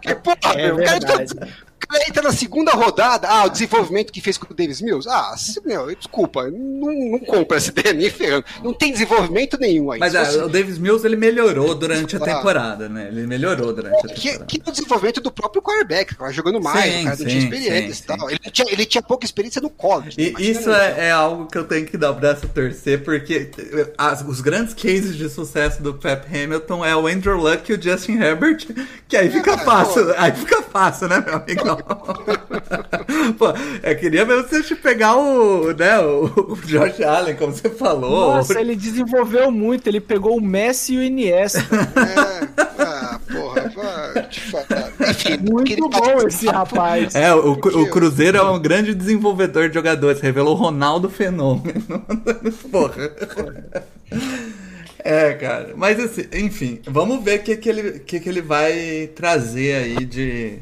[0.00, 1.32] que porra, É meu, o cara entra- verdade.
[1.32, 1.52] o cara
[2.08, 3.28] entra na segunda rodada.
[3.28, 5.08] Ah, o desenvolvimento que fez com o Davis Mills.
[5.08, 5.34] Ah,
[5.64, 8.44] meu, desculpa, não, não compra essa ideia nem ferrando.
[8.62, 10.00] Não tem desenvolvimento nenhum aí.
[10.00, 12.22] Mas Se ah, você- o Davis Mills ele melhorou durante a Ah.
[12.22, 13.08] temporada, né?
[13.08, 14.44] Ele melhorou durante a que, temporada.
[14.46, 17.24] que é o desenvolvimento do próprio quarterback, cara jogando mais, Sim, o cara não sim,
[17.26, 18.30] tinha experiência sim, e tal.
[18.30, 20.16] Ele tinha, ele tinha pouca experiência no college.
[20.18, 23.50] E isso é, é algo que eu tenho que dar o braço a torcer, porque
[23.98, 27.82] as- os grandes cases de sucesso do Pep Hamilton é o Andrew Luck e o
[27.82, 28.66] Justin Herbert,
[29.08, 30.14] que aí fica É, fácil, pô.
[30.16, 31.78] aí fica fácil, né, meu amigão?
[33.38, 33.46] Pô,
[33.82, 38.34] eu queria mesmo você te pegar o, né, o, Josh Allen, como você falou.
[38.34, 41.60] Nossa, ele desenvolveu muito, ele pegou o Messi e o Iniesta.
[41.60, 44.92] É, ah, porra, vai te falar.
[45.50, 47.14] Muito bom esse rapaz.
[47.14, 52.04] É, o, o Cruzeiro é um grande desenvolvedor de jogadores, revelou o Ronaldo Fenômeno.
[52.70, 53.10] Porra.
[55.04, 55.74] É, cara.
[55.76, 60.04] Mas assim, enfim, vamos ver o que, que, ele, que, que ele vai trazer aí
[60.04, 60.58] de.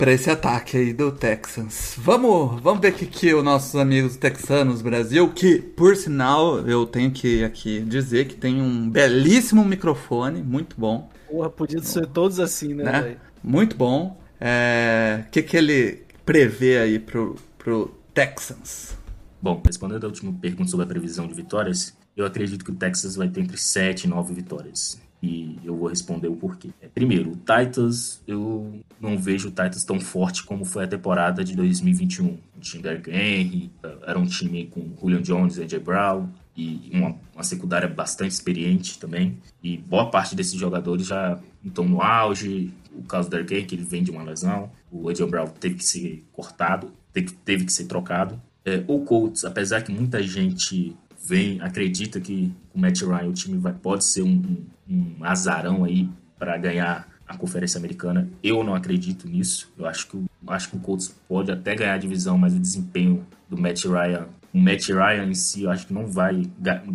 [0.00, 1.94] Pra esse ataque aí do Texans.
[1.98, 6.86] Vamos, vamos ver o que, que os nossos amigos texanos Brasil, que por sinal eu
[6.86, 12.40] tenho que aqui dizer que tem um belíssimo microfone, muito bom Porra, podia ser todos
[12.40, 13.02] assim, né, né?
[13.02, 13.20] velho?
[13.44, 14.18] Muito bom.
[14.40, 18.96] É, O que, que ele prevê aí pro, pro Texans?
[19.40, 23.16] Bom, respondendo a última pergunta sobre a previsão de vitórias, eu acredito que o Texas
[23.16, 24.98] vai ter entre 7 e 9 vitórias.
[25.22, 26.70] E eu vou responder o porquê.
[26.80, 31.44] É, Primeiro, o Titans, eu não vejo o Titans tão forte como foi a temporada
[31.44, 32.26] de 2021.
[32.26, 33.70] O time Henry,
[34.06, 38.98] era um time com Julian Jones e AJ Brown, e uma, uma secundária bastante experiente
[38.98, 39.38] também.
[39.62, 42.72] E boa parte desses jogadores já estão no auge.
[42.92, 44.70] O caso do Henry, que ele vem de uma lesão.
[44.90, 48.40] O AJ Brown teve que ser cortado, teve, teve que ser trocado.
[48.64, 53.58] É, o Colts, apesar que muita gente vem, acredita que o Matt Ryan, o time
[53.58, 58.28] vai, pode ser um, um, um azarão aí para ganhar a Conferência Americana.
[58.42, 59.72] Eu não acredito nisso.
[59.78, 63.24] Eu acho que, acho que o Colts pode até ganhar a divisão, mas o desempenho
[63.48, 66.42] do Matt Ryan, o Matt Ryan em si, eu acho que não vai,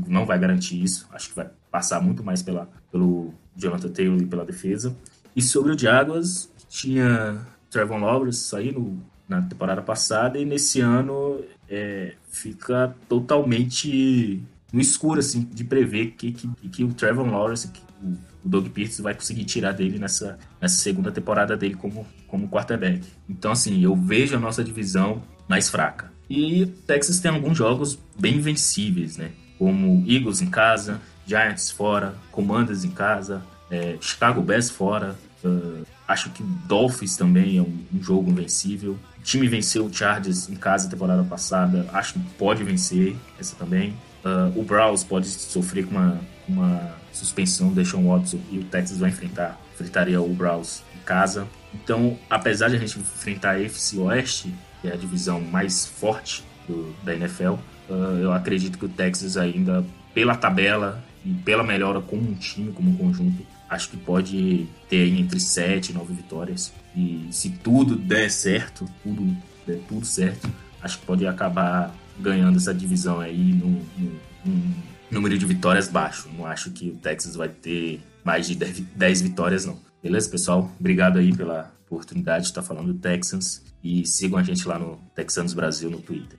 [0.08, 1.08] não vai garantir isso.
[1.12, 4.96] Acho que vai passar muito mais pela, pelo Jonathan Taylor e pela defesa.
[5.36, 12.14] E sobre o Jaguars, tinha Trevor Lawrence saindo na temporada passada e nesse ano é,
[12.30, 18.16] fica totalmente no escuro, assim, de prever que, que, que o Trevor Lawrence, que o,
[18.44, 23.02] Doug Peterson vai conseguir tirar dele nessa, nessa segunda temporada dele como, como quarterback.
[23.28, 26.12] Então, assim, eu vejo a nossa divisão mais fraca.
[26.30, 29.32] E o Texas tem alguns jogos bem vencíveis, né?
[29.58, 35.16] Como Eagles em casa, Giants fora, Commanders em casa, é, Chicago Bears fora.
[35.44, 38.98] Uh, acho que Dolphins também é um, um jogo invencível.
[39.20, 41.88] O time venceu o Chargers em casa temporada passada.
[41.94, 43.96] Acho que pode vencer essa também.
[44.24, 49.00] Uh, o Browns pode sofrer com uma, uma suspensão do Deshaun Watson e o Texas
[49.00, 51.48] vai enfrentar, enfrentaria o Browns em casa.
[51.74, 56.44] Então, apesar de a gente enfrentar a FC Oeste, que é a divisão mais forte
[56.68, 57.54] do, da NFL,
[57.90, 62.72] uh, eu acredito que o Texas ainda, pela tabela e pela melhora como um time,
[62.72, 66.72] como um conjunto, acho que pode ter entre 7 e 9 vitórias.
[66.96, 69.36] E se tudo der certo, tudo
[69.66, 70.50] der tudo certo,
[70.82, 74.12] acho que pode acabar ganhando essa divisão aí num, num,
[74.46, 74.74] num
[75.16, 76.30] número de vitórias baixo.
[76.38, 79.80] Não acho que o Texas vai ter mais de 10 vitórias, não.
[80.04, 80.70] Beleza, pessoal?
[80.78, 83.64] Obrigado aí pela oportunidade de estar falando do Texans.
[83.82, 86.38] E sigam a gente lá no Texanos Brasil no Twitter.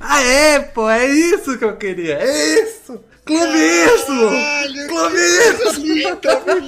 [0.00, 3.00] Aê, pô, é isso que eu queria, é isso!
[3.28, 4.30] Clubismo!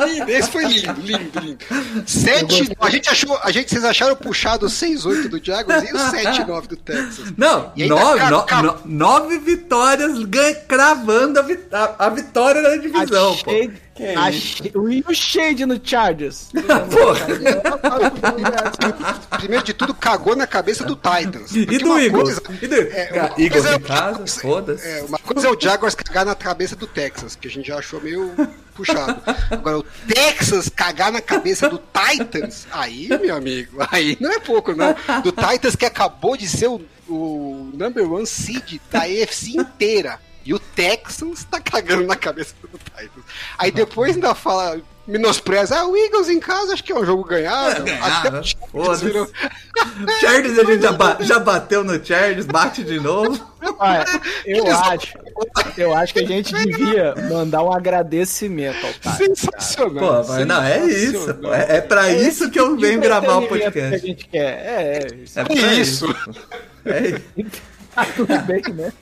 [0.04, 1.58] lindo, esse foi lindo, lindo, lindo.
[2.06, 5.98] 7, a gente achou, a gente, vocês acharam puxado o 6-8 do Jaguars e o
[5.98, 7.32] 7-9 do Texas.
[7.34, 11.44] Não, nove, no, no, nove vitórias ganha, cravando a,
[11.78, 13.74] a, a, vitória da divisão, Achei, pô.
[14.16, 16.48] Achei, e o Shade no Chargers?
[19.38, 21.55] Primeiro de tudo, cagou na cabeça do Titans.
[21.55, 22.38] E do Eagles?
[22.38, 24.26] Coisa, e do é, Eagles é, em casa?
[24.26, 24.88] Foda-se.
[24.88, 27.78] É, uma coisa é o Jaguars cagar na cabeça do Texas, que a gente já
[27.78, 28.32] achou meio
[28.74, 29.20] puxado.
[29.51, 34.74] Agora, o Texas cagar na cabeça do Titans, aí, meu amigo, aí não é pouco,
[34.74, 34.94] não.
[35.22, 40.18] Do Titans que acabou de ser o, o number one seed da EFC inteira.
[40.45, 43.24] E o Texans tá cagando na cabeça do Titans.
[43.59, 47.24] Aí depois ainda fala, menospreza, ah, o Eagles em casa acho que é um jogo
[47.24, 47.88] ganhado.
[47.88, 49.30] É, Até o Chargers, virou...
[50.20, 53.38] Chargers a gente já, ba já bateu no Chargers, bate de novo.
[53.78, 54.05] Olha,
[54.47, 55.18] eu acho,
[55.76, 59.16] eu acho que a gente devia mandar um agradecimento ao Titans.
[59.16, 60.24] Sensacional.
[60.24, 61.34] Pô, mas não, é isso.
[61.34, 61.53] Pô.
[61.53, 63.91] É, é pra é isso que eu venho gravar o podcast.
[63.91, 64.38] Que a gente quer.
[64.41, 65.38] É, é isso.
[65.38, 66.16] É, é isso.
[66.86, 67.01] É
[67.36, 67.62] isso.
[67.95, 68.93] Tá tudo bem, né?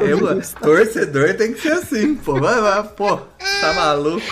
[0.00, 2.38] Eu, torcedor tem que ser assim, pô.
[2.40, 3.16] Vai, vai, pô,
[3.60, 4.22] tá maluco.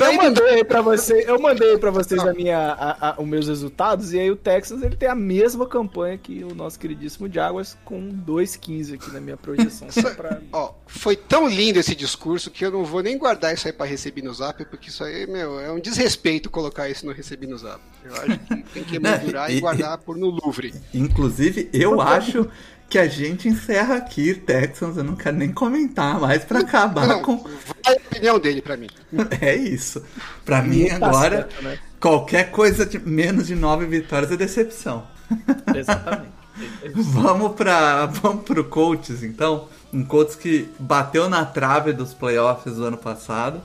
[0.00, 3.46] Eu mandei aí pra você, eu mandei para vocês a minha, a, a, os meus
[3.46, 7.76] resultados e aí o Texas ele tem a mesma campanha que o nosso queridíssimo Jaguars
[7.84, 9.88] com 2,15 aqui na minha projeção.
[10.16, 10.40] pra...
[10.52, 13.86] Ó, foi tão lindo esse discurso que eu não vou nem guardar isso aí para
[13.86, 17.58] receber no Zap, porque isso aí, meu, é um desrespeito colocar isso no receber no
[17.58, 17.80] Zap.
[18.04, 20.74] Eu acho que tem que emoldurar e, e guardar por no Louvre.
[20.92, 22.48] Inclusive, eu acho
[22.94, 24.96] que a gente encerra aqui, Texans.
[24.96, 27.38] Eu não quero nem comentar mais para acabar não, com.
[27.38, 28.86] Vai a opinião dele para mim.
[29.40, 30.00] É isso.
[30.44, 31.78] Para mim, tá agora, certo, né?
[31.98, 35.08] qualquer coisa de menos de nove vitórias é decepção.
[35.74, 36.30] Exatamente.
[36.94, 39.66] vamos para vamos pro Colts, então.
[39.92, 43.60] Um Colts que bateu na trave dos playoffs do ano passado.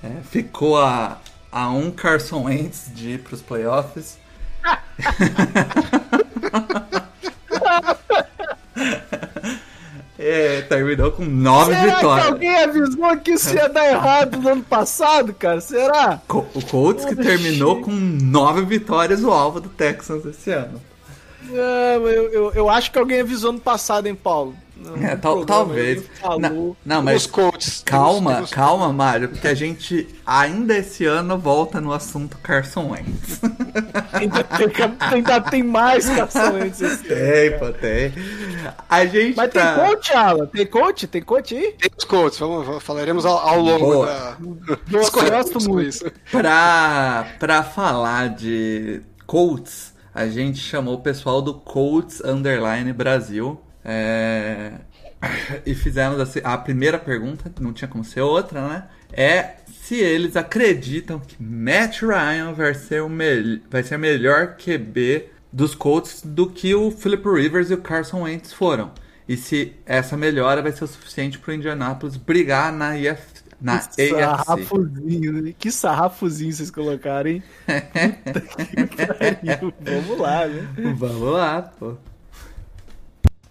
[0.00, 4.16] É, ficou a, a um Carson Wentz de ir pros playoffs.
[10.22, 12.26] É, terminou com nove Será vitórias.
[12.26, 15.62] Que alguém avisou que isso ia dar errado no ano passado, cara?
[15.62, 16.20] Será?
[16.28, 20.78] O Colts que terminou com nove vitórias, o alvo do Texans esse ano.
[21.50, 24.54] É, eu, eu, eu, acho que alguém avisou no passado, hein, Paulo?
[25.02, 26.04] É, tal, talvez.
[26.38, 27.82] Não, não, mas Os Colts.
[27.84, 33.40] calma, calma, Mário, porque a gente ainda esse ano volta no assunto Carson Wentz.
[34.12, 34.68] ainda, tem,
[34.98, 37.58] ainda tem mais Carson Wentz esse tem, ano.
[37.58, 38.12] Pô, tem,
[38.88, 39.74] A gente Mas tá...
[39.74, 40.46] tem coach, Alan?
[40.46, 41.06] Tem coach?
[41.06, 41.72] Tem coach aí?
[41.72, 44.06] Tem os coaches, vamos, falaremos ao, ao longo Boa.
[44.06, 44.36] da...
[44.90, 46.10] Eu gosto muito.
[46.30, 54.72] Pra, pra falar de Colts, a gente chamou o pessoal do Colts Underline Brasil é...
[55.66, 58.84] E fizemos assim, a primeira pergunta, não tinha como ser outra, né?
[59.12, 63.60] É se eles acreditam que Matt Ryan vai ser o me...
[63.68, 68.52] vai ser melhor QB dos Colts do que o Philip Rivers e o Carson Wentz
[68.52, 68.92] foram.
[69.28, 73.20] E se essa melhora vai ser o suficiente para o Indianapolis brigar na IF...
[73.60, 75.54] na que sarrafozinho, né?
[75.58, 77.42] Que sarrafozinho vocês colocaram, hein?
[79.80, 80.68] Vamos lá, né?
[80.96, 81.96] Vamos lá, pô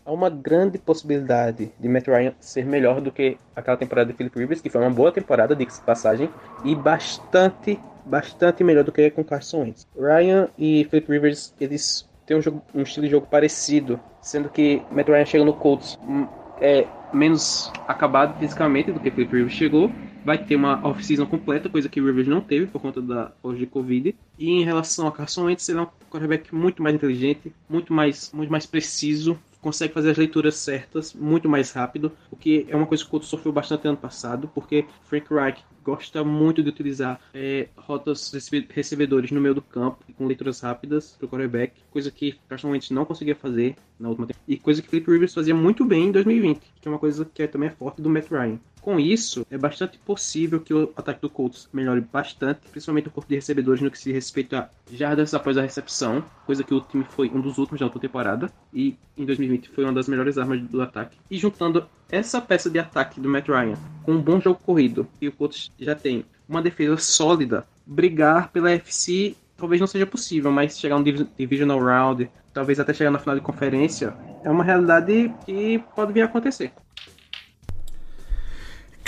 [0.10, 4.40] há uma grande possibilidade de Matt Ryan ser melhor do que aquela temporada de Philip
[4.40, 6.28] Rivers, que foi uma boa temporada, de passagem,
[6.66, 9.88] e bastante, bastante melhor do que com Carson Wentz.
[9.96, 14.82] Ryan e Philip Rivers, eles têm um, jogo, um estilo de jogo parecido, sendo que
[14.92, 16.28] Matt Ryan chega no Colts hum,
[16.60, 19.92] é menos acabado fisicamente do que Philip Rivers chegou,
[20.26, 23.60] vai ter uma off-season completa, coisa que o Rivers não teve por conta da hoje
[23.60, 24.16] de Covid.
[24.38, 28.32] E em relação a Carson Wentz, ele é um quarterback muito mais inteligente, muito mais,
[28.34, 32.86] muito mais preciso, consegue fazer as leituras certas muito mais rápido, o que é uma
[32.86, 37.20] coisa que o Couto sofreu bastante ano passado, porque Frank Reich gosta muito de utilizar
[37.34, 38.32] é, rotas
[38.70, 42.92] recebedores no meio do campo, com leituras rápidas para o quarterback, coisa que Carson Wentz
[42.92, 46.12] não conseguia fazer na última temporada, e coisa que Philip Rivers fazia muito bem em
[46.12, 48.60] 2020, que é uma coisa que é, também é forte do Matt Ryan.
[48.82, 53.30] Com isso, é bastante possível que o ataque do Colts melhore bastante, principalmente o corpo
[53.30, 57.04] de recebedores no que se respeita a jardas após a recepção, coisa que o time
[57.04, 60.62] foi um dos últimos da outra temporada, e em 2020 foi uma das melhores armas
[60.62, 61.18] do ataque.
[61.30, 65.28] E juntando essa peça de ataque do Matt Ryan com um bom jogo corrido, e
[65.28, 70.80] o Colts já tem uma defesa sólida, brigar pela FC talvez não seja possível, mas
[70.80, 74.14] chegar um divisional round, talvez até chegar na final de conferência,
[74.44, 76.72] é uma realidade que pode vir a acontecer.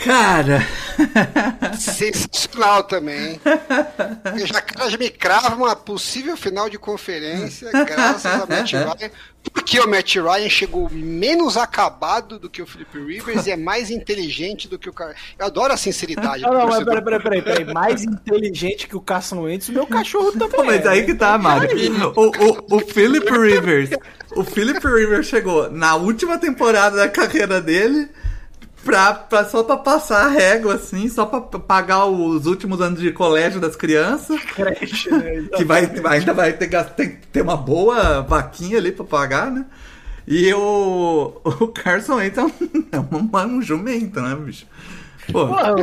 [0.04, 0.66] Cara!
[1.78, 3.40] Sensacional também.
[4.38, 9.12] Eu já, já me crava uma possível final de conferência, graças a Matt Ryan.
[9.52, 13.90] Porque o Matt Ryan chegou menos acabado do que o Felipe Rivers e é mais
[13.90, 15.16] inteligente do que o cara.
[15.38, 16.44] Eu adoro a sinceridade.
[16.52, 17.74] Não, não, mas peraí, peraí, peraí, peraí.
[17.74, 20.50] Mais inteligente que o Carson Wentz, o meu cachorro também.
[20.50, 21.70] Pô, mas é, aí que tá, Mário.
[22.16, 23.90] O, o, o Philip Rivers.
[24.36, 28.10] O Philip Rivers chegou na última temporada da carreira dele
[28.84, 33.12] pra, pra, só pra passar a régua, assim, só pra pagar os últimos anos de
[33.12, 34.40] colégio das crianças.
[34.54, 35.48] Creche, né?
[35.56, 39.66] que vai, ainda vai ter, ter, ter uma boa vaquinha ali pra pagar, né?
[40.28, 42.52] E o, o Carson Wentz é um,
[42.92, 44.66] é um, um jumento, né, bicho?
[45.32, 45.74] Porra,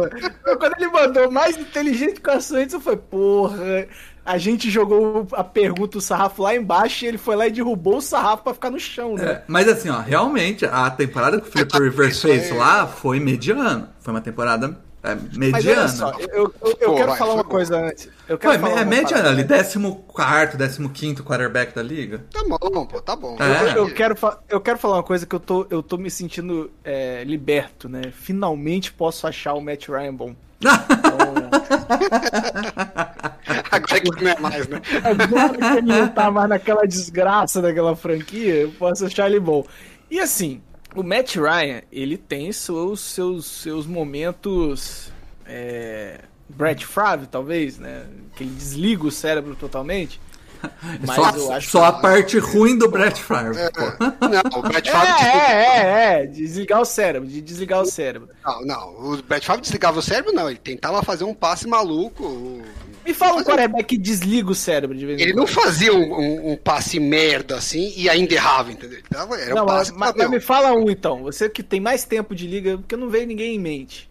[0.59, 3.87] quando ele mandou mais inteligente que o Carson Wentz, eu falei, porra,
[4.29, 7.97] a gente jogou a pergunta, o sarrafo lá embaixo e ele foi lá e derrubou
[7.97, 9.24] o sarrafo pra ficar no chão, né?
[9.24, 13.91] É, mas assim, ó, realmente, a temporada que o Flip Rivers fez lá foi mediana.
[14.01, 15.51] Foi uma temporada é, mediana.
[15.53, 16.29] Mas olha só, eu,
[16.61, 17.49] eu, eu Pô, quero vai, falar uma bom.
[17.49, 18.11] coisa antes.
[18.29, 22.22] Eu quero Pô, falar é mediana ali, 14, 15 quarterback da liga.
[22.31, 23.35] Tá bom, pô, tá bom.
[23.41, 23.72] É.
[23.72, 24.14] Eu, eu, quero,
[24.47, 28.12] eu quero falar uma coisa que eu tô, eu tô me sentindo é, liberto, né?
[28.12, 30.35] Finalmente posso achar o Matt Ryan bom.
[33.71, 34.81] Agora que não é mais, né?
[35.05, 39.64] Agora que ele não tá mais naquela desgraça daquela franquia, eu posso achar ele bom.
[40.11, 40.61] E assim,
[40.95, 45.12] o Matt Ryan, ele tem seus, seus, seus momentos.
[45.47, 48.07] É, Brett Favre, talvez, né?
[48.37, 50.21] Que ele desliga o cérebro totalmente.
[51.07, 51.87] Mas só, eu acho só que...
[51.87, 53.59] a parte ruim do Brett Favre.
[53.59, 55.27] É, não, o Brett Favre.
[55.27, 58.29] É, é, é, é, desligar o cérebro, de desligar o cérebro.
[58.45, 60.49] Não, não, o Brett Favre desligava o cérebro, não.
[60.49, 62.63] Ele tentava fazer um passe maluco.
[63.05, 66.13] Me fala um quarterback que desliga o cérebro de vez em Ele não fazia um,
[66.13, 68.99] um, um, passe merda assim e ainda errava, entendeu?
[69.11, 71.23] Era não, um passe mas, mas me fala um então.
[71.23, 74.11] Você que tem mais tempo de liga, porque não veio ninguém em mente.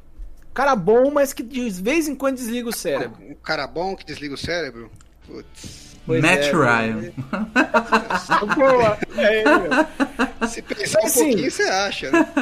[0.51, 3.21] Cara bom, mas que de vez em quando desliga o cérebro.
[3.21, 4.89] Um cara bom que desliga o cérebro?
[5.27, 5.86] Putz.
[6.07, 7.11] Pois Matt é, Ryan.
[9.17, 12.33] É ele, Se pensar mas, um assim, pouquinho, você acha, né?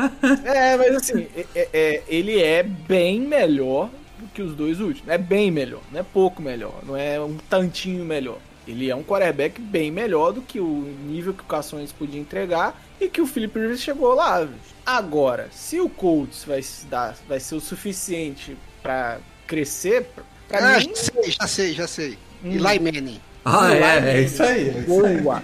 [0.45, 3.89] É, mas assim, é, é, ele é bem melhor
[4.19, 5.09] do que os dois últimos.
[5.09, 8.37] É bem melhor, não é pouco melhor, não é um tantinho melhor.
[8.67, 12.79] Ele é um quarterback bem melhor do que o nível que o Cações podia entregar
[13.01, 14.47] e que o Philip Rivers chegou lá.
[14.85, 20.07] Agora, se o Colts vai, dar, vai ser o suficiente para crescer,
[20.47, 20.89] pra ah, mim...
[20.89, 22.17] já sei, já sei, já sei.
[22.43, 22.51] Hum.
[22.51, 23.21] Eli Manning.
[23.45, 24.69] Ah, é, é isso aí.
[24.69, 25.43] É boa,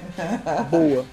[0.71, 1.05] boa.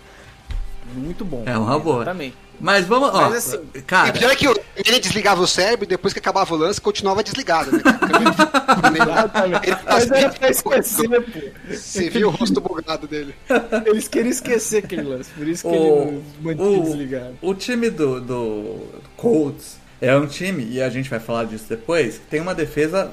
[0.95, 1.43] Muito bom.
[1.45, 2.03] É uma boa.
[2.03, 2.36] Exatamente.
[2.61, 3.30] Mas vamos, ó.
[3.30, 4.09] Mas assim, cara.
[4.09, 7.22] E pior é que ele desligava o cérebro e dedepois que acabava o lance continuava
[7.22, 7.82] desligado, né?
[9.86, 11.22] Mas era pra esquecer, pô.
[11.70, 13.34] Você viu o rosto bugado dele.
[13.86, 17.39] Eles queriam esquecer aquele lance, por isso que o, ele mantinha desligado.
[17.41, 18.86] O time do, do
[19.16, 23.12] Colts é um time, e a gente vai falar disso depois, que tem uma defesa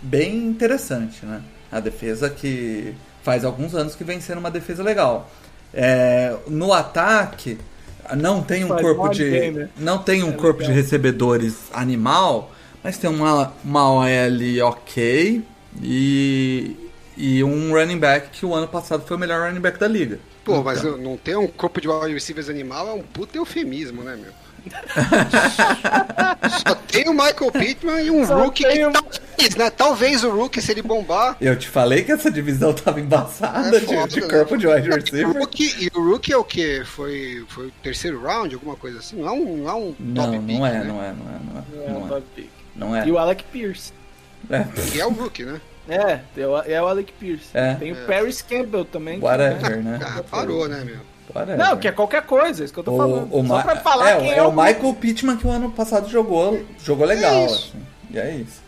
[0.00, 1.42] bem interessante, né?
[1.70, 5.30] A defesa que faz alguns anos que vem sendo uma defesa legal.
[5.72, 7.58] É, no ataque,
[8.16, 9.30] não tem um faz corpo de.
[9.30, 9.68] Bem, né?
[9.76, 10.74] Não tem um é corpo legal.
[10.74, 15.42] de recebedores animal, mas tem uma, uma OL ok
[15.82, 16.76] e,
[17.16, 20.18] e um running back que o ano passado foi o melhor running back da liga.
[20.44, 20.64] Pô, então.
[20.64, 24.32] mas não ter um corpo de wide receivers animal é um puta eufemismo, né, meu?
[26.66, 28.92] Só tem o Michael Pittman e um Só rookie que o...
[28.92, 29.70] talvez, né?
[29.70, 31.36] Talvez o rookie, se ele bombar.
[31.40, 34.60] Eu te falei que essa divisão tava embaçada é foda, de, de corpo né?
[34.60, 35.20] de wide receiver.
[35.20, 36.82] E o, rookie, e o rookie é o quê?
[36.84, 39.16] Foi, foi o terceiro round, alguma coisa assim?
[39.16, 40.84] Não é um, não é um não, top não pick, é, né?
[40.84, 41.88] não é, não é, não é.
[41.88, 42.44] Não, não é, é.
[42.74, 43.06] Não é.
[43.06, 43.92] E o Alec Pierce.
[44.50, 44.64] É.
[44.90, 45.60] Que é o rookie, né?
[45.88, 46.20] É,
[46.66, 47.48] é o Alec Pierce.
[47.54, 47.74] É.
[47.74, 48.04] Tem o é.
[48.04, 49.20] Paris Campbell também.
[49.20, 49.98] Whatever, né?
[50.04, 51.00] Ah, parou, né, meu?
[51.56, 53.28] Não, que é qualquer coisa, é isso que eu tô o, falando.
[53.34, 56.08] O Só pra falar é, quem é, é o Michael Pittman que o ano passado
[56.08, 57.32] jogou, jogou legal.
[57.32, 57.44] É.
[57.44, 57.82] Assim.
[58.10, 58.62] E é isso.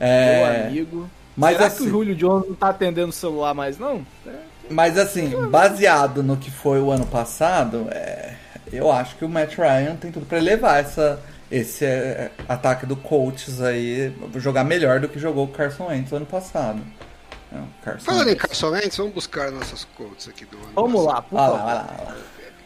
[0.00, 1.08] Meu É, amigo.
[1.36, 4.04] mas Será assim, que o Julio Jones não tá atendendo o celular mais, não?
[4.26, 4.30] É.
[4.68, 8.34] mas assim, baseado no que foi o ano passado, é,
[8.72, 12.96] eu acho que o Matt Ryan tem tudo pra levar essa, esse é, ataque do
[12.96, 16.80] Colts aí, jogar melhor do que jogou o Carson Wentz ano passado.
[17.54, 18.42] É, Carson Falando em Wentz.
[18.42, 20.72] Carson Wentz, vamos buscar nossas quotes aqui do ano.
[20.74, 21.56] Vamos lá, por favor.
[21.58, 22.16] lá.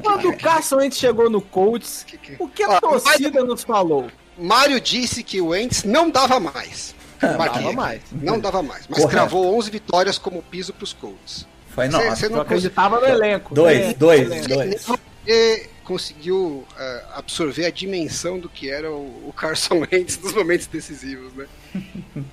[0.02, 4.06] Quando o Carson Wentz chegou no Colts, Que que- o que a torcida nos falou?
[4.38, 6.94] Mário disse que o Wentz não dava mais.
[7.36, 8.02] Marquei dava mais.
[8.12, 8.86] Não dava mais.
[8.88, 9.10] Mas Correto.
[9.10, 11.46] cravou 11 vitórias como piso pros Colts.
[11.70, 12.16] Foi Cê- nossa.
[12.16, 13.54] cê Eu não acreditava no elenco.
[13.54, 13.94] Dois, né?
[13.94, 14.48] dois, Elenco.
[14.48, 14.86] dois.
[14.86, 20.66] Você conseguiu eh, absorver a dimensão do que era o, o Carson Wentz nos momentos
[20.66, 21.46] decisivos, né?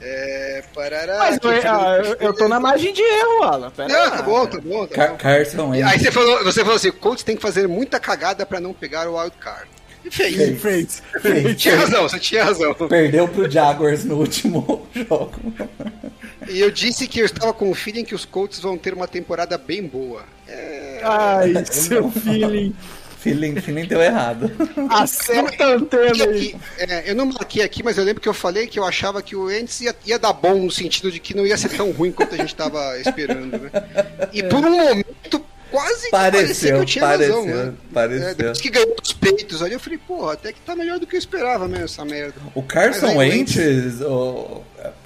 [0.01, 3.71] É, parará, Mas eu, ah, eu, eu tô na margem de erro, Alan.
[3.71, 4.85] Pera Não, tá bom, tá bom.
[4.85, 5.17] Tá Car bom.
[5.17, 5.87] Carson Wentz.
[5.87, 8.73] Aí você falou, você falou assim, o Colts tem que fazer muita cagada pra não
[8.73, 9.69] pegar o wild card.
[10.03, 10.61] E fez.
[10.61, 11.03] Fez.
[11.21, 11.55] Fez.
[11.55, 12.73] Tinha razão, você tinha razão.
[12.73, 15.39] Perdeu pro Jaguars no último jogo.
[16.49, 19.07] E eu disse que eu estava com o feeling que os Colts vão ter uma
[19.07, 20.23] temporada bem boa.
[21.05, 22.75] Ai, seu feeling.
[23.25, 24.51] Feeling, feeling deu errado.
[24.89, 26.55] Acerta a antena aí.
[26.77, 29.35] é, eu não marquei aqui, mas eu lembro que eu falei que eu achava que
[29.35, 32.11] o Ents ia, ia dar bom no sentido de que não ia ser tão ruim
[32.11, 33.71] quanto a gente estava esperando, né?
[34.31, 37.73] E por um momento quase que parecia que Pareceu, eu tinha pareceu, razão, né?
[37.89, 38.35] É, pareceu.
[38.35, 41.15] depois que ganhou os peitos ali, eu falei, porra, até que tá melhor do que
[41.15, 42.35] eu esperava mesmo essa merda.
[42.53, 43.57] O Carson Wentz,
[44.01, 44.61] o-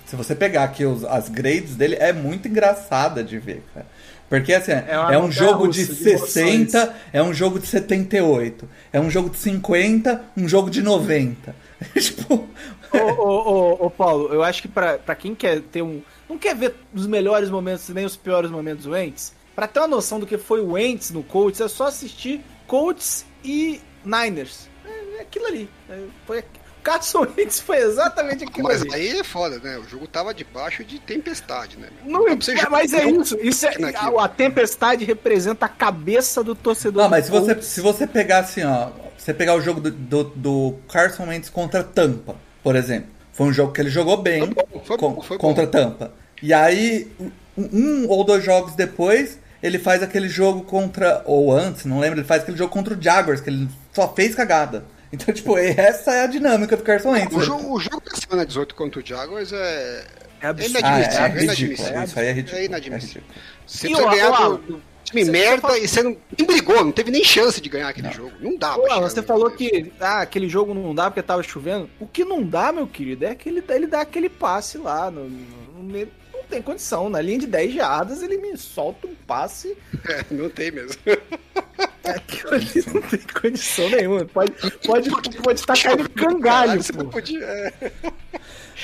[0.05, 3.85] se você pegar aqui os- as grades dele, é muito engraçada de ver, cara.
[4.29, 7.67] Porque assim, é, uma é um jogo de russa de 60, é um jogo de
[7.67, 11.55] 78, é um jogo de 50, um jogo de 90.
[11.99, 12.47] tipo,
[12.91, 16.01] Ô, ô, ô, ô, Paulo, eu acho que pra, pra quem quer ter um.
[16.27, 19.87] Não quer ver os melhores momentos nem os piores momentos do Wentz, pra ter uma
[19.87, 24.67] noção do que foi o Wentz no Colts, é só assistir Colts e Niners.
[24.85, 25.69] É, é aquilo ali.
[25.89, 26.43] É, foi,
[26.83, 28.93] Carson Wentz foi exatamente aquilo Mas ali.
[28.93, 29.77] aí é foda, né?
[29.77, 31.89] O jogo tava debaixo de tempestade, né?
[32.05, 33.37] Não, você jogar mas é isso.
[33.41, 37.03] isso é, a, a tempestade representa a cabeça do torcedor.
[37.03, 39.91] Não, do mas se você, se você pegar assim, ó, você pegar o jogo do,
[39.91, 44.39] do, do Carson Wentz contra Tampa, por exemplo, foi um jogo que ele jogou bem
[44.39, 45.47] Foi bom, foi bom, foi bom.
[45.47, 46.13] contra Tampa.
[46.41, 51.85] E aí, um, um ou dois jogos depois, ele faz aquele jogo contra, ou antes,
[51.85, 54.85] não lembro, ele faz aquele jogo contra o Jaguars, que ele só fez cagada.
[55.11, 57.35] Então, tipo, essa é a dinâmica do Carson Wentz.
[57.35, 60.05] O jogo, o jogo da semana 18 contra o Jaguars é.
[60.41, 60.77] É absurdo.
[60.83, 61.43] Ah, é, inadmissível, é é ridículo.
[61.43, 62.03] inadmissível.
[62.03, 62.61] Isso aí é ridículo.
[62.61, 63.23] É inadmissível.
[63.23, 63.43] é ridículo.
[63.67, 66.91] Você precisa ganhar o do, time você- merda fala- e você não, nem brigou, não
[66.91, 68.31] teve nem chance de ganhar aquele jogo.
[68.39, 71.89] Não dá Pô, você falou que ah, aquele jogo não dá porque tava chovendo.
[71.99, 75.09] O que não dá, meu querido, é que ele, ele dá aquele passe lá.
[75.11, 77.09] No, no- no não tem condição.
[77.09, 79.75] Na linha de 10 jardas, ele me solta um passe.
[80.07, 80.93] É, não tem mesmo.
[82.15, 84.25] Aquilo ali não tem condição nenhuma.
[84.25, 84.51] Pode,
[84.85, 85.09] pode,
[85.41, 87.39] pode estar caindo cangalho, Caralho, você não podia.
[87.45, 87.91] é.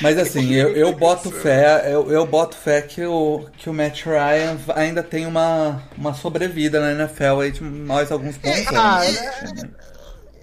[0.02, 4.04] Mas assim, eu, eu boto fé, eu, eu boto fé que o, que o Matt
[4.04, 9.64] Ryan ainda tem uma, uma sobrevida na NFL aí de mais alguns bons Ah, anos.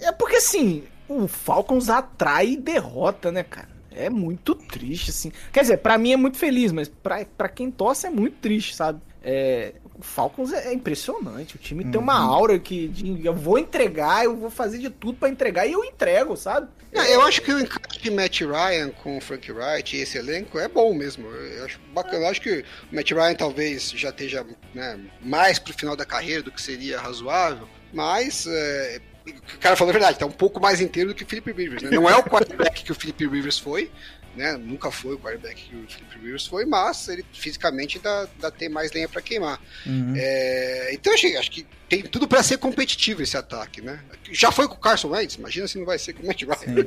[0.01, 3.69] É porque assim, o Falcons atrai e derrota, né, cara?
[3.95, 5.31] É muito triste, assim.
[5.53, 8.75] Quer dizer, pra mim é muito feliz, mas pra, pra quem torce é muito triste,
[8.75, 9.03] sabe?
[9.23, 11.55] É, o Falcons é, é impressionante.
[11.55, 15.17] O time tem uma aura que de, eu vou entregar, eu vou fazer de tudo
[15.17, 16.69] pra entregar e eu entrego, sabe?
[16.93, 20.19] Não, eu acho que o encaixe de Matt Ryan com o Frank Wright e esse
[20.19, 21.27] elenco é bom mesmo.
[21.29, 22.25] Eu acho bacana.
[22.25, 26.43] Eu acho que o Matt Ryan talvez já esteja né, mais pro final da carreira
[26.43, 29.01] do que seria razoável, mas é,
[29.55, 31.83] o cara falou a verdade, tá um pouco mais inteiro do que o Philip Rivers.
[31.83, 31.91] Né?
[31.91, 33.91] Não é o quarterback que o Philip Rivers foi,
[34.37, 34.57] né?
[34.57, 38.69] Nunca foi o quarterback que o Philip Rivers foi, mas ele fisicamente ainda, ainda tem
[38.69, 39.61] mais lenha para queimar.
[39.87, 40.15] Uhum.
[40.17, 44.01] É, então achei, acho que tem tudo para ser competitivo esse ataque, né?
[44.31, 46.87] Já foi com o Carson Wentz, imagina se não vai ser com o Matt Ryan.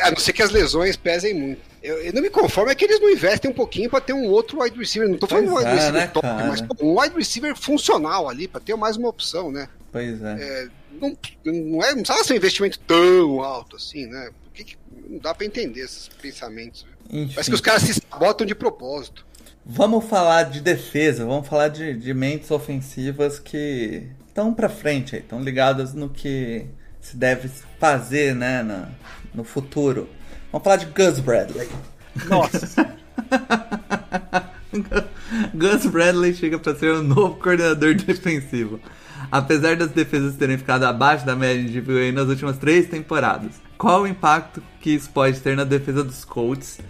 [0.00, 1.60] A não ser que as lesões pesem muito.
[1.80, 4.26] Eu, eu não me conformo é que eles não investem um pouquinho para ter um
[4.26, 5.08] outro wide receiver.
[5.08, 6.46] Não tô falando de um Pois wide é, receiver né, top, cara?
[6.48, 9.68] mas um wide receiver funcional ali, para ter mais uma opção, né?
[9.92, 10.36] Pois é.
[10.40, 10.68] É,
[11.00, 14.30] não, não, é, não precisava ser um investimento tão alto assim, né?
[14.50, 14.76] Por que que
[15.08, 16.86] não dá para entender esses pensamentos?
[17.10, 19.24] Enfim, Parece que os caras se sabotam de propósito.
[19.64, 25.22] vamos falar de defesa, vamos falar de, de mentes ofensivas que estão pra frente aí,
[25.22, 26.66] estão ligadas no que
[27.00, 27.48] se deve
[27.78, 28.88] fazer, né, na-
[29.34, 30.08] no futuro.
[30.52, 31.68] Vamos falar de Gus Bradley.
[32.28, 32.96] Nossa.
[35.54, 38.80] Gus Bradley chega para ser o novo coordenador defensivo.
[39.30, 44.02] Apesar das defesas terem ficado abaixo da média de PWA nas últimas três temporadas, qual
[44.02, 46.80] o impacto que isso pode ter na defesa dos Colts,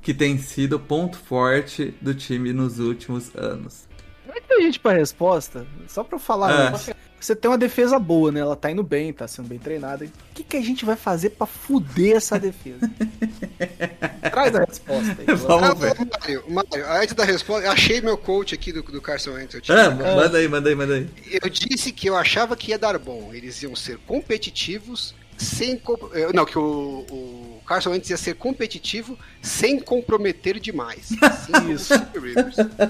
[0.00, 3.86] que tem sido o ponto forte do time nos últimos anos?
[4.26, 6.50] Muita gente pra resposta, só pra eu falar.
[6.52, 6.94] É.
[7.20, 8.40] você tem uma defesa boa, né?
[8.40, 10.04] Ela tá indo bem, tá sendo bem treinada.
[10.04, 12.90] O que, que a gente vai fazer pra fuder essa defesa?
[14.30, 15.34] Traz a resposta aí.
[15.36, 15.94] Vamos Ah, ver.
[15.98, 19.54] Mário, Mário, antes da resposta, eu achei meu coach aqui do, do Carson Wentz.
[19.54, 21.08] Eu, tinha- Ah, manda aí, manda aí, manda aí.
[21.42, 23.30] eu disse que eu achava que ia dar bom.
[23.32, 25.76] Eles iam ser competitivos sem.
[25.76, 31.10] co- eh, Não, que o, o Carson Wentz ia ser competitivo sem comprometer demais.
[31.22, 31.94] Assim, Isso.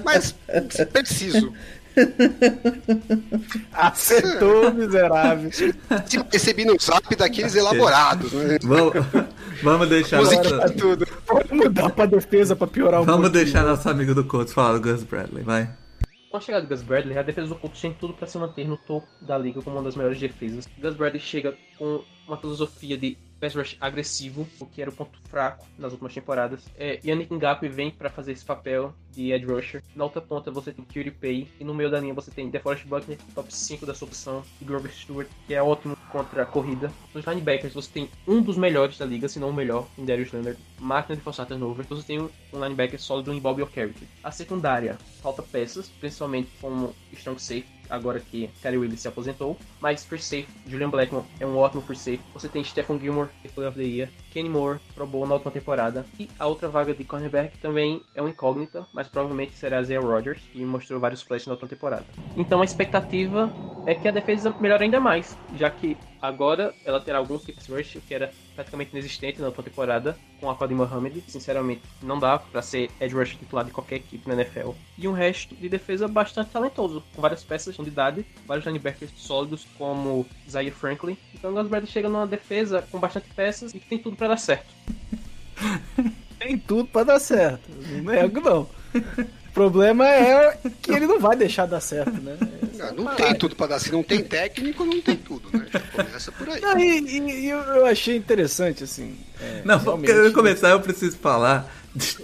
[0.03, 0.35] Mas
[0.91, 1.53] preciso.
[3.73, 5.51] Acertou, miserável.
[5.51, 5.73] Se
[6.13, 8.57] eu recebi no zap daqueles elaborados, né?
[8.63, 8.93] Vamos,
[9.61, 11.05] vamos deixar Musiquinha nosso, tudo.
[11.25, 13.45] Pode mudar pra defesa pra piorar um vamos pouquinho.
[13.45, 15.69] deixar nosso amigo do Colts falar do Gus Bradley, vai.
[16.29, 18.67] Com a chegada do Gus Bradley, a defesa do Colts tem tudo para se manter
[18.67, 20.67] no topo da liga como uma das melhores defesas.
[20.77, 25.19] Gus Bradley chega com uma filosofia de pass rush agressivo, o que era o ponto
[25.27, 26.63] fraco nas últimas temporadas.
[26.77, 29.83] É, Yannick Ngakoue vem para fazer esse papel de edge rusher.
[29.95, 32.85] Na outra ponta você tem Curie Pay e no meio da linha você tem DeForest
[32.85, 36.91] Buckner, top 5 da sua opção, e Grover Stewart, que é ótimo contra a corrida.
[37.13, 40.31] Nos linebackers você tem um dos melhores da liga, se não o melhor, em Darius
[40.31, 41.85] Leonard, máquina de forçar turnover.
[41.87, 44.07] Você tem um um linebacker sólido em Bobby O'Carrick.
[44.23, 49.57] A secundária falta peças, principalmente como strong safe, agora que Terry Willis se aposentou.
[49.79, 52.21] Mas free safe, Julian Blackmon é um ótimo free safe.
[52.33, 56.05] Você tem Stephen Gilmore, Player of the Year, Kenny Moore, Pro Bowl na última temporada.
[56.19, 60.41] E a outra vaga de cornerback também é uma incógnita, mas provavelmente será Zay Rogers,
[60.51, 62.05] que mostrou vários flashes na última temporada.
[62.35, 63.51] Então a expectativa
[63.85, 67.97] é que a defesa melhore ainda mais, já que agora ela terá alguns tips rush,
[68.07, 71.23] que era praticamente inexistente na última temporada, com a Cody Mohamed.
[71.27, 74.71] Sinceramente, não dá pra ser edge rush titular de qualquer equipe na NFL.
[74.97, 79.65] E um resto de defesa bastante talentoso, com várias peças de idade, vários linebackers sólidos,
[79.77, 81.17] como Zaire Franklin.
[81.33, 84.37] Então o Gus chega numa defesa com bastante peças e que tem tudo pra dar
[84.37, 84.65] certo.
[86.37, 87.61] Tem tudo pra dar certo.
[87.91, 88.69] Não nego, não.
[88.93, 92.37] O problema é que ele não vai deixar dar certo, né?
[92.77, 93.79] Não, não tem tudo pra dar.
[93.79, 95.67] Se não tem técnico, não tem tudo, né?
[95.71, 96.61] Já começa por aí.
[96.61, 99.17] Não, e, e- eu, achei interessante, assim.
[99.39, 100.11] é, Não, realmente.
[100.11, 101.71] eu começar eu preciso falar.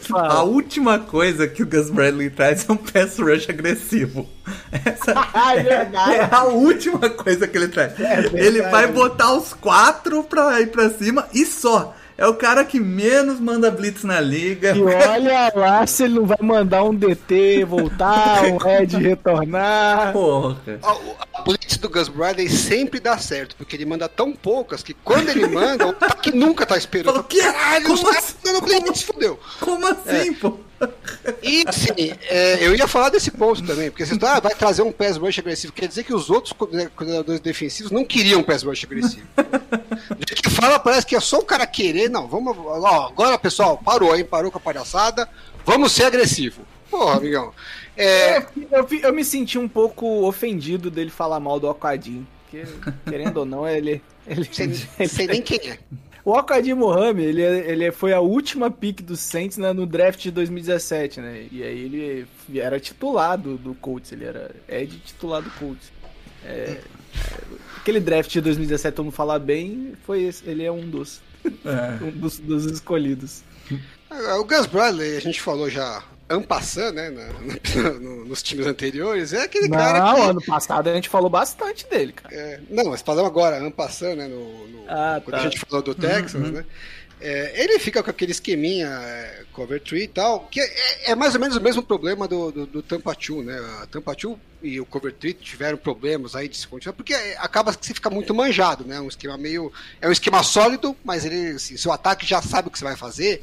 [0.07, 0.33] Fala.
[0.35, 4.27] A última coisa que o Gus Bradley traz é um pass rush agressivo.
[4.71, 5.11] Essa
[5.55, 6.15] é verdade.
[6.15, 7.93] é a última coisa que ele traz.
[7.93, 8.37] verdade.
[8.37, 11.95] ele vai botar os quatro pra ir pra cima e só.
[12.19, 14.75] É o cara que menos manda blitz na liga.
[14.75, 20.13] E olha lá se ele não vai mandar um DT voltar, um Red retornar.
[20.13, 20.57] Porra.
[20.81, 20.91] A,
[21.39, 25.29] a blitz do Gus Bradley sempre dá certo, porque ele manda tão poucas que quando
[25.29, 27.13] ele manda, o ataque nunca tá esperando.
[27.13, 27.39] Fala, "Quê?
[27.39, 28.35] Caralho, os Como caras assim?
[28.53, 29.39] mandando blitz, fudeu.
[29.59, 30.57] Como assim, pô?
[31.41, 34.91] E assim, é, eu ia falar desse ponto também, porque você ah, vai trazer um
[34.91, 38.63] pass rush agressivo, quer dizer que os outros né, coordenadores defensivos não queriam um pass
[38.63, 39.25] rush agressivo.
[40.27, 43.77] Jeito que fala, parece que é só o cara querer, não, vamos, ó, agora pessoal,
[43.77, 45.27] parou, hein, parou com a palhaçada,
[45.65, 46.61] vamos ser agressivo.
[46.89, 47.51] Porra, amigão.
[47.97, 52.25] É, Eu, eu, eu me senti um pouco ofendido dele falar mal do Alcadim.
[52.43, 52.63] Porque,
[53.03, 54.01] querendo ou não, ele.
[54.25, 54.67] ele, sei,
[54.99, 55.79] ele- sei nem quem é.
[56.27, 60.29] O Alcadim Mohamed, ele, ele foi a última pick do Saints né, no draft de
[60.29, 61.47] 2017, né?
[61.49, 65.89] E aí ele era titular do, do Colts, ele era Ed titular do Colts.
[66.43, 66.81] É,
[67.77, 72.03] aquele draft de 2017, todo mundo falar bem, foi esse, ele é um dos, É.
[72.03, 73.41] um dos, dos escolhidos.
[74.37, 77.27] O Gus Bradley, a gente falou já ampassando, né, na-
[77.99, 80.21] no- nos times anteriores, é aquele cara Não, que...
[80.21, 82.33] ano passado a gente falou bastante dele, cara.
[82.35, 85.41] É, não, mas falamos agora, ampassando, né, no, no- Ah, quando tá.
[85.41, 86.65] a gente falou do Texans, né,
[87.19, 91.33] é, ele fica com aquele esqueminha é, cover tree e tal, que é, é mais
[91.33, 94.79] ou menos o mesmo problema do, do, do Tampa 2, né, a Tampa 2 e
[94.81, 98.35] o cover tree tiveram problemas aí de se continuar, porque acaba que você fica muito
[98.35, 99.71] manjado, né, um esquema meio,
[100.01, 102.95] é um esquema sólido, mas ele, assim, seu ataque já sabe o que você vai
[102.97, 103.41] fazer,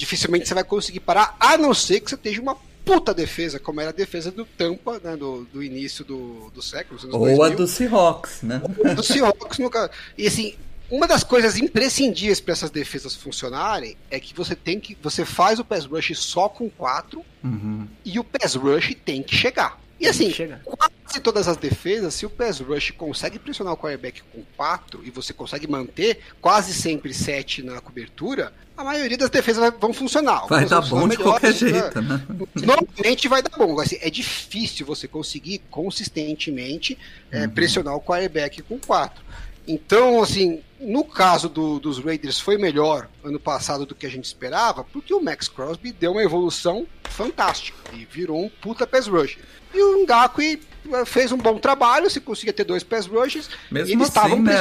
[0.00, 3.82] dificilmente você vai conseguir parar, a não ser que você esteja uma puta defesa, como
[3.82, 7.56] era a defesa do Tampa, né, do, do início do, do século, Ou a 2000
[7.56, 8.62] do Seahawks, né?
[8.96, 9.90] do Seahawks no caso.
[10.16, 10.54] E assim,
[10.90, 15.58] uma das coisas imprescindíveis para essas defesas funcionarem é que você tem que você faz
[15.58, 17.86] o pass rush só com quatro Uhum.
[18.04, 19.78] e o pass rush tem que chegar.
[20.00, 20.60] E assim, que chegar.
[20.64, 25.10] quase todas as defesas, se o pass rush consegue pressionar o quarterback com quatro e
[25.10, 30.46] você consegue manter quase sempre sete na cobertura, a maioria das defesas vão funcionar.
[30.46, 31.80] Vai Algumas dar bom de melhor, qualquer outras, né?
[31.80, 32.22] jeito, né?
[32.54, 33.78] Normalmente vai dar bom.
[33.78, 36.96] Assim, é difícil você conseguir consistentemente
[37.30, 37.50] é, Uhum.
[37.50, 39.22] pressionar o quarterback com quatro.
[39.68, 44.24] Então, assim, no caso do, dos Raiders foi melhor ano passado do que a gente
[44.24, 49.42] esperava, porque o Max Crosby deu uma evolução fantástica e virou um puta pass rusher.
[49.72, 50.60] E o Ngakwe
[51.06, 54.42] fez um bom trabalho, se conseguia ter dois pass rushes, Mesmo e eles assim, estavam
[54.42, 54.54] né?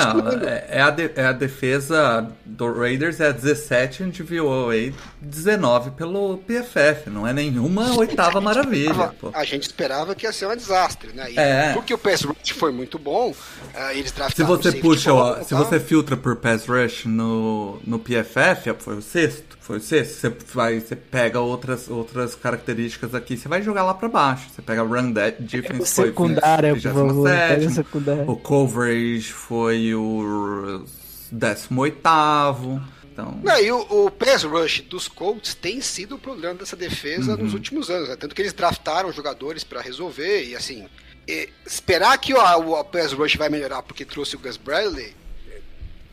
[0.69, 6.37] É, é a de- é a defesa do Raiders é 17 de VOA, 19 pelo
[6.39, 7.09] PFF.
[7.09, 9.11] Não é nenhuma oitava maravilha.
[9.33, 11.31] A gente esperava que ia ser um desastre, né?
[11.31, 11.73] E É.
[11.73, 13.33] Porque o pass rush foi muito bom,
[13.73, 15.57] ah, eles Se draftaram você safety puxa, ó, se tá?
[15.57, 19.57] você filtra por pass rush no, no PFF, foi o sexto.
[19.59, 20.13] Foi o sexto.
[20.15, 24.49] Você, vai, você pega outras, outras características aqui, você vai jogar lá pra baixo.
[24.49, 26.73] Você pega Run de- Defense, foi Secundária.
[26.73, 27.69] Pega 27º.
[27.73, 28.23] secundária.
[28.29, 30.83] O coverage foi o
[31.31, 32.81] 18º.
[33.11, 37.33] Então, Não, e o, o pass rush dos Colts tem sido o problema dessa defesa
[37.35, 37.43] Uhum.
[37.43, 38.09] nos últimos anos.
[38.09, 38.15] né?
[38.15, 40.87] Tanto que eles draftaram jogadores pra resolver e assim.
[41.27, 45.13] e esperar que o, o pass rush vai melhorar porque trouxe o Gus Bradley.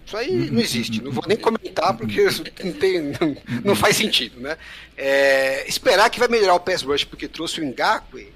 [0.06, 1.02] Isso aí não existe.
[1.02, 4.56] Não vou nem comentar porque isso não, tem, não, não faz sentido, né?
[4.96, 8.32] É, esperar que vai melhorar o pass rush porque trouxe o Ngakwe.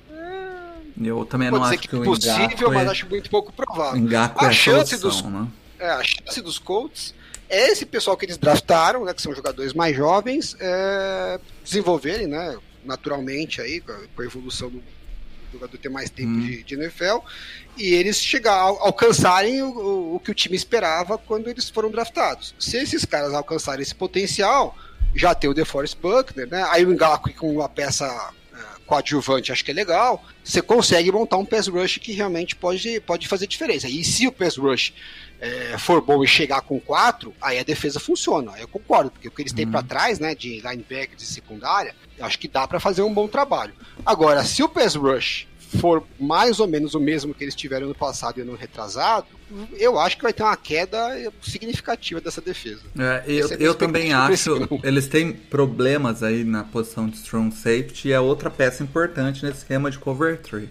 [1.00, 4.00] eu também não acho que que é possível, Ngakwe, mas acho muito pouco provável.
[4.02, 5.48] Ngakwe a é a chance dos solução, né?
[5.78, 7.14] é, a chance dos Colts
[7.48, 12.56] é esse pessoal que eles draftaram, né, que são jogadores mais jovens, é, desenvolverem, né,
[12.84, 14.82] naturalmente aí, com a, com a evolução do
[15.52, 16.40] jogador ter mais tempo Hum.
[16.40, 17.18] de, de NFL,
[17.76, 22.54] e eles chegar, al- alcançarem o, o- que o time esperava quando eles foram draftados.
[22.58, 24.76] Se esses caras alcançarem esse potencial,
[25.14, 28.06] já tem o DeForest Buckner, né, aí o Ngakwe com uma peça
[28.54, 33.00] é, coadjuvante, acho que é legal, você consegue montar um pass rush que realmente pode,
[33.00, 33.88] pode fazer diferença.
[33.88, 34.92] E se o pass rush
[35.40, 38.52] é, for bom e chegar com quatro, aí a defesa funciona.
[38.58, 42.24] Eu concordo, porque o que eles têm pra trás, né, de linebacker de secundária, eu
[42.26, 43.72] acho que dá pra fazer um bom trabalho.
[44.04, 45.46] Agora, se o pass rush
[45.78, 49.26] for mais ou menos o mesmo que eles tiveram no passado e no retrasado,
[49.78, 52.80] eu acho que vai ter uma queda significativa dessa defesa.
[52.98, 54.58] É, eu, Essa é eu também acho.
[54.58, 54.80] não.
[54.82, 59.58] Eles têm problemas aí na posição de strong safety e é outra peça importante nesse
[59.58, 60.68] esquema de cover 3.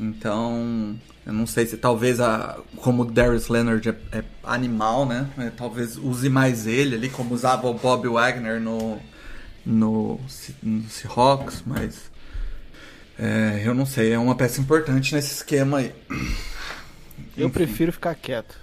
[0.00, 2.58] Então, eu não sei se talvez a.
[2.76, 5.28] Como o Darius Leonard é, é animal, né?
[5.36, 8.98] É, talvez use mais ele ali, como usava o Bob Wagner no.
[9.66, 10.18] No,
[10.62, 12.10] no Seahawks, mas.
[13.18, 15.92] É, eu não sei, é uma peça importante nesse esquema aí.
[17.36, 18.56] Eu prefiro ficar quieto.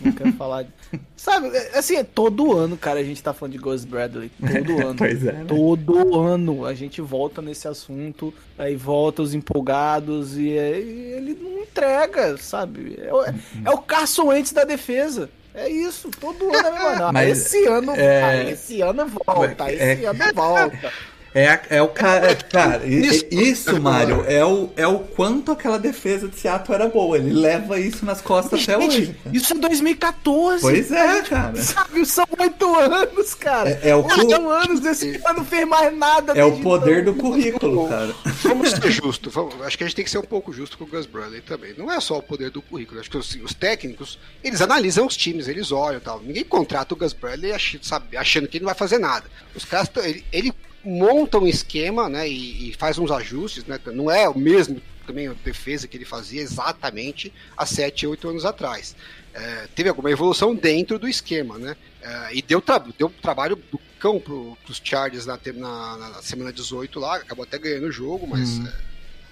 [0.00, 0.62] Não quero falar.
[0.62, 0.70] de-
[1.16, 4.30] Sabe, é- assim, é todo ano, cara, a gente tá falando de Gus Bradley.
[4.40, 4.94] Todo ano.
[4.96, 5.44] Pois é, né?
[5.46, 11.38] Todo ano a gente volta nesse assunto, aí volta os empolgados e, é- e ele
[11.40, 12.98] não entrega, sabe?
[13.02, 15.28] É, o- é o Carson Wentz da defesa.
[15.54, 19.06] É isso, todo ano é a mesma não, Mas, Esse ano, é- ah, esse ano
[19.26, 20.92] volta, é- esse ano volta.
[21.38, 22.34] É, é o cara.
[22.34, 26.88] Cara, i- i- isso, Mário, é o, é o quanto aquela defesa de Seattle era
[26.88, 27.16] boa.
[27.16, 29.04] Ele leva isso nas costas até hoje.
[29.06, 30.60] Gente, isso é 2014.
[30.62, 31.56] Pois é, cara.
[31.62, 33.70] Sabe, são oito anos, cara.
[33.82, 36.32] É- é o cu- Oito anos, esse cara não fez mais nada.
[36.32, 37.14] É o poder então.
[37.14, 38.14] do currículo, cara.
[38.42, 39.34] Vamos ser justos,
[39.64, 41.74] acho que a gente tem que ser um pouco justo com o Gus Bradley também.
[41.76, 45.16] Não é só o poder do currículo, acho que os, os técnicos, eles analisam os
[45.16, 46.20] times, eles olham e tal.
[46.20, 49.24] Ninguém contrata o Gus Bradley ach- sabe, achando que ele não vai fazer nada.
[49.54, 50.52] Os caras, ele, ele
[50.84, 55.26] monta um esquema, né, e, e faz uns ajustes, né, não é o mesmo também
[55.28, 58.94] a defesa que ele fazia exatamente há 7, 8 anos atrás.
[59.32, 61.76] É, teve alguma evolução dentro do esquema, né?
[62.02, 66.52] É, e deu, tra deu trabalho do cão pro, pros Chargers na, na- na semana
[66.52, 68.72] 18 lá, acabou até ganhando o jogo, mas é,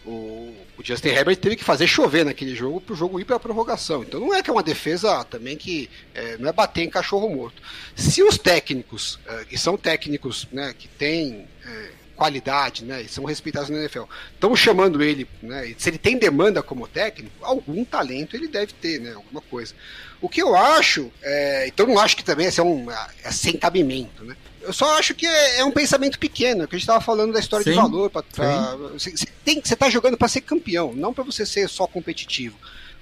[0.06, 4.02] o, o Justin Herbert teve que fazer chover naquele jogo pro jogo ir pra prorrogação.
[4.02, 7.28] Então não é que é uma defesa também que é, não é bater em cachorro
[7.28, 7.60] morto.
[7.94, 13.24] Se os técnicos, é, que são técnicos né, que têm é, qualidade, né, e são
[13.24, 18.34] respeitados na NFL, estão chamando ele, né, se ele tem demanda como técnico, algum talento
[18.34, 19.74] ele deve ter, né, alguma coisa.
[20.20, 24.24] O que eu acho, é, então não acho que também é, um, é sem cabimento,
[24.24, 24.34] né?
[24.66, 27.32] Eu só acho que é, é um pensamento pequeno, é que a gente estava falando
[27.32, 28.10] da história Sim, de valor.
[28.10, 31.68] Pra, pra- você, você tem, você tá jogando para ser campeão, não para você ser
[31.68, 32.56] só competitivo.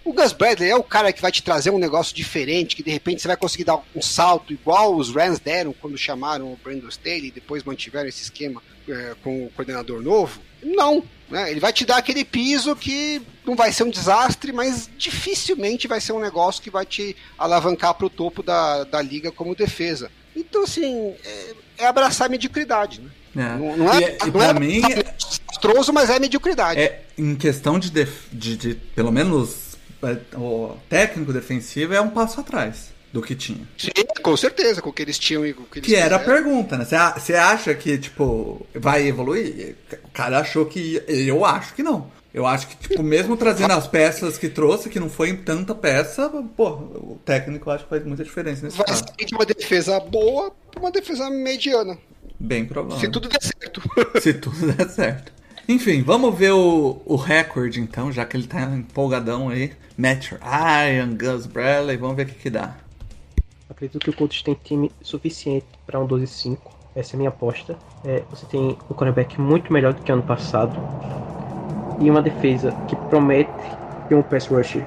[0.04, 2.90] O Gus Bradley é o cara que vai te trazer um negócio diferente, que de
[2.90, 6.88] repente você vai conseguir dar um salto igual os Rams deram quando chamaram o Brandon
[6.88, 10.42] Staley e depois mantiveram esse esquema é, com o coordenador novo.
[10.62, 11.50] Não, né?
[11.50, 16.02] Ele vai te dar aquele piso que não vai ser um desastre, mas dificilmente vai
[16.02, 20.10] ser um negócio que vai te alavancar para o topo da, da liga como defesa.
[20.36, 23.10] Então, assim, é, é abraçar a mediocridade, né?
[23.36, 23.58] É.
[23.58, 24.80] Não, não é, E- e não pra é mim-
[25.18, 26.78] desastroso, mas é mediocridade.
[26.80, 32.10] É, em questão de, def- de, de, pelo menos, é, o técnico defensivo é um
[32.10, 33.66] passo atrás do que tinha.
[33.78, 33.90] Sim,
[34.22, 36.18] com certeza, com o que eles tinham e com o que eles Que era a
[36.18, 36.42] fizeram.
[36.42, 36.84] pergunta, né?
[36.84, 39.76] Você acha que, tipo, vai evoluir?
[40.04, 41.02] O cara achou que.
[41.08, 42.10] Eu acho que não.
[42.34, 46.28] Eu acho que, tipo, mesmo trazendo as peças que trouxe, que não foi tanta peça,
[46.56, 49.04] pô, o técnico acho que faz muita diferença nesse Vai caso.
[49.06, 51.96] sair de uma defesa boa pra uma defesa mediana.
[52.40, 52.98] Bem provável.
[52.98, 53.80] Se tudo der certo.
[54.20, 55.32] Se tudo der certo.
[55.68, 59.72] Enfim, vamos ver o, o recorde então, já que ele tá empolgadão aí.
[59.96, 62.76] Matt Ryan, Gus Bradley, vamos ver o que que dá.
[63.70, 66.58] Acredito que o Colts tem time suficiente para um 12-5.
[66.96, 67.78] Essa é a minha aposta.
[68.04, 70.76] É, você tem um cornerback muito melhor do que ano passado.
[72.00, 73.52] E uma defesa que promete
[74.08, 74.82] ter um pass rush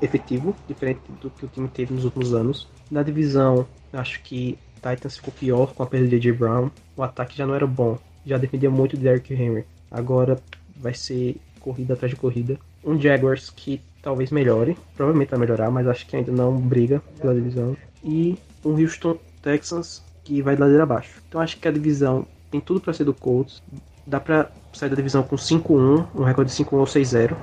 [0.00, 2.68] efetivo, diferente do que o time teve nos últimos anos.
[2.90, 6.70] Na divisão, acho que Titans ficou pior com a perda de AJ Brown.
[6.96, 7.98] O ataque já não era bom.
[8.24, 9.64] Já dependia muito de Derrick Henry.
[9.90, 10.40] Agora
[10.76, 12.58] vai ser corrida atrás de corrida.
[12.84, 14.76] Um Jaguars que talvez melhore.
[14.96, 17.76] Provavelmente vai melhorar, mas acho que ainda não briga pela divisão.
[18.02, 21.20] E um Houston Texans que vai de ladeira abaixo.
[21.28, 23.62] Então acho que a divisão tem tudo para ser do Colts.
[24.10, 27.36] Dá pra sair da divisão com 5-1, um recorde de 5-1 ou 6-0.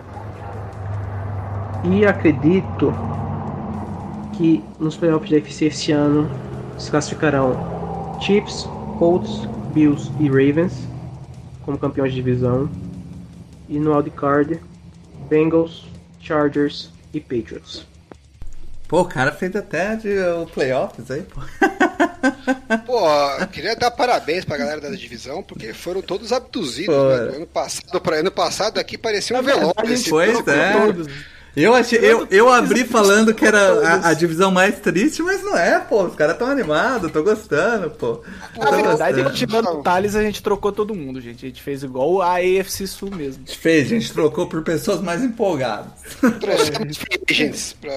[1.85, 2.93] E acredito
[4.33, 6.29] que nos playoffs da FC esse ano
[6.77, 8.67] se classificarão Chiefs,
[8.99, 10.85] Colts, Bills e Ravens
[11.63, 12.69] como campeões de divisão.
[13.69, 14.59] E no wildcard,
[15.29, 15.87] Bengals,
[16.19, 17.87] Chargers e Patriots.
[18.89, 21.39] Pô, o cara fez até de, o playoffs aí, pô.
[22.85, 22.99] Pô,
[23.39, 27.25] eu queria dar parabéns pra galera da divisão, porque foram todos abduzidos, né?
[27.25, 29.93] Do ano passado pra ano passado aqui parecia um verdade, velório.
[29.93, 30.73] esse Pois troco é.
[30.73, 31.09] todo.
[31.57, 35.57] Eu, achei, eu, eu abri falando que era a, a divisão mais triste, mas não
[35.57, 36.03] é, pô.
[36.03, 38.21] Os caras tão animados, tô gostando, pô.
[38.55, 39.35] Na verdade, gostando.
[39.35, 41.43] tirando o Thales, a gente trocou todo mundo, gente.
[41.43, 43.43] A gente fez igual a AFC Sul mesmo.
[43.43, 45.91] A gente fez, a gente trocou por pessoas mais empolgadas.
[46.39, 47.91] Trouxemos free agents pra.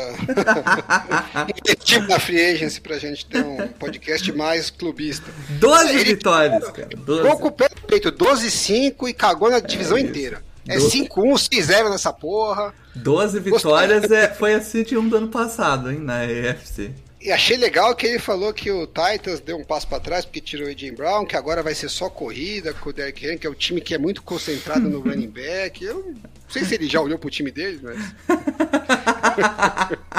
[1.67, 5.31] Investimos na free agency pra gente ter um podcast mais clubista.
[5.51, 6.89] 12 Ele- vitórias, cara.
[6.97, 7.23] 12.
[7.23, 10.43] Ficou com o pé no peito, 12-5 e cagou na divisão inteira.
[10.69, 12.73] É Do- 5-1, 6-0 nessa porra.
[12.95, 16.91] 12 vitórias é, foi a City 1 do ano passado, hein, na EFC.
[17.21, 20.41] E achei legal que ele falou que o Titans deu um passo pra trás porque
[20.41, 23.47] tirou o Jim Brown, que agora vai ser só corrida com o Derrick Henry, que
[23.47, 25.85] é o time que é muito concentrado no running back.
[25.85, 26.15] Eu não
[26.49, 27.99] sei se ele já olhou pro time dele, mas.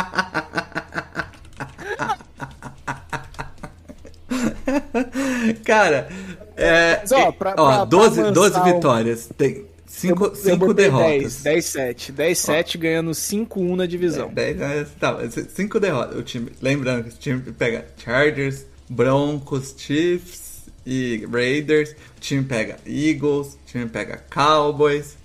[5.66, 6.08] Cara,
[6.56, 7.00] é.
[7.02, 9.30] Mas, ó, pra- ó, pra- pra 12, 12 avançar um- vitórias.
[9.38, 11.42] Tem 5 Eu- eu botei derrotas.
[11.44, 12.12] 10, 10-7.
[12.12, 14.30] 10-7 ganhando 5-1 na divisão.
[14.34, 14.86] 10, né?
[15.00, 15.18] tá,
[15.50, 16.18] 5 derrotas.
[16.18, 21.92] O time, lembrando que o time pega Chargers, Broncos, Chiefs e Raiders.
[21.92, 25.18] O time pega Eagles, o time pega Cowboys.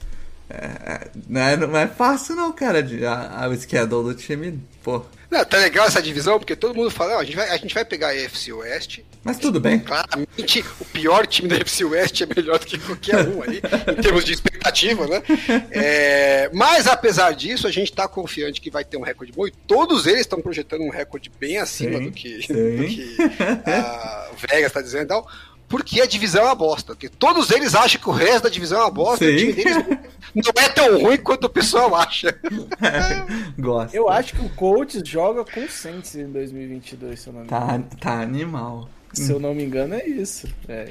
[0.48, 4.60] É, é, não, é, não é fácil não, cara, de, a, a, o do time,
[4.82, 5.04] pô.
[5.28, 7.74] Não, tá legal essa divisão, porque todo mundo fala, "Não, a, gente vai, a gente
[7.74, 9.04] vai pegar a AFC Oeste.
[9.24, 9.80] Mas tudo bem.
[9.80, 13.60] Claramente, o pior time da FC West é melhor do que qualquer um aí,
[13.98, 15.20] em termos de expectativa, né?
[15.72, 19.50] É, mas, apesar disso, a gente tá confiante que vai ter um recorde bom e
[19.50, 22.52] todos eles estão projetando um recorde bem acima Sim, do que, sim.
[22.52, 23.16] do que
[23.66, 25.28] a Vegas tá dizendo e tal.
[25.68, 26.94] Porque a divisão é uma bosta.
[26.94, 29.24] Porque todos eles acham que o resto da divisão é uma bosta.
[29.24, 29.38] e O Sim.
[29.38, 29.76] time deles
[30.34, 32.38] não é tão ruim quanto o pessoal acha.
[33.58, 33.94] Gosto.
[33.94, 37.46] Eu acho que o Colts joga com o Saints em 2022, se eu não me
[37.46, 37.84] engano.
[37.90, 38.88] Tá, tá animal.
[39.12, 40.46] Se eu não me engano, é isso.
[40.68, 40.88] É,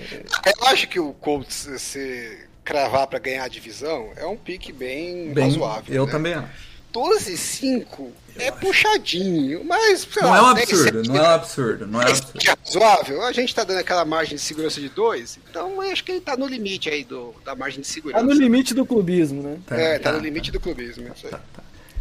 [0.57, 5.31] Eu acho que o Colts se cravar pra ganhar a divisão é um pique bem,
[5.34, 5.93] Bem, razoável.
[5.95, 6.11] eu né?
[6.11, 6.65] também acho.
[6.91, 8.07] 12,5
[8.38, 12.02] é puxadinho, mas Não lá, é um 10, absurdo, não é um 7, absurdo, não
[12.02, 12.40] é um absurdo.
[12.45, 13.22] é razoável.
[13.24, 16.22] A gente tá dando aquela margem de segurança de 2, então eu acho que ele
[16.22, 18.24] tá no limite aí do, da margem de segurança.
[18.26, 19.57] tá no limite do clubismo, né?
[19.66, 21.12] Tá, é, tá, tá, no limite do clubismo.
[21.16, 21.34] Isso aí.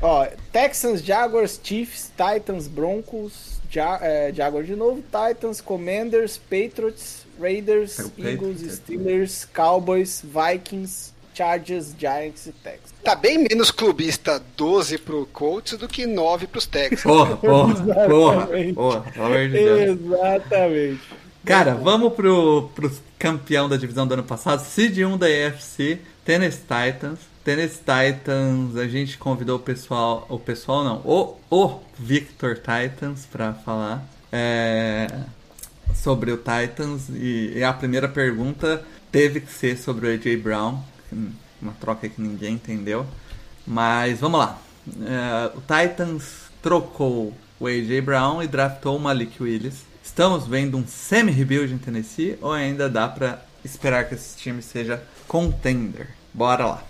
[0.03, 7.99] Ó, Texans, Jaguars, Chiefs, Titans, Broncos, Ja- é, Jaguars de novo, Titans, Commanders, Patriots, Raiders,
[7.99, 8.75] Eagles, Patriots.
[8.75, 12.95] Steelers, Cowboys, Vikings, Chargers, Giants e Texans.
[13.03, 17.03] Tá bem menos clubista 12 pro Colts do que 9 pros Texans.
[17.03, 18.75] Porra, porra, porra, Exatamente.
[18.75, 19.05] porra.
[19.45, 21.01] Exatamente.
[21.45, 26.63] Cara, vamos pro, pro campeão da divisão do ano passado, Seed 1 da EFC, Tennessee
[26.63, 27.19] Titans.
[27.45, 33.53] Tennessee Titans, a gente convidou o pessoal, o pessoal não, o, o Victor Titans pra
[33.53, 34.03] falar
[34.33, 35.07] é,
[35.95, 38.83] sobre o Titans e, e a primeira pergunta
[39.13, 40.83] teve que ser sobre o AJ Brown,
[41.61, 43.07] uma troca que ninguém entendeu.
[43.67, 44.59] Mas vamos lá.
[45.03, 49.85] É, o Titans trocou o AJ Brown e draftou o Malik Willis.
[50.03, 55.03] Estamos vendo um semi-rebuild em Tennessee ou ainda dá pra esperar que esse time seja
[55.27, 56.09] contender?
[56.33, 56.85] Bora lá.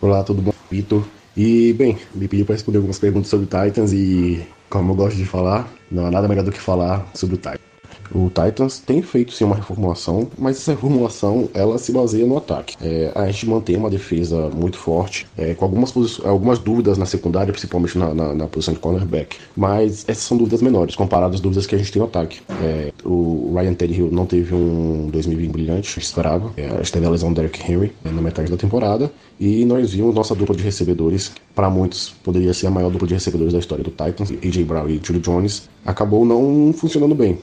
[0.00, 0.52] Olá, tudo bom?
[0.70, 1.04] Vitor.
[1.36, 5.16] E, bem, me pediu para responder algumas perguntas sobre o Titans e, como eu gosto
[5.16, 7.65] de falar, não há nada melhor do que falar sobre o Titans.
[8.14, 12.76] O Titans tem feito sim uma reformulação, mas essa reformulação ela se baseia no ataque.
[12.80, 15.92] É, a gente mantém uma defesa muito forte, é, com algumas,
[16.24, 19.36] algumas dúvidas na secundária, principalmente na, na, na, posição de cornerback.
[19.56, 22.40] Mas essas são dúvidas menores, comparadas às dúvidas que a gente tem no ataque.
[22.62, 26.52] É, o Ryan Tannehill não teve um 2020 brilhante, esperava.
[26.56, 29.10] É, a gente teve a lesão do Derrick Henry né, na metade da temporada.
[29.38, 33.14] E nós vimos nossa dupla de recebedores, para muitos poderia ser a maior dupla de
[33.14, 37.38] recebedores da história do Titans, AJ Brown e Julio Jones, acabou não funcionando bem.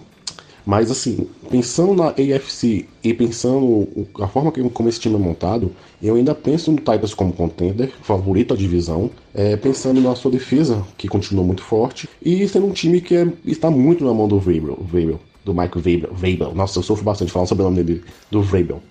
[0.65, 3.87] Mas assim, pensando na AFC e pensando
[4.19, 5.71] a forma como esse time é montado,
[6.01, 10.85] eu ainda penso no Titans como contender, favorito à divisão, é, pensando na sua defesa,
[10.97, 14.39] que continua muito forte, e sendo um time que é, está muito na mão do
[14.39, 14.77] Vrabel,
[15.43, 16.55] do Michael Vrabel.
[16.55, 18.81] Nossa, eu sofro bastante falando sobre o nome dele, do Vrabel.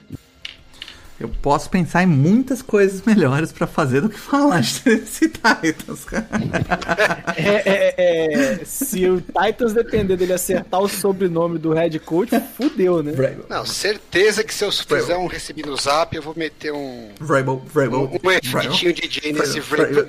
[1.22, 6.28] Eu posso pensar em muitas coisas melhores para fazer do que falar de Titans, cara.
[7.36, 13.02] É, é, é, se o Titans depender dele acertar o sobrenome do head coach, fudeu,
[13.02, 13.12] né?
[13.48, 17.10] Não, certeza que se eu fizer um recebido no zap, eu vou meter um.
[17.20, 18.00] Vrabel, Vrabel.
[18.00, 20.06] Um, um efeitinho DJ nesse Vrabel.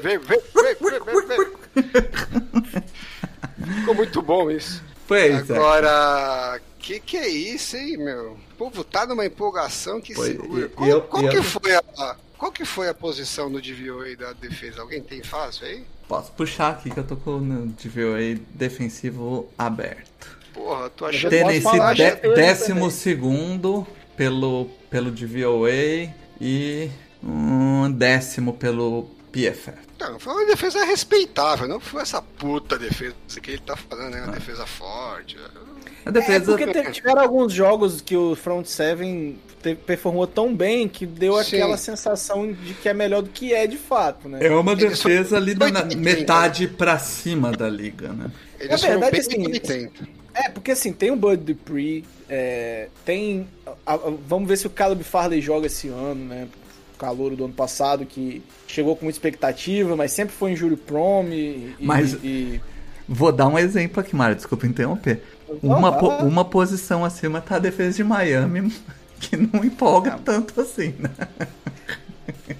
[3.79, 4.83] Ficou muito bom isso.
[5.07, 8.33] Pois Agora, que que é isso, hein, meu?
[8.33, 10.65] O povo tá numa empolgação que Pois, segura.
[10.65, 14.15] e- Qual, eu- qual eu- que foi a, qual que foi a posição no DVOA
[14.17, 14.81] da defesa?
[14.81, 15.83] Alguém tem fácil aí?
[16.07, 20.37] Posso puxar aqui que eu tô com o DVOA defensivo aberto.
[20.53, 22.91] Porra, tô Eu achando Tennessee de décimo também.
[22.91, 23.87] segundo
[24.17, 26.91] pelo, pelo DVOA e
[27.23, 29.73] um décimo pelo PFF.
[29.99, 34.23] Não, foi uma defesa respeitável, não foi essa puta defesa que ele tá falando, né?
[34.23, 35.37] Uma defesa forte.
[36.05, 39.37] A É defesa porque te- tiveram alguns jogos que o Front Seven
[39.85, 41.55] performou tão bem que deu Sim.
[41.55, 44.39] aquela sensação de que é melhor do que é de fato, né?
[44.45, 48.29] é uma defesa ali na, na 80, metade pra cima da liga, né?
[48.59, 49.91] Eles Na verdade, assim, 80.
[50.33, 53.47] É, porque assim, tem o Bud Dupree, é, tem.
[53.85, 53.97] a- a-
[54.27, 56.47] vamos ver se o Caleb Farley joga esse ano, né?
[56.95, 61.25] O calouro do ano passado, que chegou com muita expectativa, mas sempre foi injúrio prom
[61.29, 61.35] e.
[61.35, 62.59] e- Mas- e-
[63.07, 65.21] Vou dar um exemplo aqui, Mário, desculpa interromper.
[65.61, 68.73] Não, Uma, po- uma posição acima tá a defesa de Miami,
[69.19, 71.09] que não empolga tanto assim, né?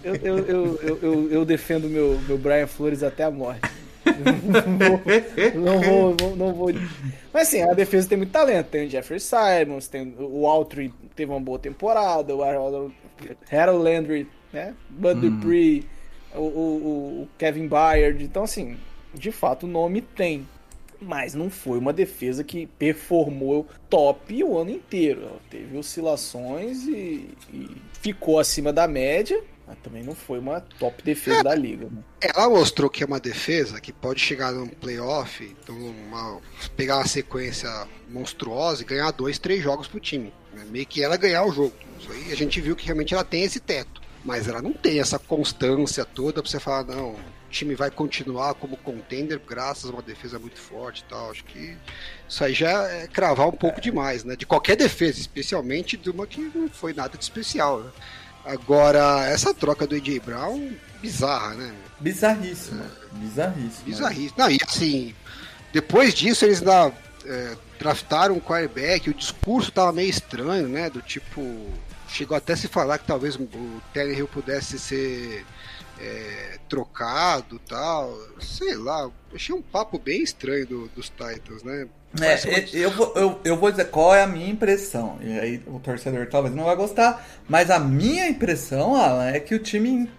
[0.04, 3.62] eu, eu, eu, eu, eu, defendo meu, meu Brian Flores até a morte.
[5.54, 6.70] não vou, vou- não vou.
[7.32, 8.68] Mas assim, a defesa tem muito talento.
[8.68, 12.94] Tem o Jeffrey Simons, tem o Altry teve uma boa temporada, o Harold
[13.84, 14.74] Landry, né?
[14.90, 15.88] Bud Dupree,
[16.34, 18.24] o, o, o- o Kevin Byard.
[18.24, 18.78] Então, assim,
[19.14, 20.48] de fato o nome tem.
[21.06, 25.22] Mas não foi uma defesa que performou top o ano inteiro.
[25.24, 27.70] Ela teve oscilações e, e
[28.02, 31.86] ficou acima da média, mas também não foi uma top defesa da liga.
[31.92, 32.02] Né?
[32.22, 36.40] Ela mostrou que é uma defesa que pode chegar num playoff, então uma-
[36.76, 37.70] pegar uma sequência
[38.10, 40.32] monstruosa e ganhar dois, três jogos pro time.
[40.54, 40.66] né?
[40.70, 41.74] Meio que ela ganhar o jogo.
[42.00, 44.02] Isso aí a gente viu que realmente ela tem esse teto.
[44.24, 47.16] Mas ela não tem essa constância toda pra você falar, não,
[47.54, 51.30] time vai continuar como contender graças a uma defesa muito forte e tal.
[51.32, 51.78] Acho que
[52.28, 54.36] isso aí já é cravar um pouco demais, né?
[54.36, 57.92] De qualquer defesa, especialmente de uma que não foi nada de especial, né?
[58.44, 61.74] Agora, essa troca do AJ Brown, bizarra, né?
[62.00, 62.84] Bizarríssimo.
[63.14, 63.86] Bizarríssimo.
[63.86, 64.36] Bizarríssimo.
[64.38, 65.16] Não, e assim,
[65.72, 66.92] depois disso eles ainda
[67.26, 70.90] é, draftaram um quarterback, o discurso tava meio estranho, né?
[70.90, 71.42] Do tipo,
[72.10, 73.48] chegou até a se falar que talvez o
[73.94, 75.46] Tannehill pudesse ser
[76.00, 78.18] é, trocado tal.
[78.40, 81.88] Sei lá, achei um papo bem estranho do- dos Titans, né?
[82.16, 85.18] Uma- É, eu, vou, eu, eu vou dizer qual é a minha impressão.
[85.22, 89.56] E aí o torcedor talvez não vai gostar, mas a minha impressão, Alan, é que
[89.56, 90.10] o time,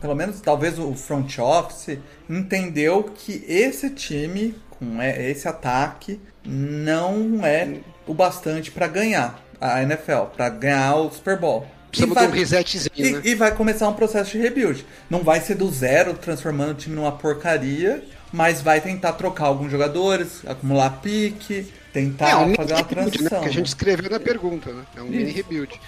[0.00, 1.98] pelo menos talvez o front office,
[2.28, 9.82] entendeu que esse time, com é- esse ataque, não é o bastante pra ganhar a
[9.82, 11.66] NFL, pra ganhar o Super Bowl.
[11.96, 13.20] E Precisamos vai- de um resetzinho, e, né?
[13.24, 14.84] e vai começar um processo de rebuild.
[15.08, 19.70] Não vai ser do zero, transformando o time numa porcaria, mas vai tentar trocar alguns
[19.70, 23.10] jogadores, acumular pique, tentar É um fazer uma rebuild, né?
[23.10, 23.40] transição.
[23.40, 24.82] Que a gente escreveu na pergunta, né?
[24.96, 25.80] É um mini rebuild.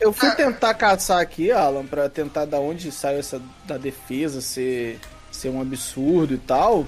[0.00, 5.00] Eu fui tentar caçar aqui, Alan, pra tentar da onde saiu essa da defesa ser,
[5.32, 6.86] ser um absurdo e tal.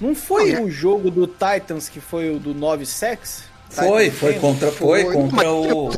[0.00, 0.62] Não foi Olha.
[0.62, 3.44] o jogo do Titans que foi o do 9 sex?
[3.68, 5.90] Foi, Titans foi contra, foi Foi, contra o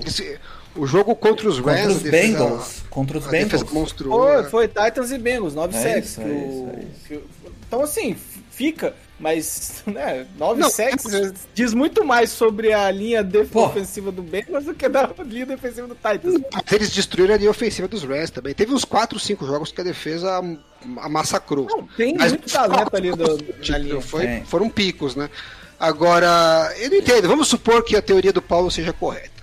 [0.75, 3.63] O jogo contra os contra Rams, os a defesa- Bengals, contra os Bengals.
[4.09, 6.19] Foi, foi Titans e Bengals, 9 É sacks.
[6.19, 7.19] é é
[7.67, 8.17] então, assim,
[8.51, 13.67] fica, mas, né, 9 Não, sacks é- diz muito mais sobre a linha def- Pô.
[13.67, 16.41] ofensiva do Bengals do que da linha defensiva do Titans.
[16.71, 18.55] Eles destruíram a linha ofensiva dos Rams também.
[18.55, 20.41] Teve uns 4, 5 jogos que a defesa
[20.99, 21.67] a massacrou.
[21.67, 24.01] Não, tem Mas muito talento ali do, na Tipo, linha.
[24.01, 25.29] foi- foram picos, né?
[25.79, 27.27] Agora, eu não entendo.
[27.29, 29.42] Vamos supor que a teoria do Paulo seja correta.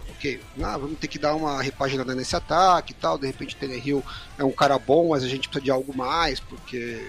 [0.62, 3.18] Ah, vamos ter que dar uma repaginada nesse ataque e tal.
[3.18, 4.04] De repente, o Hill
[4.38, 7.02] é um cara bom, mas a gente precisa de algo mais, porque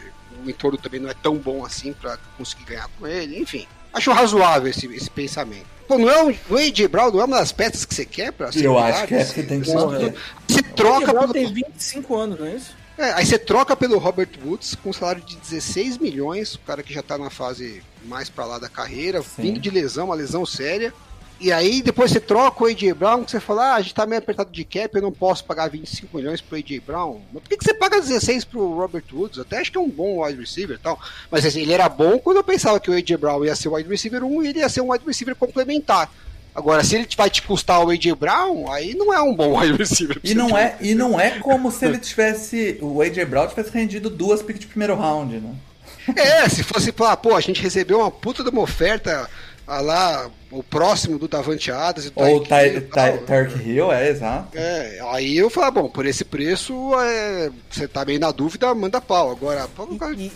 [0.44, 3.38] o entorno também não é tão bom assim para conseguir ganhar com ele.
[3.38, 5.66] Enfim, acho razoável esse, esse pensamento.
[5.88, 8.32] Pô, não é um, o AJ Brown não é uma das peças que você quer
[8.32, 10.14] pra Eu acho que essa que tem que ser.
[10.46, 12.80] Você troca o pelo, tem 25 anos, não é isso?
[12.96, 16.82] é, aí você troca pelo Robert Woods com um salário de 16 milhões, o cara
[16.82, 20.44] que já tá na fase mais pra lá da carreira, vindo de lesão, uma lesão
[20.44, 20.92] séria.
[21.40, 24.04] E aí depois você troca o AJ Brown, que você fala, ah, a gente tá
[24.04, 27.22] meio apertado de cap, eu não posso pagar 25 milhões pro AJ Brown.
[27.32, 29.38] Mas por que, que você paga 16 pro Robert Woods?
[29.38, 31.00] Até acho que é um bom wide receiver e tal.
[31.30, 33.74] Mas assim, ele era bom quando eu pensava que o AJ Brown ia ser o
[33.74, 36.12] wide receiver 1 e ele ia ser um wide receiver complementar.
[36.54, 39.78] Agora, se ele vai te custar o AJ Brown, aí não é um bom wide
[39.78, 40.20] receiver.
[40.22, 42.78] E não é, e não é como se ele tivesse.
[42.82, 45.54] O AJ Brown tivesse rendido duas picks de primeiro round, né?
[46.16, 49.28] É, se fosse falar, pô, a gente recebeu uma puta de uma oferta
[49.70, 52.88] ah, lá, o próximo do Davante Adams e Ou o Tyreek Hill.
[53.26, 54.58] Tark é, exato.
[54.58, 59.00] É, aí eu falo, bom, por esse preço, é, você tá meio na dúvida, manda
[59.00, 59.30] pau.
[59.30, 59.86] Agora, pô,
[60.16, 60.32] E, e-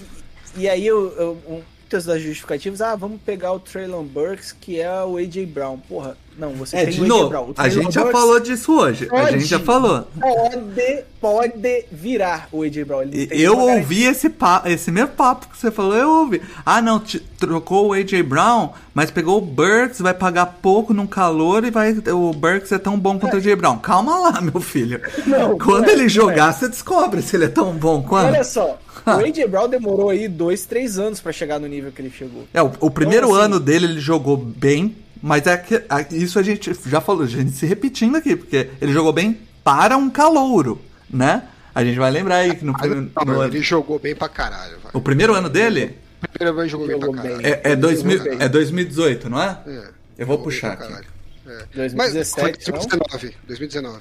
[0.57, 4.81] e aí eu, eu- um- muitas das justificativas, ah, vamos pegar o Traylon Burks, que
[4.81, 5.79] é o AJ Brown.
[5.79, 7.53] Porra, não, você É, tem de o novo, Brown.
[7.57, 9.07] A gente já falou disso hoje.
[9.07, 10.07] A pode- gente já falou.
[10.21, 13.03] Pode, pode virar o AJ Brown.
[13.31, 16.43] Eu ouvi esse, pa esse mesmo papo que você falou, eu ouvi.
[16.67, 17.01] Ah, não,
[17.39, 21.93] trocou o AJ Brown, mas pegou o Burks, vai pagar pouco num calor e vai.
[22.13, 23.79] O Burks é tão bom quanto o AJ Brown.
[23.79, 25.01] Calma lá, meu filho.
[25.27, 28.27] Não, Quando não é, ele não jogar, você descobre se ele é tão bom quanto.
[28.27, 32.03] Olha só, o AJ Brown demorou aí dois, três anos pra chegar no nível que
[32.03, 32.45] ele chegou.
[32.53, 34.97] É, o, o primeiro Então, assim- ano dele ele jogou bem,
[35.27, 38.69] mas é que, a- isso a gente já falou, a gente se repetindo aqui, porque
[38.81, 40.79] ele jogou bem para um calouro,
[41.11, 41.45] né?
[41.75, 44.29] A gente vai lembrar aí que no, Mas, primeiro- não, no- ele jogou bem pra
[44.29, 44.79] caralho.
[44.81, 44.91] Vai.
[44.93, 47.31] o primeiro ano dele O primeiro ele jogou, bem Jogou pra bem.
[47.39, 47.47] caralho.
[47.65, 48.45] é, é, 2000, jogou bem.
[48.47, 49.59] é 2018, não é?
[49.67, 49.89] É,
[50.19, 51.07] Eu vou puxar pra aqui.
[51.47, 51.65] É.
[51.75, 53.07] 2017, Mas foi não?
[53.09, 53.35] 2019.
[53.47, 54.01] 2019.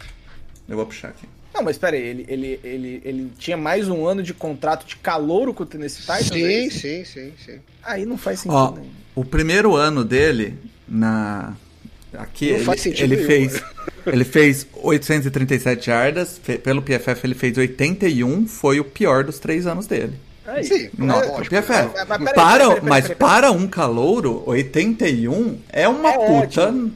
[0.70, 1.28] Eu vou puxar aqui.
[1.54, 4.96] Não, mas pera aí, ele, ele, ele, ele tinha mais um ano de contrato de
[4.98, 6.32] calouro com o Tennessee Titans?
[6.32, 7.60] é Sim, sim, sim, sim.
[7.84, 8.90] Aí não faz sentido Ó, nenhum.
[9.16, 11.54] o primeiro ano dele na
[12.18, 13.62] aqui Não ele, faz sentido ele nenhum, fez né?
[14.08, 19.66] ele fez 837 yardas, fe- pelo PFF ele fez 81, foi o pior dos três
[19.66, 20.14] anos dele.
[20.46, 20.64] Aí.
[20.64, 21.56] Sim, Não, é o lógico.
[21.56, 21.72] PFF.
[21.72, 26.64] Mas- mas peraí, para, peraí, peraí, mas para um calouro, 81 é uma É puta.
[26.68, 26.92] ótimo.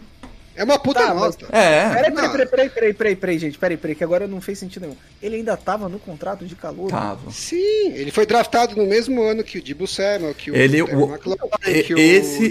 [0.55, 1.45] É uma puta Tá, mas- nota.
[1.55, 1.87] É.
[1.87, 2.31] Peraí, peraí, Não.
[2.31, 4.95] peraí, peraí, peraí, peraí, peraí, gente, peraí, peraí, que agora não fez sentido nenhum.
[5.21, 6.89] Ele ainda tava no contrato de calor.
[6.89, 7.31] Tava.
[7.31, 10.95] Sim, ele foi draftado no mesmo ano que o Dibu Samuel, que o Ele, Terry
[10.95, 12.49] o- McLaurin, que o esse,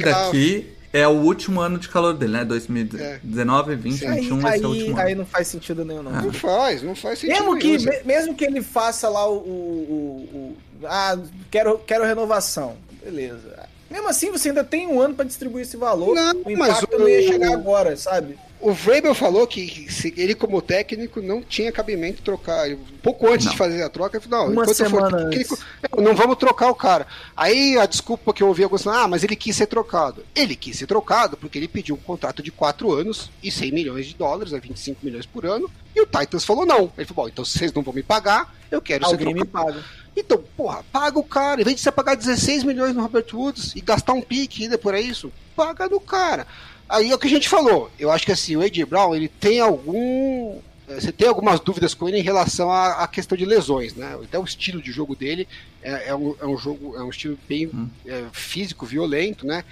[0.00, 2.44] daqui é o último ano de calor dele, né?
[2.44, 5.18] 2019, 20, Aí, 21, esse é o aí, último aí ano.
[5.22, 6.12] não faz sentido nenhum, não.
[6.12, 7.90] Não faz, não faz sentido Mesmo que, nenhum.
[7.90, 10.56] me- mesmo que ele faça lá o, o- o- o-
[10.86, 11.18] Ah,
[11.50, 12.76] quero, quero renovação.
[13.02, 13.68] Beleza.
[13.90, 16.14] Mesmo assim, você ainda tem um ano pra distribuir esse valor.
[16.14, 18.38] Não, o mas impacto o- não ia chegar agora, sabe?
[18.64, 22.66] O Vrabel falou que se ele, como técnico, não tinha cabimento trocar.
[23.02, 23.52] Pouco antes Não.
[23.52, 25.58] de fazer a troca, ele falou: não, Uma enquanto eu for semana técnico,
[25.98, 27.06] não vamos trocar o cara.
[27.36, 30.24] Aí a desculpa que eu ouvi alguns ah, mas ele quis ser trocado.
[30.34, 34.06] Ele quis ser trocado porque ele pediu um contrato de 4 anos e 100 milhões
[34.06, 35.70] de dólares, é 25 milhões por ano.
[35.94, 36.90] E o Titans falou: não.
[36.96, 39.66] Ele falou: bom, então vocês não vão me pagar, eu quero Alguém ser me trocado.
[39.74, 39.84] paga.
[40.16, 41.60] Então, porra, paga o cara.
[41.60, 44.78] Em vez de você pagar 16 milhões no Robert Woods e gastar um pique ainda
[44.78, 46.46] por isso, paga no cara.
[46.88, 47.90] Aí é o que a gente falou.
[47.98, 50.58] Eu acho que assim, o AJ Brown, ele tem algum.
[50.88, 54.18] eh, Você tem algumas dúvidas com ele em relação à, à questão de lesões, né?
[54.22, 55.48] Até o estilo de jogo dele
[55.82, 57.70] é, é um, é um jogo, é um estilo bem
[58.06, 59.64] eh, físico, violento, né?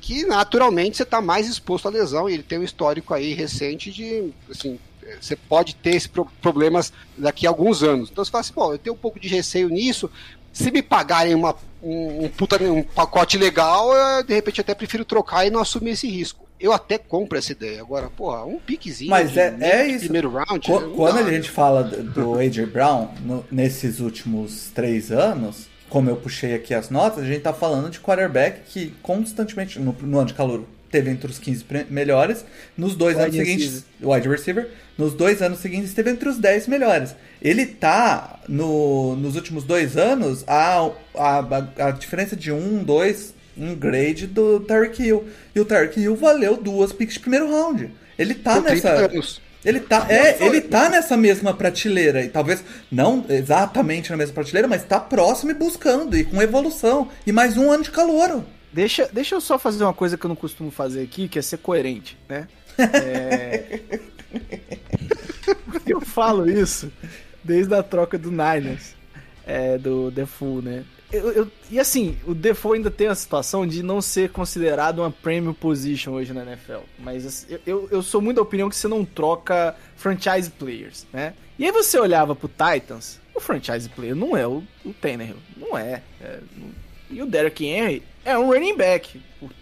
[0.00, 3.90] Que naturalmente você está mais exposto à lesão e ele tem um histórico aí recente
[3.90, 8.10] de, assim, eh, você pode ter esses pro- problemas daqui a alguns anos.
[8.10, 10.10] Então você fala assim, pô, eu tenho um pouco de receio nisso.
[10.52, 15.04] Se me pagarem uma, um, um puta, um pacote legal, eu, de repente até prefiro
[15.04, 16.46] trocar e não assumir esse risco.
[16.60, 17.80] Eu até compro essa ideia.
[17.80, 19.10] Agora, porra, um piquezinho.
[19.10, 20.00] Mas é- é isso.
[20.04, 20.66] Primeiro round.
[20.66, 25.66] Qu- não Quando dá, a gente fala do AJ Brown, no- nesses últimos três anos,
[25.88, 29.92] como eu puxei aqui as notas, a gente tá falando de quarterback que constantemente, no,
[30.02, 32.44] no ano de calor, teve entre os 15 pre- melhores,
[32.76, 36.66] nos dois Wide anos seguintes, wide receiver, nos dois anos seguintes esteve entre os 10
[36.66, 37.14] melhores.
[37.42, 41.38] Ele tá, no, nos últimos dois anos, a, a,
[41.88, 45.28] a diferença de um, dois em grade do Tarek Hill.
[45.54, 47.90] E o Tarek Hill valeu duas picks de primeiro round.
[48.18, 48.90] Ele tá 30 nessa.
[48.90, 49.40] anos.
[49.64, 54.68] Ele tá, é, ele tá nessa mesma prateleira, e talvez não exatamente na mesma prateleira,
[54.68, 58.44] mas tá próximo e buscando, e com evolução, e mais um ano de calor.
[58.72, 61.42] Deixa, deixa eu só fazer uma coisa que eu não costumo fazer aqui, que é
[61.42, 62.46] ser coerente, né?
[62.78, 63.80] É...
[65.84, 66.92] eu falo isso
[67.42, 68.94] desde a troca do Niners,
[69.44, 70.84] é, do The Full, né?
[71.10, 75.10] Eu, eu- e assim, o Defoe ainda tem a situação de não ser considerado uma
[75.10, 76.80] premium position hoje na NFL.
[76.98, 81.34] Mas assim, eu, eu, sou muito da opinião que você não troca franchise players, né?
[81.58, 84.94] E aí você olhava pro Titans, o franchise player não é o, o
[85.56, 86.02] não é.
[86.20, 86.68] É, não-
[87.10, 89.20] E o Derrick Henry é um running back.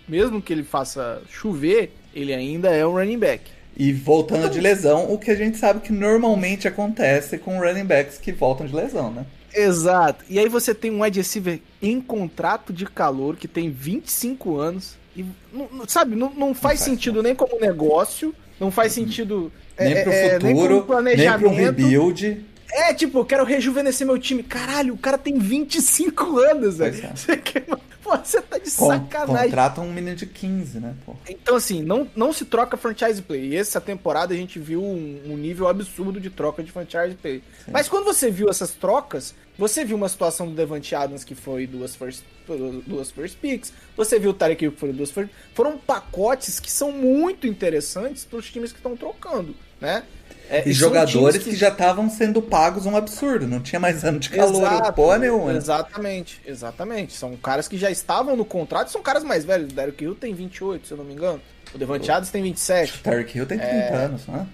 [0.09, 3.45] Mesmo que ele faça chover, ele ainda é um running back.
[3.77, 8.17] E voltando de lesão, o que a gente sabe que normalmente acontece com running backs
[8.19, 9.27] que voltam de lesão, né?
[9.57, 10.25] Exato.
[10.29, 14.97] E aí você tem um wide receiver em contrato de calor que tem 25 anos
[15.17, 19.51] e não- não- sabe, não, não faz faz, sentido nem como negócio, não faz sentido
[19.79, 21.55] Nem é, pro é, nem futuro, como nem, pro planejamento.
[21.55, 22.45] rebuild.
[22.71, 24.43] É, tipo, eu quero rejuvenescer meu time.
[24.43, 27.07] Caralho, o cara tem 25 anos, velho.
[27.07, 27.13] É.
[27.17, 27.65] Você, quer-
[28.07, 29.47] Pô, você tá de Con sacanagem.
[29.47, 31.17] contrata um menino de 15, né, pô?
[31.29, 33.49] Então, assim, não, não se troca franchise play.
[33.49, 37.43] E essa temporada a gente viu um, um nível absurdo de troca de franchise play.
[37.67, 41.67] Mas quando você viu essas trocas, você viu uma situação do Devante Adams que foi
[41.67, 42.23] duas first,
[42.87, 46.71] duas first picks, você viu o Tarek Hill que foram duas first Foram pacotes que
[46.71, 50.05] são muito interessantes para os times que estão trocando, né?
[50.49, 51.61] É, E jogadores times que...
[51.61, 53.47] já estavam sendo pagos um absurdo.
[53.47, 55.53] Não tinha mais ano de calor, Exato, porra nenhuma.
[55.53, 55.59] né?
[55.59, 57.13] Exatamente, exatamente.
[57.15, 59.73] São caras que já estavam no contrato, são caras mais velhos.
[59.73, 61.41] O Derek Hill tem 28, se eu não me engano.
[61.75, 63.01] O Devante Adams tem 27.
[63.03, 63.95] Tarek Hill tem 30 É.
[64.05, 64.47] anos, né?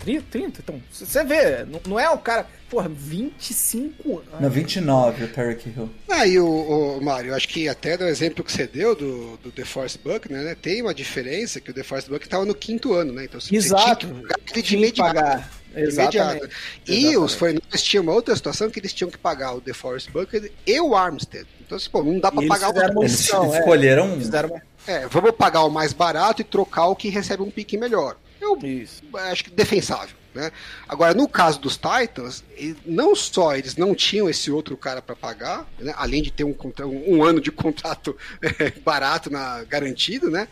[0.00, 0.82] 30, 30, então.
[0.90, 2.46] Você vê, não, não é o cara.
[2.68, 4.40] Porra, 25 anos.
[4.40, 5.90] Na 29, o Tarek Hill.
[6.08, 9.64] Aí, o, o Mário, acho que até do exemplo que você deu do, do The
[9.64, 10.54] Force Buckner, né?
[10.54, 13.24] Tem uma diferença que o The Force Buckner estava no quinto ano, né?
[13.24, 14.06] Então você Exato.
[14.06, 15.14] tinha que pagar ele de Tinha que imediato.
[15.14, 15.50] pagar.
[15.74, 15.90] de imediato.
[15.90, 16.54] Exatamente.
[16.86, 17.16] E Exatamente.
[17.18, 20.52] os 49ers tinham uma outra situação que eles tinham que pagar o The Force Buckner
[20.66, 21.46] e o Armstead.
[21.60, 23.58] Então, assim, pô, não dá pra E eles pagar o fizeram uma Eles opção, é.
[23.58, 24.18] escolheram um.
[24.20, 27.76] Fizeram uma- É, vamos pagar o mais barato e trocar o que recebe um pique
[27.76, 28.16] melhor.
[28.40, 29.02] Eu Isso.
[29.14, 30.20] acho que defensável.
[30.32, 30.52] Né?
[30.88, 32.44] Agora, no caso dos Titans,
[32.86, 35.92] não só eles não tinham esse outro cara para pagar, né?
[35.96, 36.54] além de ter um,
[36.84, 40.46] um, ano de contrato eh, barato na, garantido, né?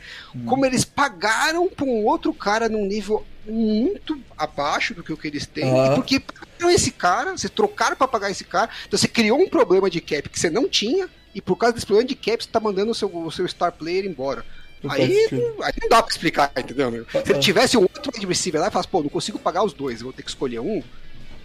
[0.47, 5.29] como eles pagaram para um outro cara num nível muito abaixo do que o que
[5.29, 9.41] eles têm, porque pagaram esse cara, vocês trocaram para pagar esse cara, então você criou
[9.41, 12.43] um problema de cap que você não tinha, e por causa desse problema de cap,
[12.43, 14.45] você tá mandando o seu, o seu star player embora.
[14.89, 15.27] Aí,
[15.63, 16.91] aí não dá pra explicar, entendeu?
[16.91, 17.05] né?
[17.25, 19.73] Se ele tivesse um outro wide receiver lá e falasse, pô, não consigo pagar os
[19.73, 20.83] dois, eu vou ter que escolher um.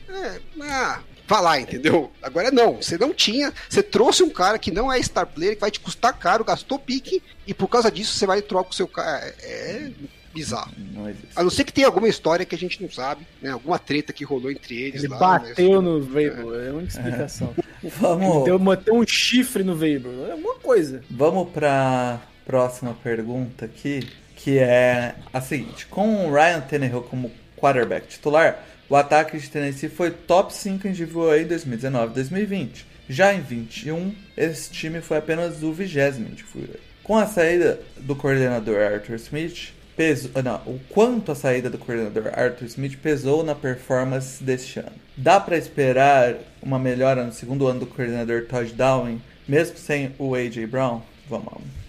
[0.10, 2.12] É, ah, vá lá, entendeu?
[2.22, 5.62] Agora não, você não tinha, você trouxe um cara que não é star player, que
[5.62, 8.76] vai te custar caro, gastou pique, e por causa disso você vai e troca o
[8.76, 9.34] seu cara.
[9.42, 9.92] É, é
[10.34, 10.72] bizarro.
[10.78, 11.28] Não existe.
[11.36, 13.52] A não ser que tenha alguma história que a gente não sabe, né?
[13.52, 15.20] Alguma treta que rolou entre eles Ele lá.
[15.20, 15.88] bateu né?
[15.88, 17.56] no Vrabel, é a única explicação.
[18.00, 21.04] Vamos, Deu, meteu um chifre no Vrabel, é alguma coisa.
[21.10, 28.08] vamos pra próxima pergunta aqui, que é a seguinte: com o Ryan Tannehill como quarterback
[28.08, 32.86] titular, o ataque de Tennessee foi top 5 em DVOA em 2019 e 2020.
[33.10, 36.80] Já em 21, esse time foi apenas o vigésimo em DVOA.
[37.04, 41.78] Com a saída do coordenador Arthur Smith, pesou, ah, não, o quanto a saída do
[41.78, 44.94] coordenador Arthur Smith pesou na performance deste ano.
[45.16, 50.34] Dá pra esperar uma melhora no segundo ano do coordenador Todd Downing, mesmo sem o
[50.34, 51.02] AJ Brown?
[51.30, 51.83] Vamos.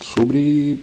[0.00, 0.82] Sobre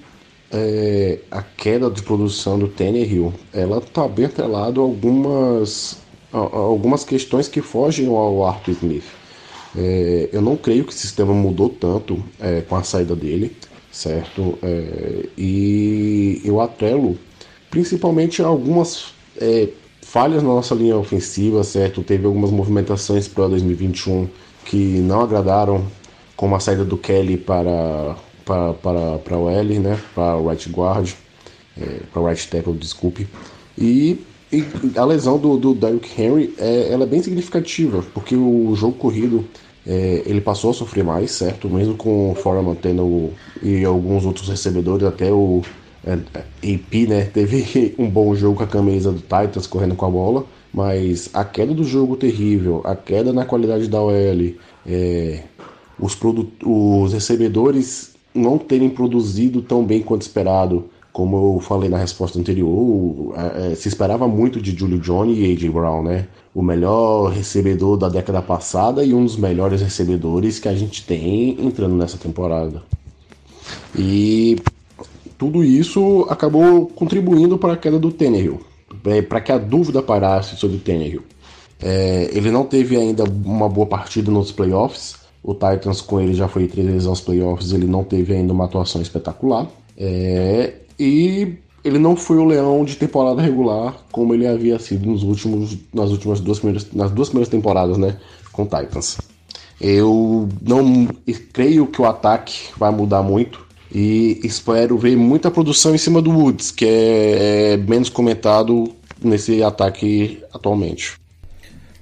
[0.52, 5.98] é, a queda de produção do Tannehill, ela está bem atrelada a algumas,
[6.32, 9.04] a, a algumas questões que fogem ao Arthur Smith.
[9.76, 13.56] É, eu não creio que o sistema mudou tanto é, com a saída dele,
[13.92, 14.58] certo?
[14.62, 17.18] É, e eu atrelo
[17.70, 19.70] principalmente a algumas é,
[20.02, 22.02] falhas na nossa linha ofensiva, certo?
[22.02, 24.28] Teve algumas movimentações para 2021
[24.64, 25.86] que não agradaram,
[26.36, 28.16] como a saída do Kelly para
[28.48, 30.00] para para, para o L, né?
[30.16, 31.12] Para o right guard,
[31.80, 33.28] é, para o right tackle, desculpe.
[33.78, 34.20] E,
[34.52, 34.64] e
[34.96, 39.46] a lesão do, do Derrick Henry é, ela é bem significativa, porque o jogo corrido
[39.86, 41.70] é, ele passou a sofrer mais, certo?
[41.70, 45.62] Mesmo com o Foreman tendo e alguns outros recebedores, até o
[46.06, 47.26] é, AP, né?
[47.34, 51.46] Teve um bom jogo com a camisa do Titans correndo com a bola, mas a
[51.46, 54.56] queda do jogo terrível, a queda na qualidade da OL,
[54.86, 55.44] é,
[56.00, 56.18] os,
[56.64, 63.34] os recebedores não terem produzido tão bem quanto esperado, como eu falei na resposta anterior,
[63.36, 65.70] é, é, se esperava muito de Julio Johnny e A.J.
[65.70, 66.28] Brown, né?
[66.54, 71.58] O melhor recebedor da década passada e um dos melhores recebedores que a gente tem
[71.60, 72.84] entrando nessa temporada.
[73.98, 74.58] E
[75.38, 78.62] tudo isso acabou contribuindo para a queda do Tannehill,
[79.28, 81.24] para que a dúvida parasse sobre o Tannehill.
[81.82, 85.16] É, ele não teve ainda uma boa partida nos playoffs.
[85.48, 88.66] O Titans com ele já foi três vezes aos playoffs, ele não teve ainda uma
[88.66, 89.66] atuação espetacular.
[89.98, 91.54] É, e
[91.86, 96.10] ele não foi o leão de temporada regular como ele havia sido nos últimos, nas
[96.12, 98.18] últimas duas primeiras, nas duas primeiras temporadas, né,
[98.52, 99.20] com o Titans.
[99.80, 101.08] Eu não
[101.54, 103.66] creio que o ataque vai mudar muito.
[103.90, 108.92] E espero ver muita produção em cima do Woods, que é, é menos comentado
[109.24, 111.14] nesse ataque atualmente.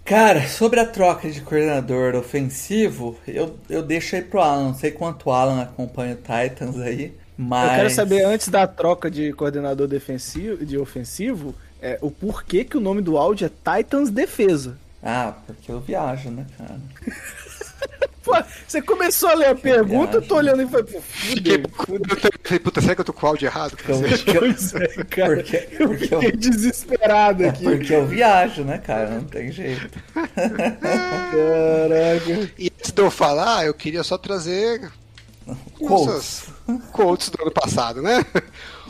[0.06, 4.66] Cara, sobre a troca de coordenador ofensivo, eu, eu deixo aí pro Alan.
[4.66, 7.72] Não sei quanto o Alan acompanha o Titans aí, mas.
[7.72, 12.78] Eu quero saber, antes da troca de coordenador defensivo, de ofensivo, é, o porquê que
[12.78, 14.78] o nome do áudio é Titans Defesa.
[15.02, 16.80] Ah, porque eu viajo, né, cara?
[18.68, 21.58] Você começou a ler a pergunta, eu tô olhando e falei, pô, Fiquei,
[22.60, 23.78] puta, será que eu tô com o áudio errado?
[23.86, 25.36] Pois é, cara.
[25.36, 27.64] Porque- eu porque fiquei eu- desesperado É aqui.
[27.64, 29.10] porque eu viajo, né, cara?
[29.10, 29.90] Não tem jeito.
[31.32, 32.50] Caraca.
[32.58, 34.92] E antes de eu falar, eu queria só trazer
[35.80, 36.46] nossas
[36.92, 38.26] quotes do ano passado, né?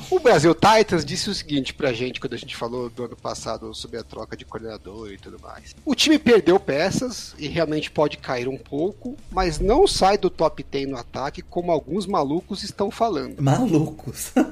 [0.10, 3.74] O Brasil Titans disse o seguinte pra gente quando a gente falou do ano passado
[3.74, 5.76] sobre a troca de coordenador e tudo mais.
[5.84, 10.64] O time perdeu peças e realmente pode cair um pouco, mas não sai do top
[10.64, 13.42] 10 no ataque como alguns malucos estão falando.
[13.42, 14.32] Malucos.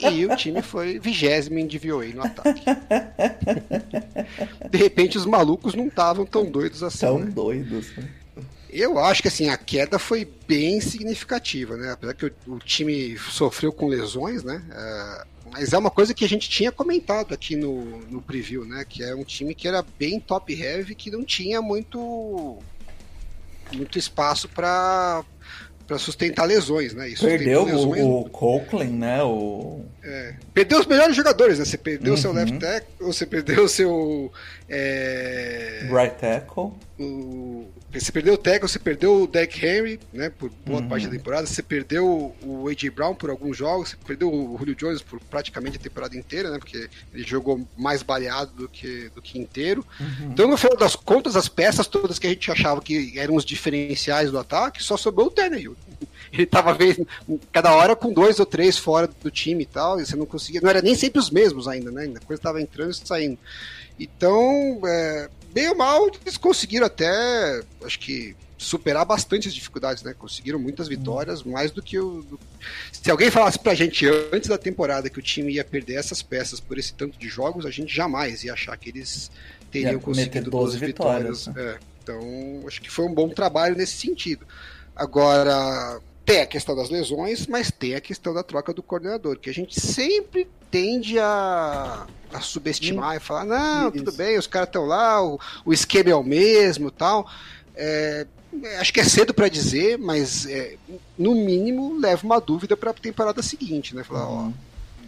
[0.00, 2.62] E o time foi vigésimo em DVOA no ataque.
[4.70, 6.98] De repente os malucos não estavam tão doidos assim.
[6.98, 7.26] Tão né?
[7.26, 7.96] doidos.
[7.96, 8.08] né?
[8.70, 11.92] Eu acho que assim, a queda foi bem significativa, né?
[11.92, 14.62] Apesar que o, o time sofreu com lesões, né?
[14.70, 18.84] É, mas é uma coisa que a gente tinha comentado aqui no, no preview, né?
[18.88, 22.58] Que é um time que era bem top heavy, que não tinha muito
[23.72, 25.24] muito espaço para
[25.86, 27.08] para sustentar lesões, né?
[27.08, 29.22] E Perdeu lesões- o, o Coughlin, né?
[29.22, 29.86] O...
[30.52, 31.64] Perdeu os melhores jogadores, né?
[31.64, 32.36] Você perdeu o seu Uhum.
[32.36, 34.30] left tackle, você perdeu o seu.
[34.68, 36.72] É, Right tackle.
[36.98, 40.28] o- você perdeu o tackle, você perdeu o Derrick Henry, né?
[40.30, 40.88] Por boa Uhum.
[40.88, 42.90] parte da temporada, você perdeu o A.J.
[42.90, 46.58] Brown por alguns jogos, você perdeu o Julio Jones por praticamente a temporada inteira, né?
[46.58, 49.84] Porque ele jogou mais baleado do que, do que inteiro.
[49.98, 50.30] Uhum.
[50.32, 53.44] Então, no final das contas, as peças todas que a gente achava que eram os
[53.44, 55.76] diferenciais do ataque, só sobrou o Tannehill.
[56.30, 57.00] Ele tava vez,
[57.50, 60.60] cada hora com dois ou três fora do time e tal, e você não conseguia.
[60.60, 62.12] Não era nem sempre os mesmos ainda, né?
[62.14, 63.38] A coisa tava entrando e saindo.
[63.98, 70.12] Então, é, bem ou mal, eles conseguiram até, acho que, superar bastante as dificuldades, né?
[70.18, 72.22] Conseguiram muitas vitórias, mais do que o.
[72.22, 72.40] do-
[72.92, 76.58] Se alguém falasse pra gente antes da temporada que o time ia perder essas peças
[76.58, 79.30] por esse tanto de jogos, a gente jamais ia achar que eles
[79.70, 81.46] teriam Ia conseguido 12 12 vitórias.
[81.46, 82.20] vitórias, É, então,
[82.66, 84.44] acho que foi um bom trabalho nesse sentido.
[84.96, 89.48] Agora, tem a questão das lesões, mas tem a questão da troca do coordenador, que
[89.48, 94.18] a gente sempre tende a, a subestimar e falar, não, tudo Isso.
[94.18, 97.30] bem, os caras estão lá, o, o esquema é o mesmo tal.
[97.74, 98.26] É,
[98.62, 100.76] é, acho que é cedo para dizer, mas é,
[101.18, 104.02] no mínimo leva uma dúvida para a temporada seguinte, né?
[104.02, 104.50] Falar, ó,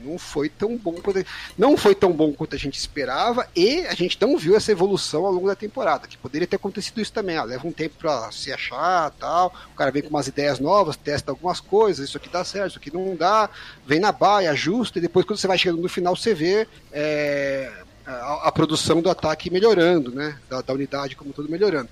[0.04, 1.24] não foi tão bom quanto
[1.56, 5.26] não foi tão bom quanto a gente esperava e a gente não viu essa evolução
[5.26, 7.36] ao longo da temporada que poderia ter acontecido isso também.
[7.36, 10.96] Ah, leva um tempo para se achar tal o cara vem com umas ideias novas
[10.96, 13.48] testa algumas coisas isso aqui dá certo isso aqui não dá
[13.86, 17.70] vem na baia ajusta e depois quando você vai chegando no final você vê é,
[18.06, 21.88] a, a produção do ataque melhorando né da, da unidade como todo melhorando.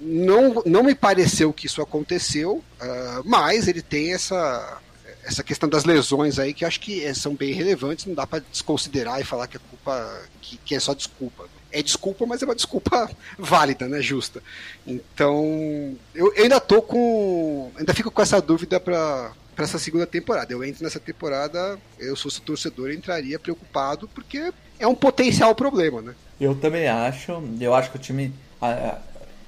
[0.00, 4.80] Não, não me pareceu que isso aconteceu, ah, mas ele tem essa,
[5.24, 8.42] essa questão das lesões aí que acho que eh, são bem relevantes, não dá para
[8.50, 11.48] desconsiderar e falar que a culpa que, que é só desculpa.
[11.70, 14.42] É desculpa, mas é uma desculpa válida, né, justa.
[14.86, 20.06] Então, eu, eu ainda tô com, ainda fico com essa dúvida para para essa segunda
[20.06, 20.52] temporada.
[20.52, 26.00] Eu entro nessa temporada, eu sou torcedor, eu entraria preocupado porque é um potencial problema,
[26.00, 26.14] né?
[26.40, 27.42] Eu também acho.
[27.60, 28.32] Eu acho que o time,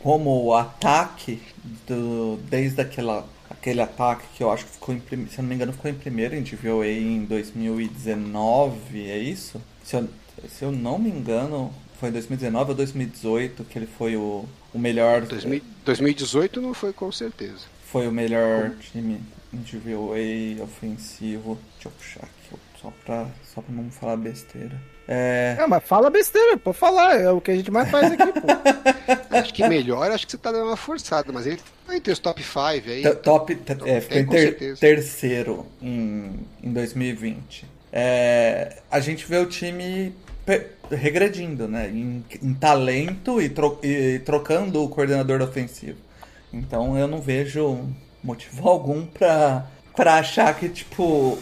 [0.01, 1.41] como o ataque,
[1.87, 3.27] do, desde aquela,
[3.65, 5.91] aquele ataque que eu acho que ficou em primeiro, se eu não me engano, ficou
[5.91, 9.61] em primeiro em DVOA em 2019, é isso?
[9.83, 10.09] Se eu,
[10.51, 14.79] se eu não me engano, foi em 2019 ou 2018 que ele foi o, o
[14.79, 15.23] melhor.
[15.23, 17.65] 2000 2018 não foi com certeza.
[17.87, 19.19] Foi o melhor time
[19.53, 21.59] em DVOA ofensivo.
[21.75, 24.79] Deixa eu puxar aqui, só pra, só pra não falar besteira.
[25.07, 25.57] É.
[25.61, 28.47] É, mas fala besteira, pode falar, é o que a gente mais faz aqui, pô.
[29.37, 32.19] Acho que melhor, acho que você tá dando uma forçada, mas ele tá entre os
[32.19, 32.59] top 5
[32.89, 33.03] aí.
[33.03, 34.81] T- Top, t- é, ficou É, em ter- certeza.
[34.81, 37.67] terceiro em, em 2020.
[37.93, 40.15] É, a gente vê o time
[40.91, 41.89] regredindo, né?
[41.89, 45.99] Em, em talento e, tro- e trocando o coordenador ofensivo.
[46.53, 47.81] Então eu não vejo
[48.23, 49.67] motivo algum pra,
[49.97, 51.39] pra achar que, tipo,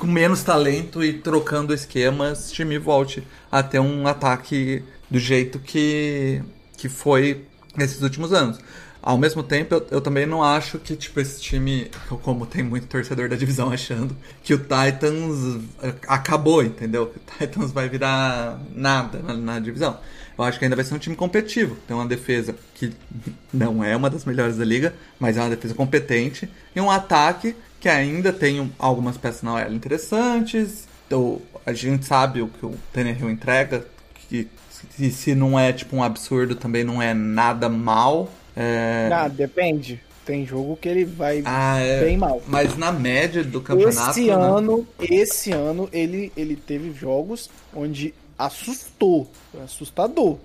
[0.00, 3.22] com menos talento e trocando esquemas, time volte
[3.52, 6.42] a ter um ataque do jeito que,
[6.76, 7.44] que foi
[7.76, 8.58] nesses últimos anos.
[9.02, 11.90] Ao mesmo tempo, eu, eu também não acho que, tipo, esse time,
[12.22, 17.06] como tem muito torcedor da divisão achando, que o Titans eh, acabou, entendeu?
[17.06, 19.98] Que o Titans vai virar nada na, na divisão.
[20.40, 21.76] Eu acho que ainda vai ser um time competitivo.
[21.86, 22.92] Tem uma defesa que
[23.52, 26.48] não é uma das melhores da liga, mas é uma defesa competente.
[26.74, 30.86] E um ataque que ainda tem um- algumas peças na OL interessantes.
[31.06, 33.84] Então, a gente sabe o que o Tannehill entrega,
[34.28, 34.48] que
[34.96, 38.30] se, se não é tipo um absurdo, também não é nada mal.
[38.56, 39.08] É...
[39.12, 40.00] Ah, depende.
[40.24, 42.04] Tem jogo que ele vai Ah, é.
[42.04, 42.40] bem mal.
[42.46, 44.10] Mas na média do campeonato.
[44.10, 44.32] Esse né?
[44.32, 48.14] ano, esse ano ele, ele teve jogos onde
[48.46, 49.30] assustou,
[49.64, 50.36] assustador.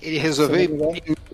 [0.00, 0.56] Ele resolveu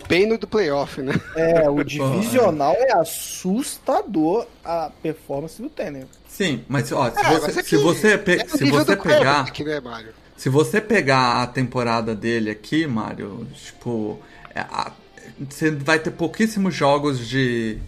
[0.09, 1.13] bem- no do playoff, né?
[1.35, 6.07] É, o divisional é assustador a performance do Tanner.
[6.29, 9.45] Sim, mas ó, se É, você, mas é se você, pe- é se você pegar.
[9.47, 10.13] quarterback, né, Mário?
[10.37, 14.19] Se você pegar a temporada dele aqui, Mário, tipo,
[14.55, 14.93] é, a-
[15.49, 17.79] você vai ter pouquíssimos jogos de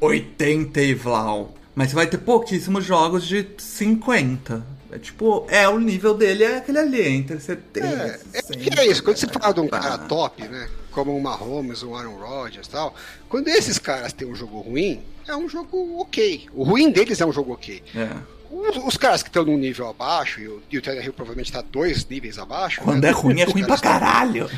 [0.00, 4.64] 80 e Vlau, mas você vai ter pouquíssimos jogos de 50.
[4.94, 8.58] É tipo, é o nível dele é aquele ali, entre 70 É, é 60.
[8.58, 10.06] que é isso, quando você fala de um cara Tá.
[10.06, 10.68] top, né?
[10.92, 12.94] Como um Mahomes, um Aaron Rodgers e tal,
[13.28, 16.46] quando esses caras têm um jogo ruim, é um jogo ok.
[16.54, 17.82] O ruim deles é um jogo ok.
[17.92, 18.08] É.
[18.48, 21.60] Os, os caras que estão num nível abaixo, e o, e o Tannehill provavelmente está
[21.60, 22.80] dois níveis abaixo.
[22.82, 23.08] Quando né?
[23.08, 24.48] é ruim, é ruim pra caralho.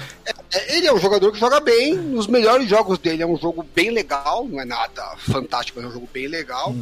[0.52, 3.64] É, Ele é um jogador que joga bem, nos melhores jogos dele é um jogo
[3.74, 6.74] bem legal, não é nada fantástico, mas é um jogo bem legal.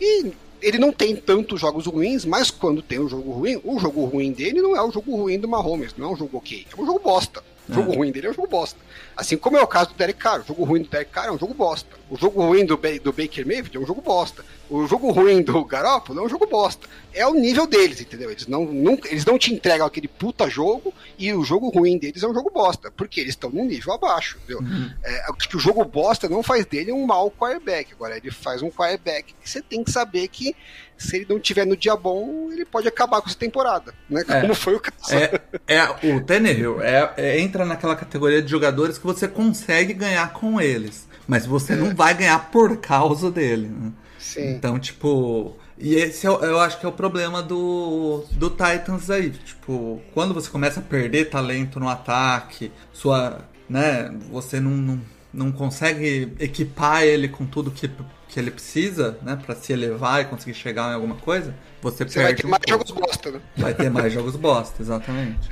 [0.00, 0.32] E
[0.62, 4.32] ele não tem tantos jogos ruins, mas quando tem um jogo ruim, o jogo ruim
[4.32, 6.86] dele não é o jogo ruim do Mahomes, não é um jogo ok, é um
[6.86, 7.42] jogo bosta.
[7.68, 8.78] O jogo ruim dele é um jogo bosta.
[9.16, 10.40] Assim como é o caso do Derek Carr.
[10.40, 11.96] O jogo ruim do Derek Carr é um jogo bosta.
[12.12, 14.44] O jogo ruim do, do Baker Mayfield é um jogo bosta.
[14.68, 16.86] O jogo ruim do Garoppolo é um jogo bosta.
[17.14, 18.30] É o nível deles, entendeu?
[18.30, 22.22] Eles não, nunca, eles não te entregam aquele puta jogo e o jogo ruim deles
[22.22, 22.90] é um jogo bosta.
[22.90, 24.62] Porque eles estão num nível abaixo, entendeu?
[25.02, 27.94] É, acho que o jogo bosta não faz dele um mau quarterback.
[27.94, 30.54] Agora, ele faz um quarterback que você tem que saber que
[30.98, 34.22] se ele não tiver no dia bom, ele pode acabar com essa temporada, né?
[34.28, 34.40] É.
[34.40, 35.14] Como foi o caso.
[35.14, 35.82] É, é,
[36.14, 41.08] o Tannehill é, é- entra naquela categoria de jogadores que você consegue ganhar com eles,
[41.26, 43.68] mas você não vai ganhar por causa dele.
[43.68, 43.92] né?
[44.18, 44.50] Sim.
[44.54, 45.56] Então, tipo.
[45.78, 49.30] E esse é o- eu acho que é o problema do, do Titans aí.
[49.30, 53.40] Tipo, quando você começa a perder talento no ataque, sua.
[53.68, 55.00] né, você não, não,
[55.32, 57.90] não consegue equipar ele com tudo que,
[58.28, 62.22] que ele precisa, né, pra se elevar e conseguir chegar em alguma coisa, você, Você
[62.22, 62.86] vai ter um mais pouco.
[62.86, 63.40] jogos bosta, né?
[63.56, 65.50] Vai ter mais jogos bosta, exatamente.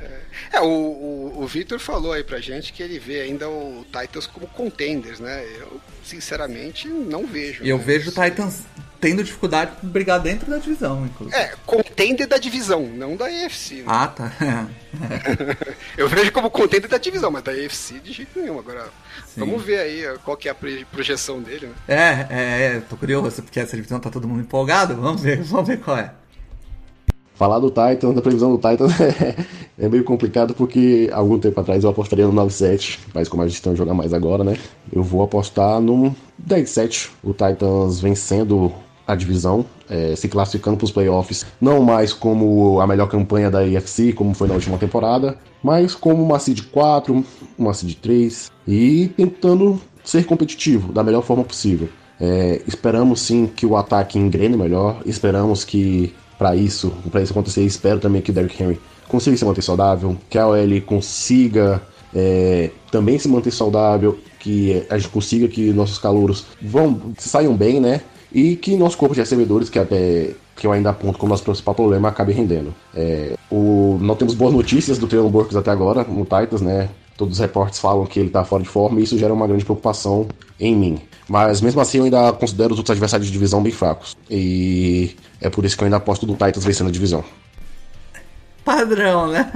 [0.51, 4.25] É, o, o, o Vitor falou aí pra gente que ele vê ainda o Titans
[4.27, 5.43] como contenders, né?
[5.59, 7.63] Eu, sinceramente, não vejo.
[7.63, 7.83] E eu né?
[7.83, 8.61] vejo o Titans
[8.99, 11.35] tendo dificuldade de brigar dentro da divisão, inclusive.
[11.35, 13.75] É, contender da divisão, não da AFC.
[13.77, 13.83] Né?
[13.87, 14.31] Ah, tá.
[15.97, 18.59] Eu vejo como contender da divisão, mas da AFC de jeito nenhum.
[18.59, 18.87] Agora,
[19.35, 21.73] vamos ver aí qual que é a proje- projeção dele, né?
[21.87, 24.95] É, é, é, tô curioso, porque essa divisão tá todo mundo empolgado.
[24.95, 26.13] Vamos ver, vamos ver qual é.
[27.41, 29.35] Falar do Titans, da previsão do Titans é,
[29.79, 33.59] é meio complicado porque algum tempo atrás eu apostaria no 9-7, mas como a gente
[33.63, 34.55] tem que jogar mais agora, né?
[34.93, 36.15] Eu vou apostar no
[36.47, 37.09] 10-7.
[37.23, 38.71] O Titans vencendo
[39.07, 43.61] a divisão, é, se classificando para os playoffs, não mais como a melhor campanha da
[43.61, 47.25] AFC, como foi na última temporada, mas como uma seed 4,
[47.57, 51.89] uma seed 3 e tentando ser competitivo da melhor forma possível.
[52.19, 57.63] É, esperamos sim que o ataque engrene melhor, esperamos que para isso, para isso acontecer,
[57.63, 61.79] espero também que o Derrick Henry consiga se manter saudável, que a OL consiga
[62.15, 67.79] é, também se manter saudável, que a gente consiga que nossos calouros vão saiam bem,
[67.79, 68.01] né?
[68.33, 71.75] E que nosso corpo de recebedores, que até que eu ainda aponto como nosso principal
[71.75, 72.73] problema, acabe rendendo.
[72.95, 76.89] É, o, não temos boas notícias do Traylon Burks até agora no Titans, né?
[77.15, 79.63] Todos os reportes falam que ele tá fora de forma e isso gera uma grande
[79.63, 80.27] preocupação
[80.59, 80.99] em mim.
[81.31, 84.17] Mas mesmo assim eu ainda considero os outros adversários de divisão bem fracos.
[84.29, 87.23] E é por isso que eu ainda aposto no Titans vencendo a divisão.
[88.65, 89.49] Padrão, né?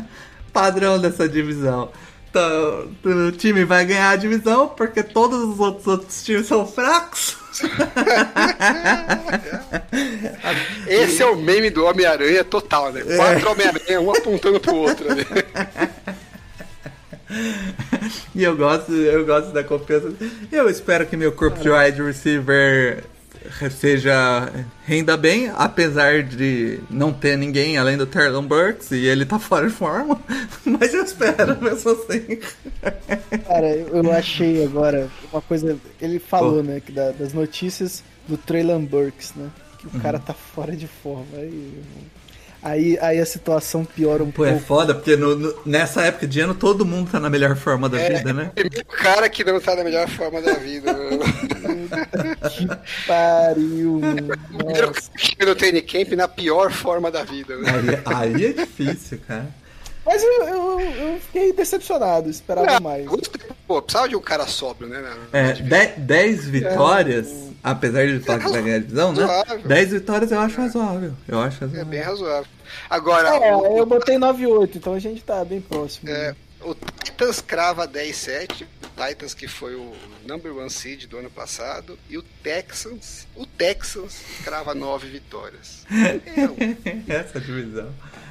[0.54, 1.90] Padrão dessa divisão.
[2.30, 2.88] Então,
[3.28, 7.36] o time vai ganhar a divisão porque todos os outros, outros times são fracos.
[10.88, 13.02] Esse é o meme do Homem-Aranha total, né?
[13.18, 15.14] Quatro Homem-Aranha, um apontando pro outro.
[15.14, 15.26] Né?
[18.34, 20.12] E eu gosto, eu gosto da confiança.
[20.52, 23.04] Eu espero que meu corpo de wide receiver
[23.72, 24.52] seja
[24.86, 29.68] renda bem, apesar de não ter ninguém além do Terlon Burks e ele tá fora
[29.68, 30.20] de forma.
[30.66, 32.40] Mas eu espero, mesmo assim.
[33.48, 35.78] Cara, eu achei agora uma coisa.
[36.02, 39.50] Ele falou, né, que da- das notícias do Traylon Burks, né?
[39.78, 41.26] Que o cara tá fora de forma.
[41.38, 41.72] Aí,
[42.66, 44.66] aí, aí a situação piora um Pô, é pouco.
[44.66, 47.98] foda, porque no- no- nessa época de ano todo mundo tá na melhor forma da
[47.98, 48.52] vida, né?
[48.54, 50.92] Primeiro cara que não tá na melhor forma da vida.
[52.52, 52.68] Que
[53.08, 54.02] pariu,
[54.58, 57.56] Primeiro que no training camp na pior forma da vida.
[57.58, 57.70] Né?
[58.06, 59.48] Aí, aí é difícil, cara.
[60.06, 63.06] Mas eu, eu, eu fiquei decepcionado, esperava Ah, mais.
[63.68, 65.02] Pô, precisava de um cara sóbrio, né?
[65.34, 65.94] É, divisão.
[65.98, 67.28] 10 vitórias,
[67.64, 69.26] apesar de falar que vai ganhar a divisão, né?
[69.26, 69.68] Razoável.
[69.68, 71.14] 10 vitórias eu acho razoável.
[71.28, 71.86] Eu acho É razoável.
[71.86, 72.48] bem razoável.
[72.90, 76.10] Agora, É, o, eu botei 9,8, então a gente tá bem próximo.
[76.10, 78.64] é, o Titans crava 10-7.
[78.84, 79.92] O Titans que foi o
[80.26, 81.98] number one seed do ano passado.
[82.10, 85.84] E o Texans, o Texans crava 9 vitórias.
[86.38, 86.56] Eu
[87.08, 87.90] Essa divisão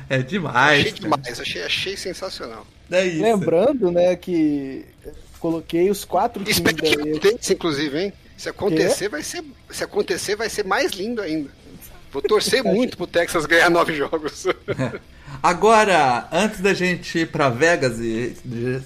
[0.08, 0.80] é demais.
[0.80, 1.16] achei cara.
[1.16, 2.66] demais, achei, achei sensacional.
[2.90, 3.22] É isso.
[3.22, 4.84] Lembrando, né, que
[5.40, 7.10] coloquei os quatro times Espero da que EFC.
[7.10, 8.12] aconteça, inclusive, hein?
[8.36, 9.44] Se acontecer, vai ser.
[9.70, 11.50] Se acontecer, vai ser mais lindo ainda.
[12.12, 14.46] Vou torcer muito pro Texas ganhar nove jogos.
[15.42, 18.36] Agora, antes da gente ir pra Vegas, e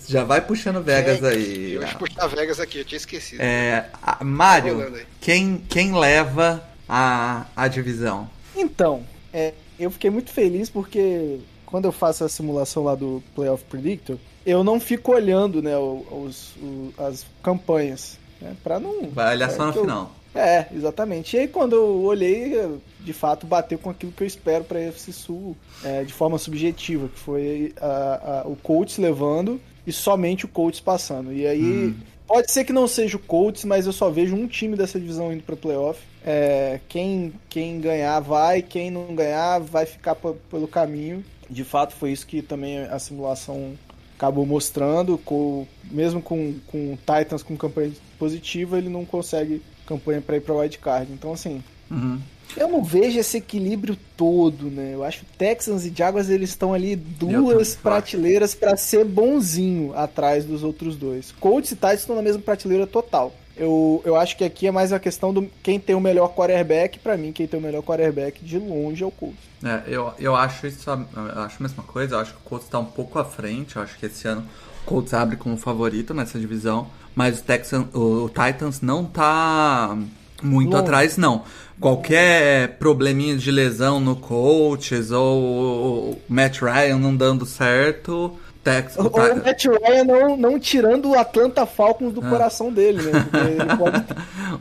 [0.09, 1.75] já vai puxando Vegas É, aí.
[1.75, 3.41] Eu vou puxar Vegas aqui, eu tinha esquecido.
[3.41, 5.03] É, a- Tá Mário, aí.
[5.21, 8.29] quem, quem leva a, a divisão?
[8.57, 13.63] Então, é, eu fiquei muito feliz porque quando eu faço a simulação lá do Playoff
[13.65, 19.11] Predictor, eu não fico olhando, né, os, o- as campanhas, né, pra não...
[19.11, 20.13] Vai olhar só no eu- final.
[20.35, 21.37] É, exatamente.
[21.37, 22.55] E aí quando eu olhei,
[23.01, 27.09] de fato bateu com aquilo que eu espero pra FC Sul, é, de forma subjetiva,
[27.09, 31.33] que foi a- a- o Colts levando e somente o Colts passando.
[31.33, 31.95] E aí
[32.29, 35.33] pode ser que não seja o Colts, mas eu só vejo um time dessa divisão
[35.33, 36.01] indo pra playoff.
[36.25, 41.25] É, quem, quem ganhar vai, quem não ganhar vai ficar pelo caminho.
[41.51, 43.73] De fato foi isso que também a simulação
[44.17, 50.21] acabou mostrando, com- mesmo com, com o Titans com campanha positiva, ele não consegue campanha
[50.21, 51.11] para ir para wildcard.
[51.13, 52.21] Então, assim, Uhum.
[52.57, 54.93] Eu não vejo esse equilíbrio todo, né?
[54.95, 60.45] Eu acho que Texans e Jaguars eles estão ali duas prateleiras para ser bonzinho atrás
[60.45, 61.33] dos outros dois.
[61.41, 63.33] Colts e Titans estão na mesma prateleira total.
[63.57, 66.99] Eu, eu acho que aqui é mais a questão do quem tem o melhor quarterback.
[67.01, 69.39] Para mim, quem tem o melhor quarterback de longe é o Colts.
[69.65, 72.69] É, eu, eu acho isso, eu acho a mesma coisa, eu acho que o Colts
[72.69, 74.47] tá um pouco à frente, eu acho que esse ano
[74.83, 79.99] o Colts abre como favorito nessa divisão, mas o, Texan, o, o Titans não tá
[80.41, 80.85] muito Longe.
[80.85, 81.43] atrás, não.
[81.81, 89.11] Qualquer probleminha de lesão no Colts ou Matt Ryan não dando certo, Tex, o O,
[89.11, 93.13] Ti- o Matt Ryan não, não tirando o Atlanta Falcons do coração dele, né?
[93.79, 94.05] Pode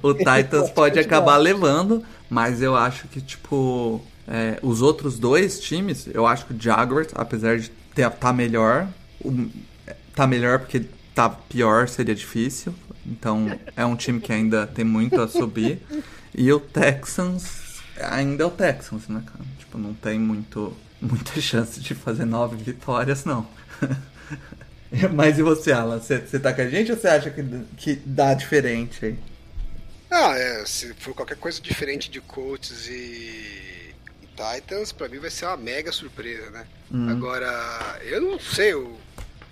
[0.04, 5.60] o Titans Pode pode acabar levando, mas eu acho que, tipo, é, os outros dois
[5.60, 8.88] times, eu acho que o Jaguars, apesar de ter, tá melhor,
[9.26, 9.48] o-
[10.16, 10.84] tá melhor porque
[11.16, 12.76] tá pior, seria difícil.
[13.06, 15.82] Então, é um time que ainda tem muito a subir.
[16.38, 19.44] E o Texans, ainda é o Texans, né, cara?
[19.58, 23.48] Tipo, não tem muito, muita chance de fazer nove vitórias, não.
[25.14, 26.00] Mas e você, Alan?
[26.00, 27.44] Você você tá com a gente ou você acha que,
[27.76, 29.20] que dá diferente aí?
[30.12, 35.32] Ah, é, se for qualquer coisa diferente de Colts e, e Titans, pra mim vai
[35.32, 36.66] ser uma mega surpresa, né?
[36.92, 37.10] Uhum.
[37.10, 38.96] Agora, eu não sei, o,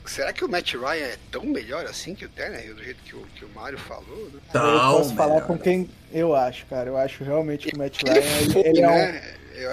[0.08, 3.16] será que o Matt Ryan é tão melhor assim que o Tannehill, do jeito que
[3.16, 4.30] o, que o Mário falou?
[4.34, 4.40] Né?
[4.54, 4.62] eu
[4.92, 5.48] posso Tão falar melhor.
[5.48, 6.90] com quem eu acho, cara.
[6.90, 9.22] Eu acho realmente que o Matt Ryan Ele ele, foi, ele é um, né?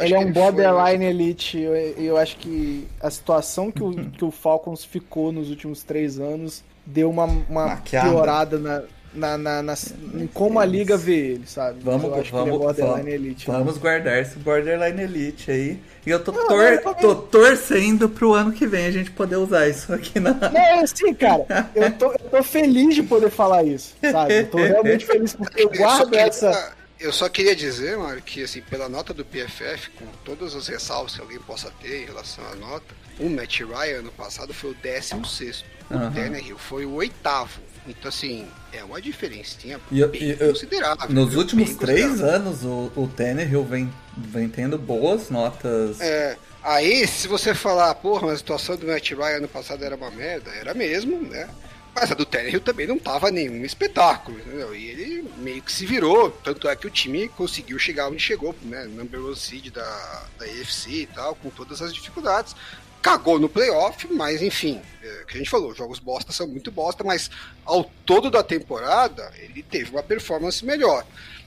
[0.01, 1.59] Ele é que um foi, borderline elite.
[1.59, 6.19] Eu, eu acho que a situação que o, que o Falcons ficou nos últimos três
[6.19, 8.09] anos deu uma, uma Maquiada.
[8.09, 8.83] piorada na,
[9.15, 9.75] na, na, na-
[10.15, 11.81] em como a liga vê ele, sabe?
[11.83, 13.47] Vamos, eu acho que vamos, ele é borderline vamos, elite.
[13.47, 15.81] vamos guardar esse Borderline Elite aí.
[16.07, 19.37] E eu tô, Não, tor- eu tô torcendo pro ano que vem a gente poder
[19.37, 20.33] usar isso aqui na.
[20.35, 21.71] Não, sim, cara.
[21.75, 24.41] Eu tô, eu tô feliz de poder falar isso, sabe?
[24.41, 26.73] Eu tô realmente feliz porque eu Eu guardo queria, essa.
[26.99, 31.15] eu só queria dizer, Mário, que assim, pela nota do PFF, com todas as ressalvas
[31.15, 32.87] que alguém possa ter em relação à nota,
[33.21, 36.13] o Matt Ryan ano passado foi o 16 O Aham.
[36.13, 37.61] Tannehill foi o oitavo.
[37.87, 41.11] Então, assim, é uma diferencinha E e considerável.
[41.11, 46.01] Nos últimos três anos, o, o Tannehill vem, vem tendo boas notas.
[46.01, 49.97] É, aí, se você falar, porra, mas a situação do Matt Ryan ano passado era
[49.97, 51.49] uma merda, era mesmo, né?
[51.95, 54.75] Mas a do Tannehill também não tava nenhum espetáculo, entendeu?
[54.75, 58.55] E ele meio que se virou, tanto é que o time conseguiu chegar onde chegou,
[58.63, 58.85] né?
[58.85, 62.57] Number one seed da, da AFC e tal, com todas as dificuldades.
[63.03, 67.03] Cagou no playoff, mas enfim, é, que a gente falou, jogos bosta são muito bosta,
[67.03, 67.31] mas
[67.65, 71.05] ao todo da temporada ele teve uma performance melhor.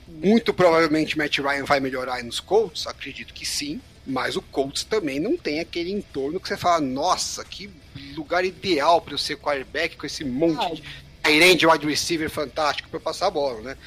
[0.07, 4.83] Muito provavelmente Matt Ryan vai melhorar aí nos Colts, acredito que sim, mas o Colts
[4.83, 7.69] também não tem aquele entorno que você fala, nossa, que
[8.15, 10.83] lugar ideal para eu ser quarterback com esse monte de
[11.23, 13.77] Tyrande wide receiver fantástico para passar a bola, né?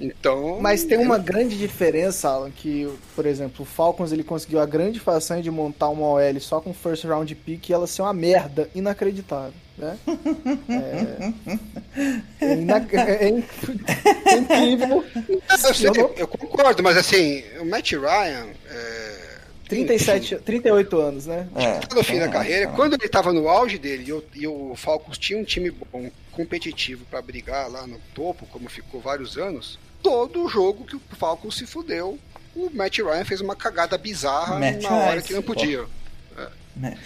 [0.00, 0.58] Então.
[0.60, 5.00] Mas tem uma grande diferença, Alan, que, por exemplo, o Falcons ele conseguiu a grande
[5.00, 8.68] façanha de montar uma OL só com first round pick e ela ser uma merda
[8.74, 9.98] inacreditável, né?
[12.40, 15.04] É, é, ina- é é incrível.
[15.50, 19.18] Eu, sei, Eu não- eu concordo, mas assim, o Matt Ryan, é,
[19.68, 21.48] 37, 38 anos, né?
[21.56, 22.76] É, Tá no fim da carreira, essa, né?
[22.76, 26.10] quando ele tava no auge dele e o, e o Falcons tinha um time bom,
[26.32, 31.56] competitivo pra brigar lá no topo, como ficou vários anos, todo jogo que o Falcons
[31.56, 32.18] se fudeu,
[32.54, 35.84] o Matt Ryan fez uma cagada bizarra Matt na hora que não podia.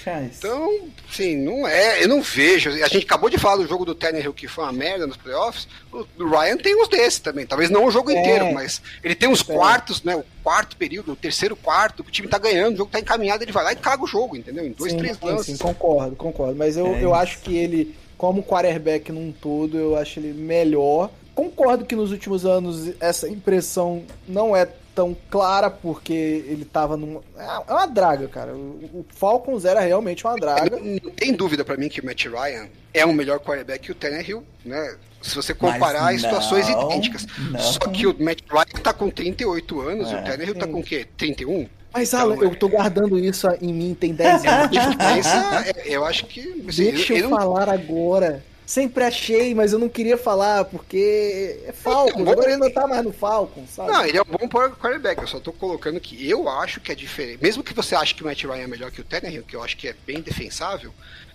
[0.04, 0.36] Chaz?
[0.36, 2.04] Então, sim, não é.
[2.04, 2.68] Eu não vejo.
[2.68, 5.66] A gente acabou de falar do jogo do Tannehill que foi uma merda nos playoffs.
[5.90, 7.46] O o Ryan tem uns desses também.
[7.46, 8.20] Talvez não o jogo É.
[8.20, 9.44] inteiro, mas ele tem uns É.
[9.54, 10.14] quartos, né?
[10.14, 13.42] O quarto período, o terceiro quarto, que o time tá ganhando, o jogo tá encaminhado,
[13.44, 14.66] ele vai lá e caga o jogo, entendeu?
[14.66, 15.46] Em dois, sim, três lances.
[15.46, 16.54] sim, concordo, concordo.
[16.54, 21.10] Mas eu, É eu acho que ele, como quarterback num todo, eu acho ele melhor.
[21.34, 27.22] Concordo que nos últimos anos essa impressão não é tão clara, porque ele tava numa.
[27.36, 28.54] É uma draga, cara.
[28.54, 30.76] O, Falcons era realmente uma draga.
[30.76, 33.92] Não, não tem dúvida pra mim que o Matt Ryan é um melhor quarterback que
[33.92, 34.96] o Tannehill, né?
[35.22, 37.26] Se você comparar em situações não, idênticas.
[37.50, 37.58] não.
[37.60, 40.72] Só que o Matt Ryan tá com 38 anos e É, o Tannehill tá sim.
[40.72, 41.06] com o quê?
[41.16, 41.66] 31?
[41.94, 44.76] Mas, Então, Alan, eu tô guardando isso em mim tem 10 anos.
[44.76, 46.40] É- eu acho que.
[46.68, 48.42] assim, Deixa eu, eu não- falar agora.
[48.64, 52.20] Sempre achei, mas eu não queria falar, porque é Falcons.
[52.20, 53.90] Então, Agora ele não tá mais no Falcons, sabe?
[53.92, 55.20] Não, ele é um bom quarterback.
[55.20, 57.42] Eu só tô colocando que eu acho que é diferente.
[57.42, 59.62] Mesmo que você ache que o Matt Ryan é melhor que o Tannehill, que eu
[59.62, 60.92] acho que é bem defensável.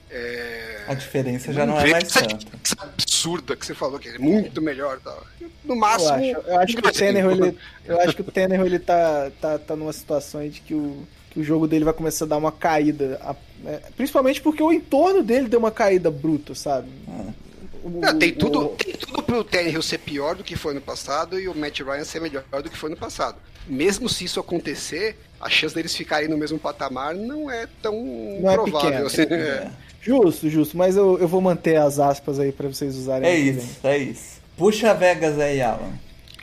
[0.09, 0.85] É...
[0.87, 2.83] A diferença já não é vejo mais essa tanta.
[2.83, 4.99] absurda que você falou, que ele é muito melhor.
[4.99, 5.15] Tá?
[5.65, 6.11] No Eu máximo.
[6.13, 9.59] acho, eu acho que o Tannehill, ele, eu acho que o Tannehill, ele tá, tá,
[9.59, 11.05] tá numa situação aí de que o,
[11.37, 13.19] o jogo dele vai começar a dar uma caída.
[13.23, 13.79] a- né?
[13.95, 16.87] principalmente porque o entorno dele deu uma caída bruta, sabe?
[17.83, 20.73] O- Não, tem, o- tudo, o- tem tudo pro Tannehill ser pior do que foi
[20.73, 23.37] no passado e o Matt Ryan ser melhor do que foi no passado.
[23.67, 27.93] Mesmo se isso acontecer, a chance deles ficarem no mesmo patamar não é tão
[28.41, 28.79] Não é provável.
[28.89, 29.05] pequena.
[29.07, 29.71] assim, é.
[30.01, 30.77] Justo, justo.
[30.77, 33.27] Mas eu, eu vou manter as aspas aí pra vocês usarem.
[33.29, 34.37] É isso, é isso.
[34.57, 35.91] Puxa a Vegas aí, Alan.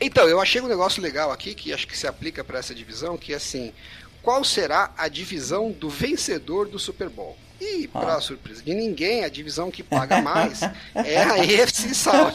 [0.01, 3.16] Então, eu achei um negócio legal aqui, que acho que se aplica para essa divisão,
[3.16, 3.73] que é assim,
[4.25, 7.37] qual será a divisão do vencedor do Super Bowl?
[7.61, 10.61] E, para surpresa de ninguém, a divisão que paga mais
[10.95, 12.35] é a AFC South.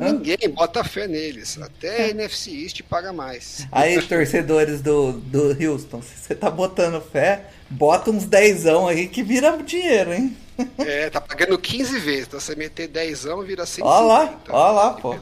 [0.00, 1.58] Ninguém bota fé neles.
[1.60, 3.66] Até a NFC East paga mais.
[3.70, 9.22] Aí, torcedores do, do Houston, se você tá botando fé, bota uns dezão aí que
[9.22, 10.36] vira dinheiro, hein?
[10.78, 12.26] É, tá pagando 15 vezes.
[12.28, 13.84] Então, você meter 10 vira 150.
[13.84, 15.16] Ó lá, ó lá, pô.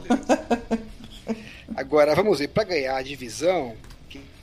[1.75, 3.75] Agora, vamos ver, para ganhar a divisão,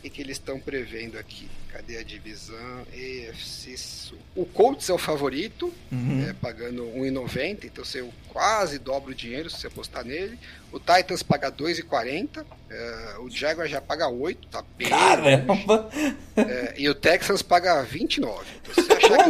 [0.06, 1.48] que, que, eles estão prevendo aqui?
[1.76, 2.86] Cadê a divisão?
[2.94, 4.16] EFC Sul.
[4.34, 6.26] O Colts é o favorito, Uhum.
[6.26, 10.38] é, pagando 1,90, então você quase dobra o dinheiro se você apostar nele.
[10.72, 14.88] O Titans paga 2,40, é, o Jaguar já paga 8, tá bem.
[14.88, 15.88] Caramba!
[16.36, 18.44] É, e o Texans paga 29.
[18.62, 19.24] Então, se você achar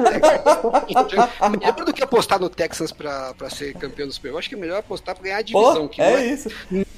[0.87, 1.51] que o Texans.
[1.61, 4.55] melhor do que apostar no Texans pra, pra ser campeão do Super Bowl, acho que
[4.55, 6.49] é melhor apostar pra ganhar a divisão, Pô, que não é é, isso.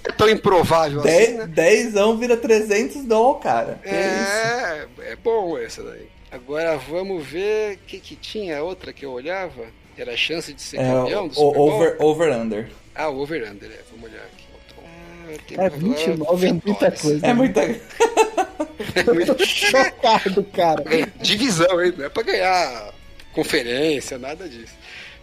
[0.04, 1.46] é tão improvável assim, Dez- né?
[1.46, 3.80] Dezão vira 300 dólares, cara.
[3.84, 6.08] É, é bom essa daí.
[6.30, 9.66] Agora vamos ver o que, que tinha outra que eu olhava.
[9.96, 11.70] Era a chance de ser É, campeão o, do Super Bowl.
[11.72, 12.68] over, over under.
[12.94, 13.80] Ah, o over-under, é.
[13.90, 14.44] Vamos olhar aqui.
[15.56, 17.26] Ah, É, agora 29 é muita coisa.
[17.26, 17.60] É muita.
[19.26, 20.82] Eu tô chocado, cara.
[20.82, 21.92] Ganhar Divisão, hein?
[21.96, 22.92] Não é pra ganhar
[23.32, 24.74] conferência, nada disso.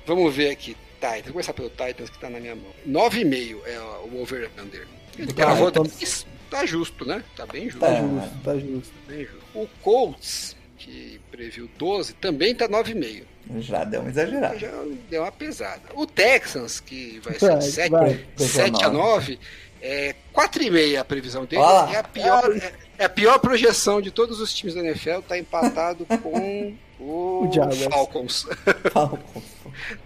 [0.05, 0.75] Vamos ver aqui.
[0.95, 1.23] Titans.
[1.23, 2.71] Vou começar pelo Titans que tá na minha mão.
[2.87, 4.87] 9,5 é o over-under.
[5.17, 6.25] Ele Tá, gravou então- 10.
[6.49, 7.23] Tá justo, né?
[7.35, 7.79] Tá bem justo.
[7.79, 8.01] Tá É.
[8.01, 8.93] justo, tá justo.
[9.07, 9.44] Bem justo.
[9.55, 13.23] O Colts, que previu 12, também tá 9,5.
[13.59, 14.57] Já deu uma exagerada.
[14.59, 14.71] Já
[15.09, 15.81] deu uma pesada.
[15.93, 18.25] O Texans, que vai Vai, ser 7, vai.
[18.37, 19.39] 7 a 9,
[19.81, 21.61] é 4,5 a previsão dele.
[21.61, 21.91] Lá.
[21.93, 25.37] É a, pior, é, é a pior projeção de todos os times da NFL, tá
[25.37, 27.83] empatado com o, O Jaguars.
[27.83, 28.47] Falcons.
[28.91, 29.43] Falcons.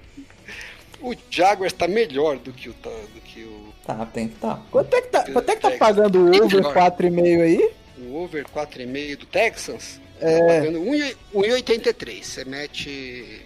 [1.02, 2.74] O Jaguars tá melhor do que o.
[2.74, 4.60] Do que o, Tá, tem que tá.
[4.70, 6.74] Quanto é que tá, quanto é que tá pagando o over Melhor.
[6.76, 7.72] 4,5 aí?
[8.02, 10.00] O over 4,5 do Texans.
[10.22, 10.38] É.
[10.40, 11.16] Tá pagando 1,83.
[11.34, 12.24] 1,83.
[12.24, 13.42] Você mete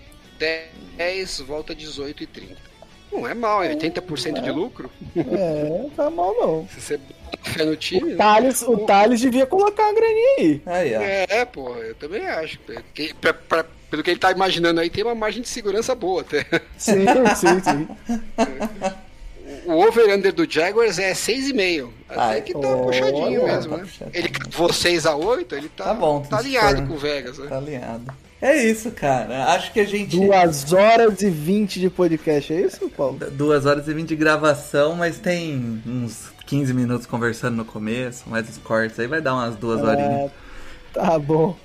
[0.98, 2.74] 10, volta 18 e 30.
[3.12, 4.90] Não é mal, é 80% de lucro.
[5.16, 6.68] É, não tá mal não.
[6.68, 8.02] Se você bota fé no time.
[8.02, 8.16] O né?
[8.16, 10.62] Thales, o Thales devia colocar uma graninha aí.
[10.66, 11.02] Aí, ó.
[11.02, 12.58] É, pô, eu também acho.
[12.94, 16.22] Que, pra- pra- pelo que ele tá imaginando aí, tem uma margem de segurança boa
[16.22, 16.44] até.
[16.76, 17.06] Sim,
[17.36, 17.88] sim, sim.
[19.66, 21.90] O over-under do Jaguars é 6,5.
[22.10, 23.84] Até Ai, que tá olha, puxadinho mesmo, tá né?
[23.84, 24.12] puxadinho.
[24.18, 27.48] Ele cavou 6x8, ele tá, Tá bom, tá alinhado for- com o Vegas, né?
[27.48, 28.06] Tá alinhado.
[28.42, 29.46] É isso, cara.
[29.54, 30.18] Acho que a gente.
[30.20, 33.18] 2 horas e 20 de podcast, é isso, Paulo?
[33.32, 38.50] Duas horas e vinte de gravação, mas tem uns 15 minutos conversando no começo, mais
[38.50, 40.30] os cortes aí vai dar umas duas horinhas.
[40.98, 41.56] Ah, tá bom.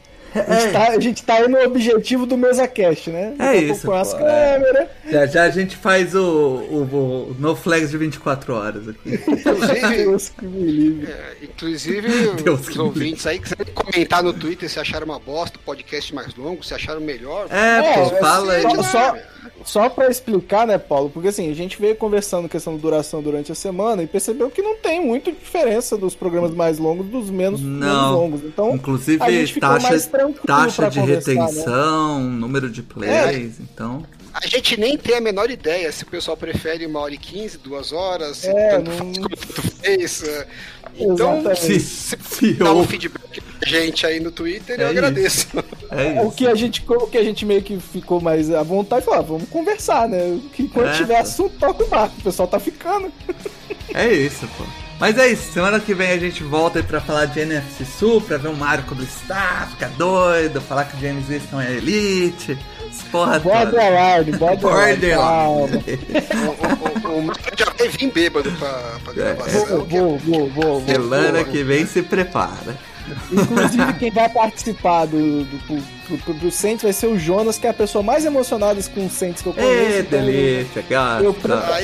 [0.46, 3.34] A gente, tá, a gente tá aí no objetivo do MesaCast, né?
[3.38, 4.58] É Daqui a isso, é.
[4.58, 4.88] câmeras.
[5.10, 6.82] Já já a gente faz o, o,
[7.30, 9.14] o No Flags de 24 horas aqui.
[9.14, 11.10] Inclusive, Deus que me livre.
[11.12, 12.08] é, inclusive
[12.42, 16.34] Deus os ouvintes aí quiserem comentar no Twitter se acharam uma bosta, o podcast mais
[16.34, 17.46] longo, se acharam melhor.
[17.50, 18.62] É, É, pô, fala aí.
[18.62, 19.16] só, só,
[19.64, 21.10] só pra explicar, né, Paulo?
[21.10, 24.60] Porque assim, a gente veio conversando questão de duração durante a semana e percebeu que
[24.62, 28.12] não tem muita diferença dos programas mais longos dos menos, menos Não.
[28.14, 28.40] longos.
[28.44, 29.96] Então, a Inclusive, gente ficou mais taxa,
[30.32, 31.06] tranquilo taxa pra de né?
[31.06, 34.04] retenção, número de plays, então.
[34.34, 37.58] A gente nem tem a menor ideia se o pessoal prefere uma hora e quinze,
[37.58, 40.22] duas horas, se É, tanto não- faz como tanto fez.
[40.22, 40.46] é.
[41.00, 41.80] Então, Exatamente.
[41.80, 44.98] Se, se dá um feedback pra gente aí no Twitter, É eu isso.
[44.98, 45.46] agradeço.
[45.90, 49.04] É O que, a gente, o que a gente meio que ficou mais à vontade
[49.04, 50.38] foi, ah, vamos conversar, né?
[50.52, 52.14] Que quando É, tiver assunto, toca o barco.
[52.18, 53.12] O pessoal tá ficando.
[53.94, 54.64] É isso, pô.
[55.00, 58.20] Mas é isso, semana que vem a gente volta aí pra falar de NFC Sul,
[58.20, 62.58] pra ver o Mario Blistar, ficar doido, falar que o James Winston é elite,
[63.12, 63.38] porra.
[63.38, 65.18] Borderline, borderline.
[67.08, 69.66] O, o, o Marco já vai vir bêbado pra, pra gravação.
[69.66, 70.86] Vou, vou, vou, vou, vou.
[70.86, 72.76] Semana que vem se prepara.
[73.32, 77.66] Inclusive, quem vai participar do, do, do, do, do Saints vai ser o Jonas, que
[77.66, 79.72] é a pessoa mais emocionada com o Saints que eu conheço.
[79.72, 81.24] Ê, então delícia, cara.
[81.24, 81.36] Eu,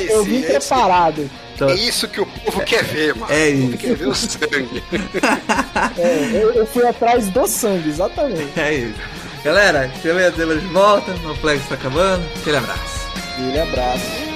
[0.09, 0.47] eu sim, vim sim.
[0.49, 1.31] preparado.
[1.55, 3.33] Então, É isso que o povo quer ver, mano.
[3.33, 3.79] É O povo isso.
[3.79, 4.83] quer ver o sangue.
[5.99, 8.49] É, eu, eu fui atrás do sangue, exatamente.
[8.59, 9.01] é isso.
[9.45, 12.25] Galera, beleza, de volta, o Flex tá acabando.
[12.41, 13.09] Aquele abraço.
[13.35, 14.34] Aquele abraço.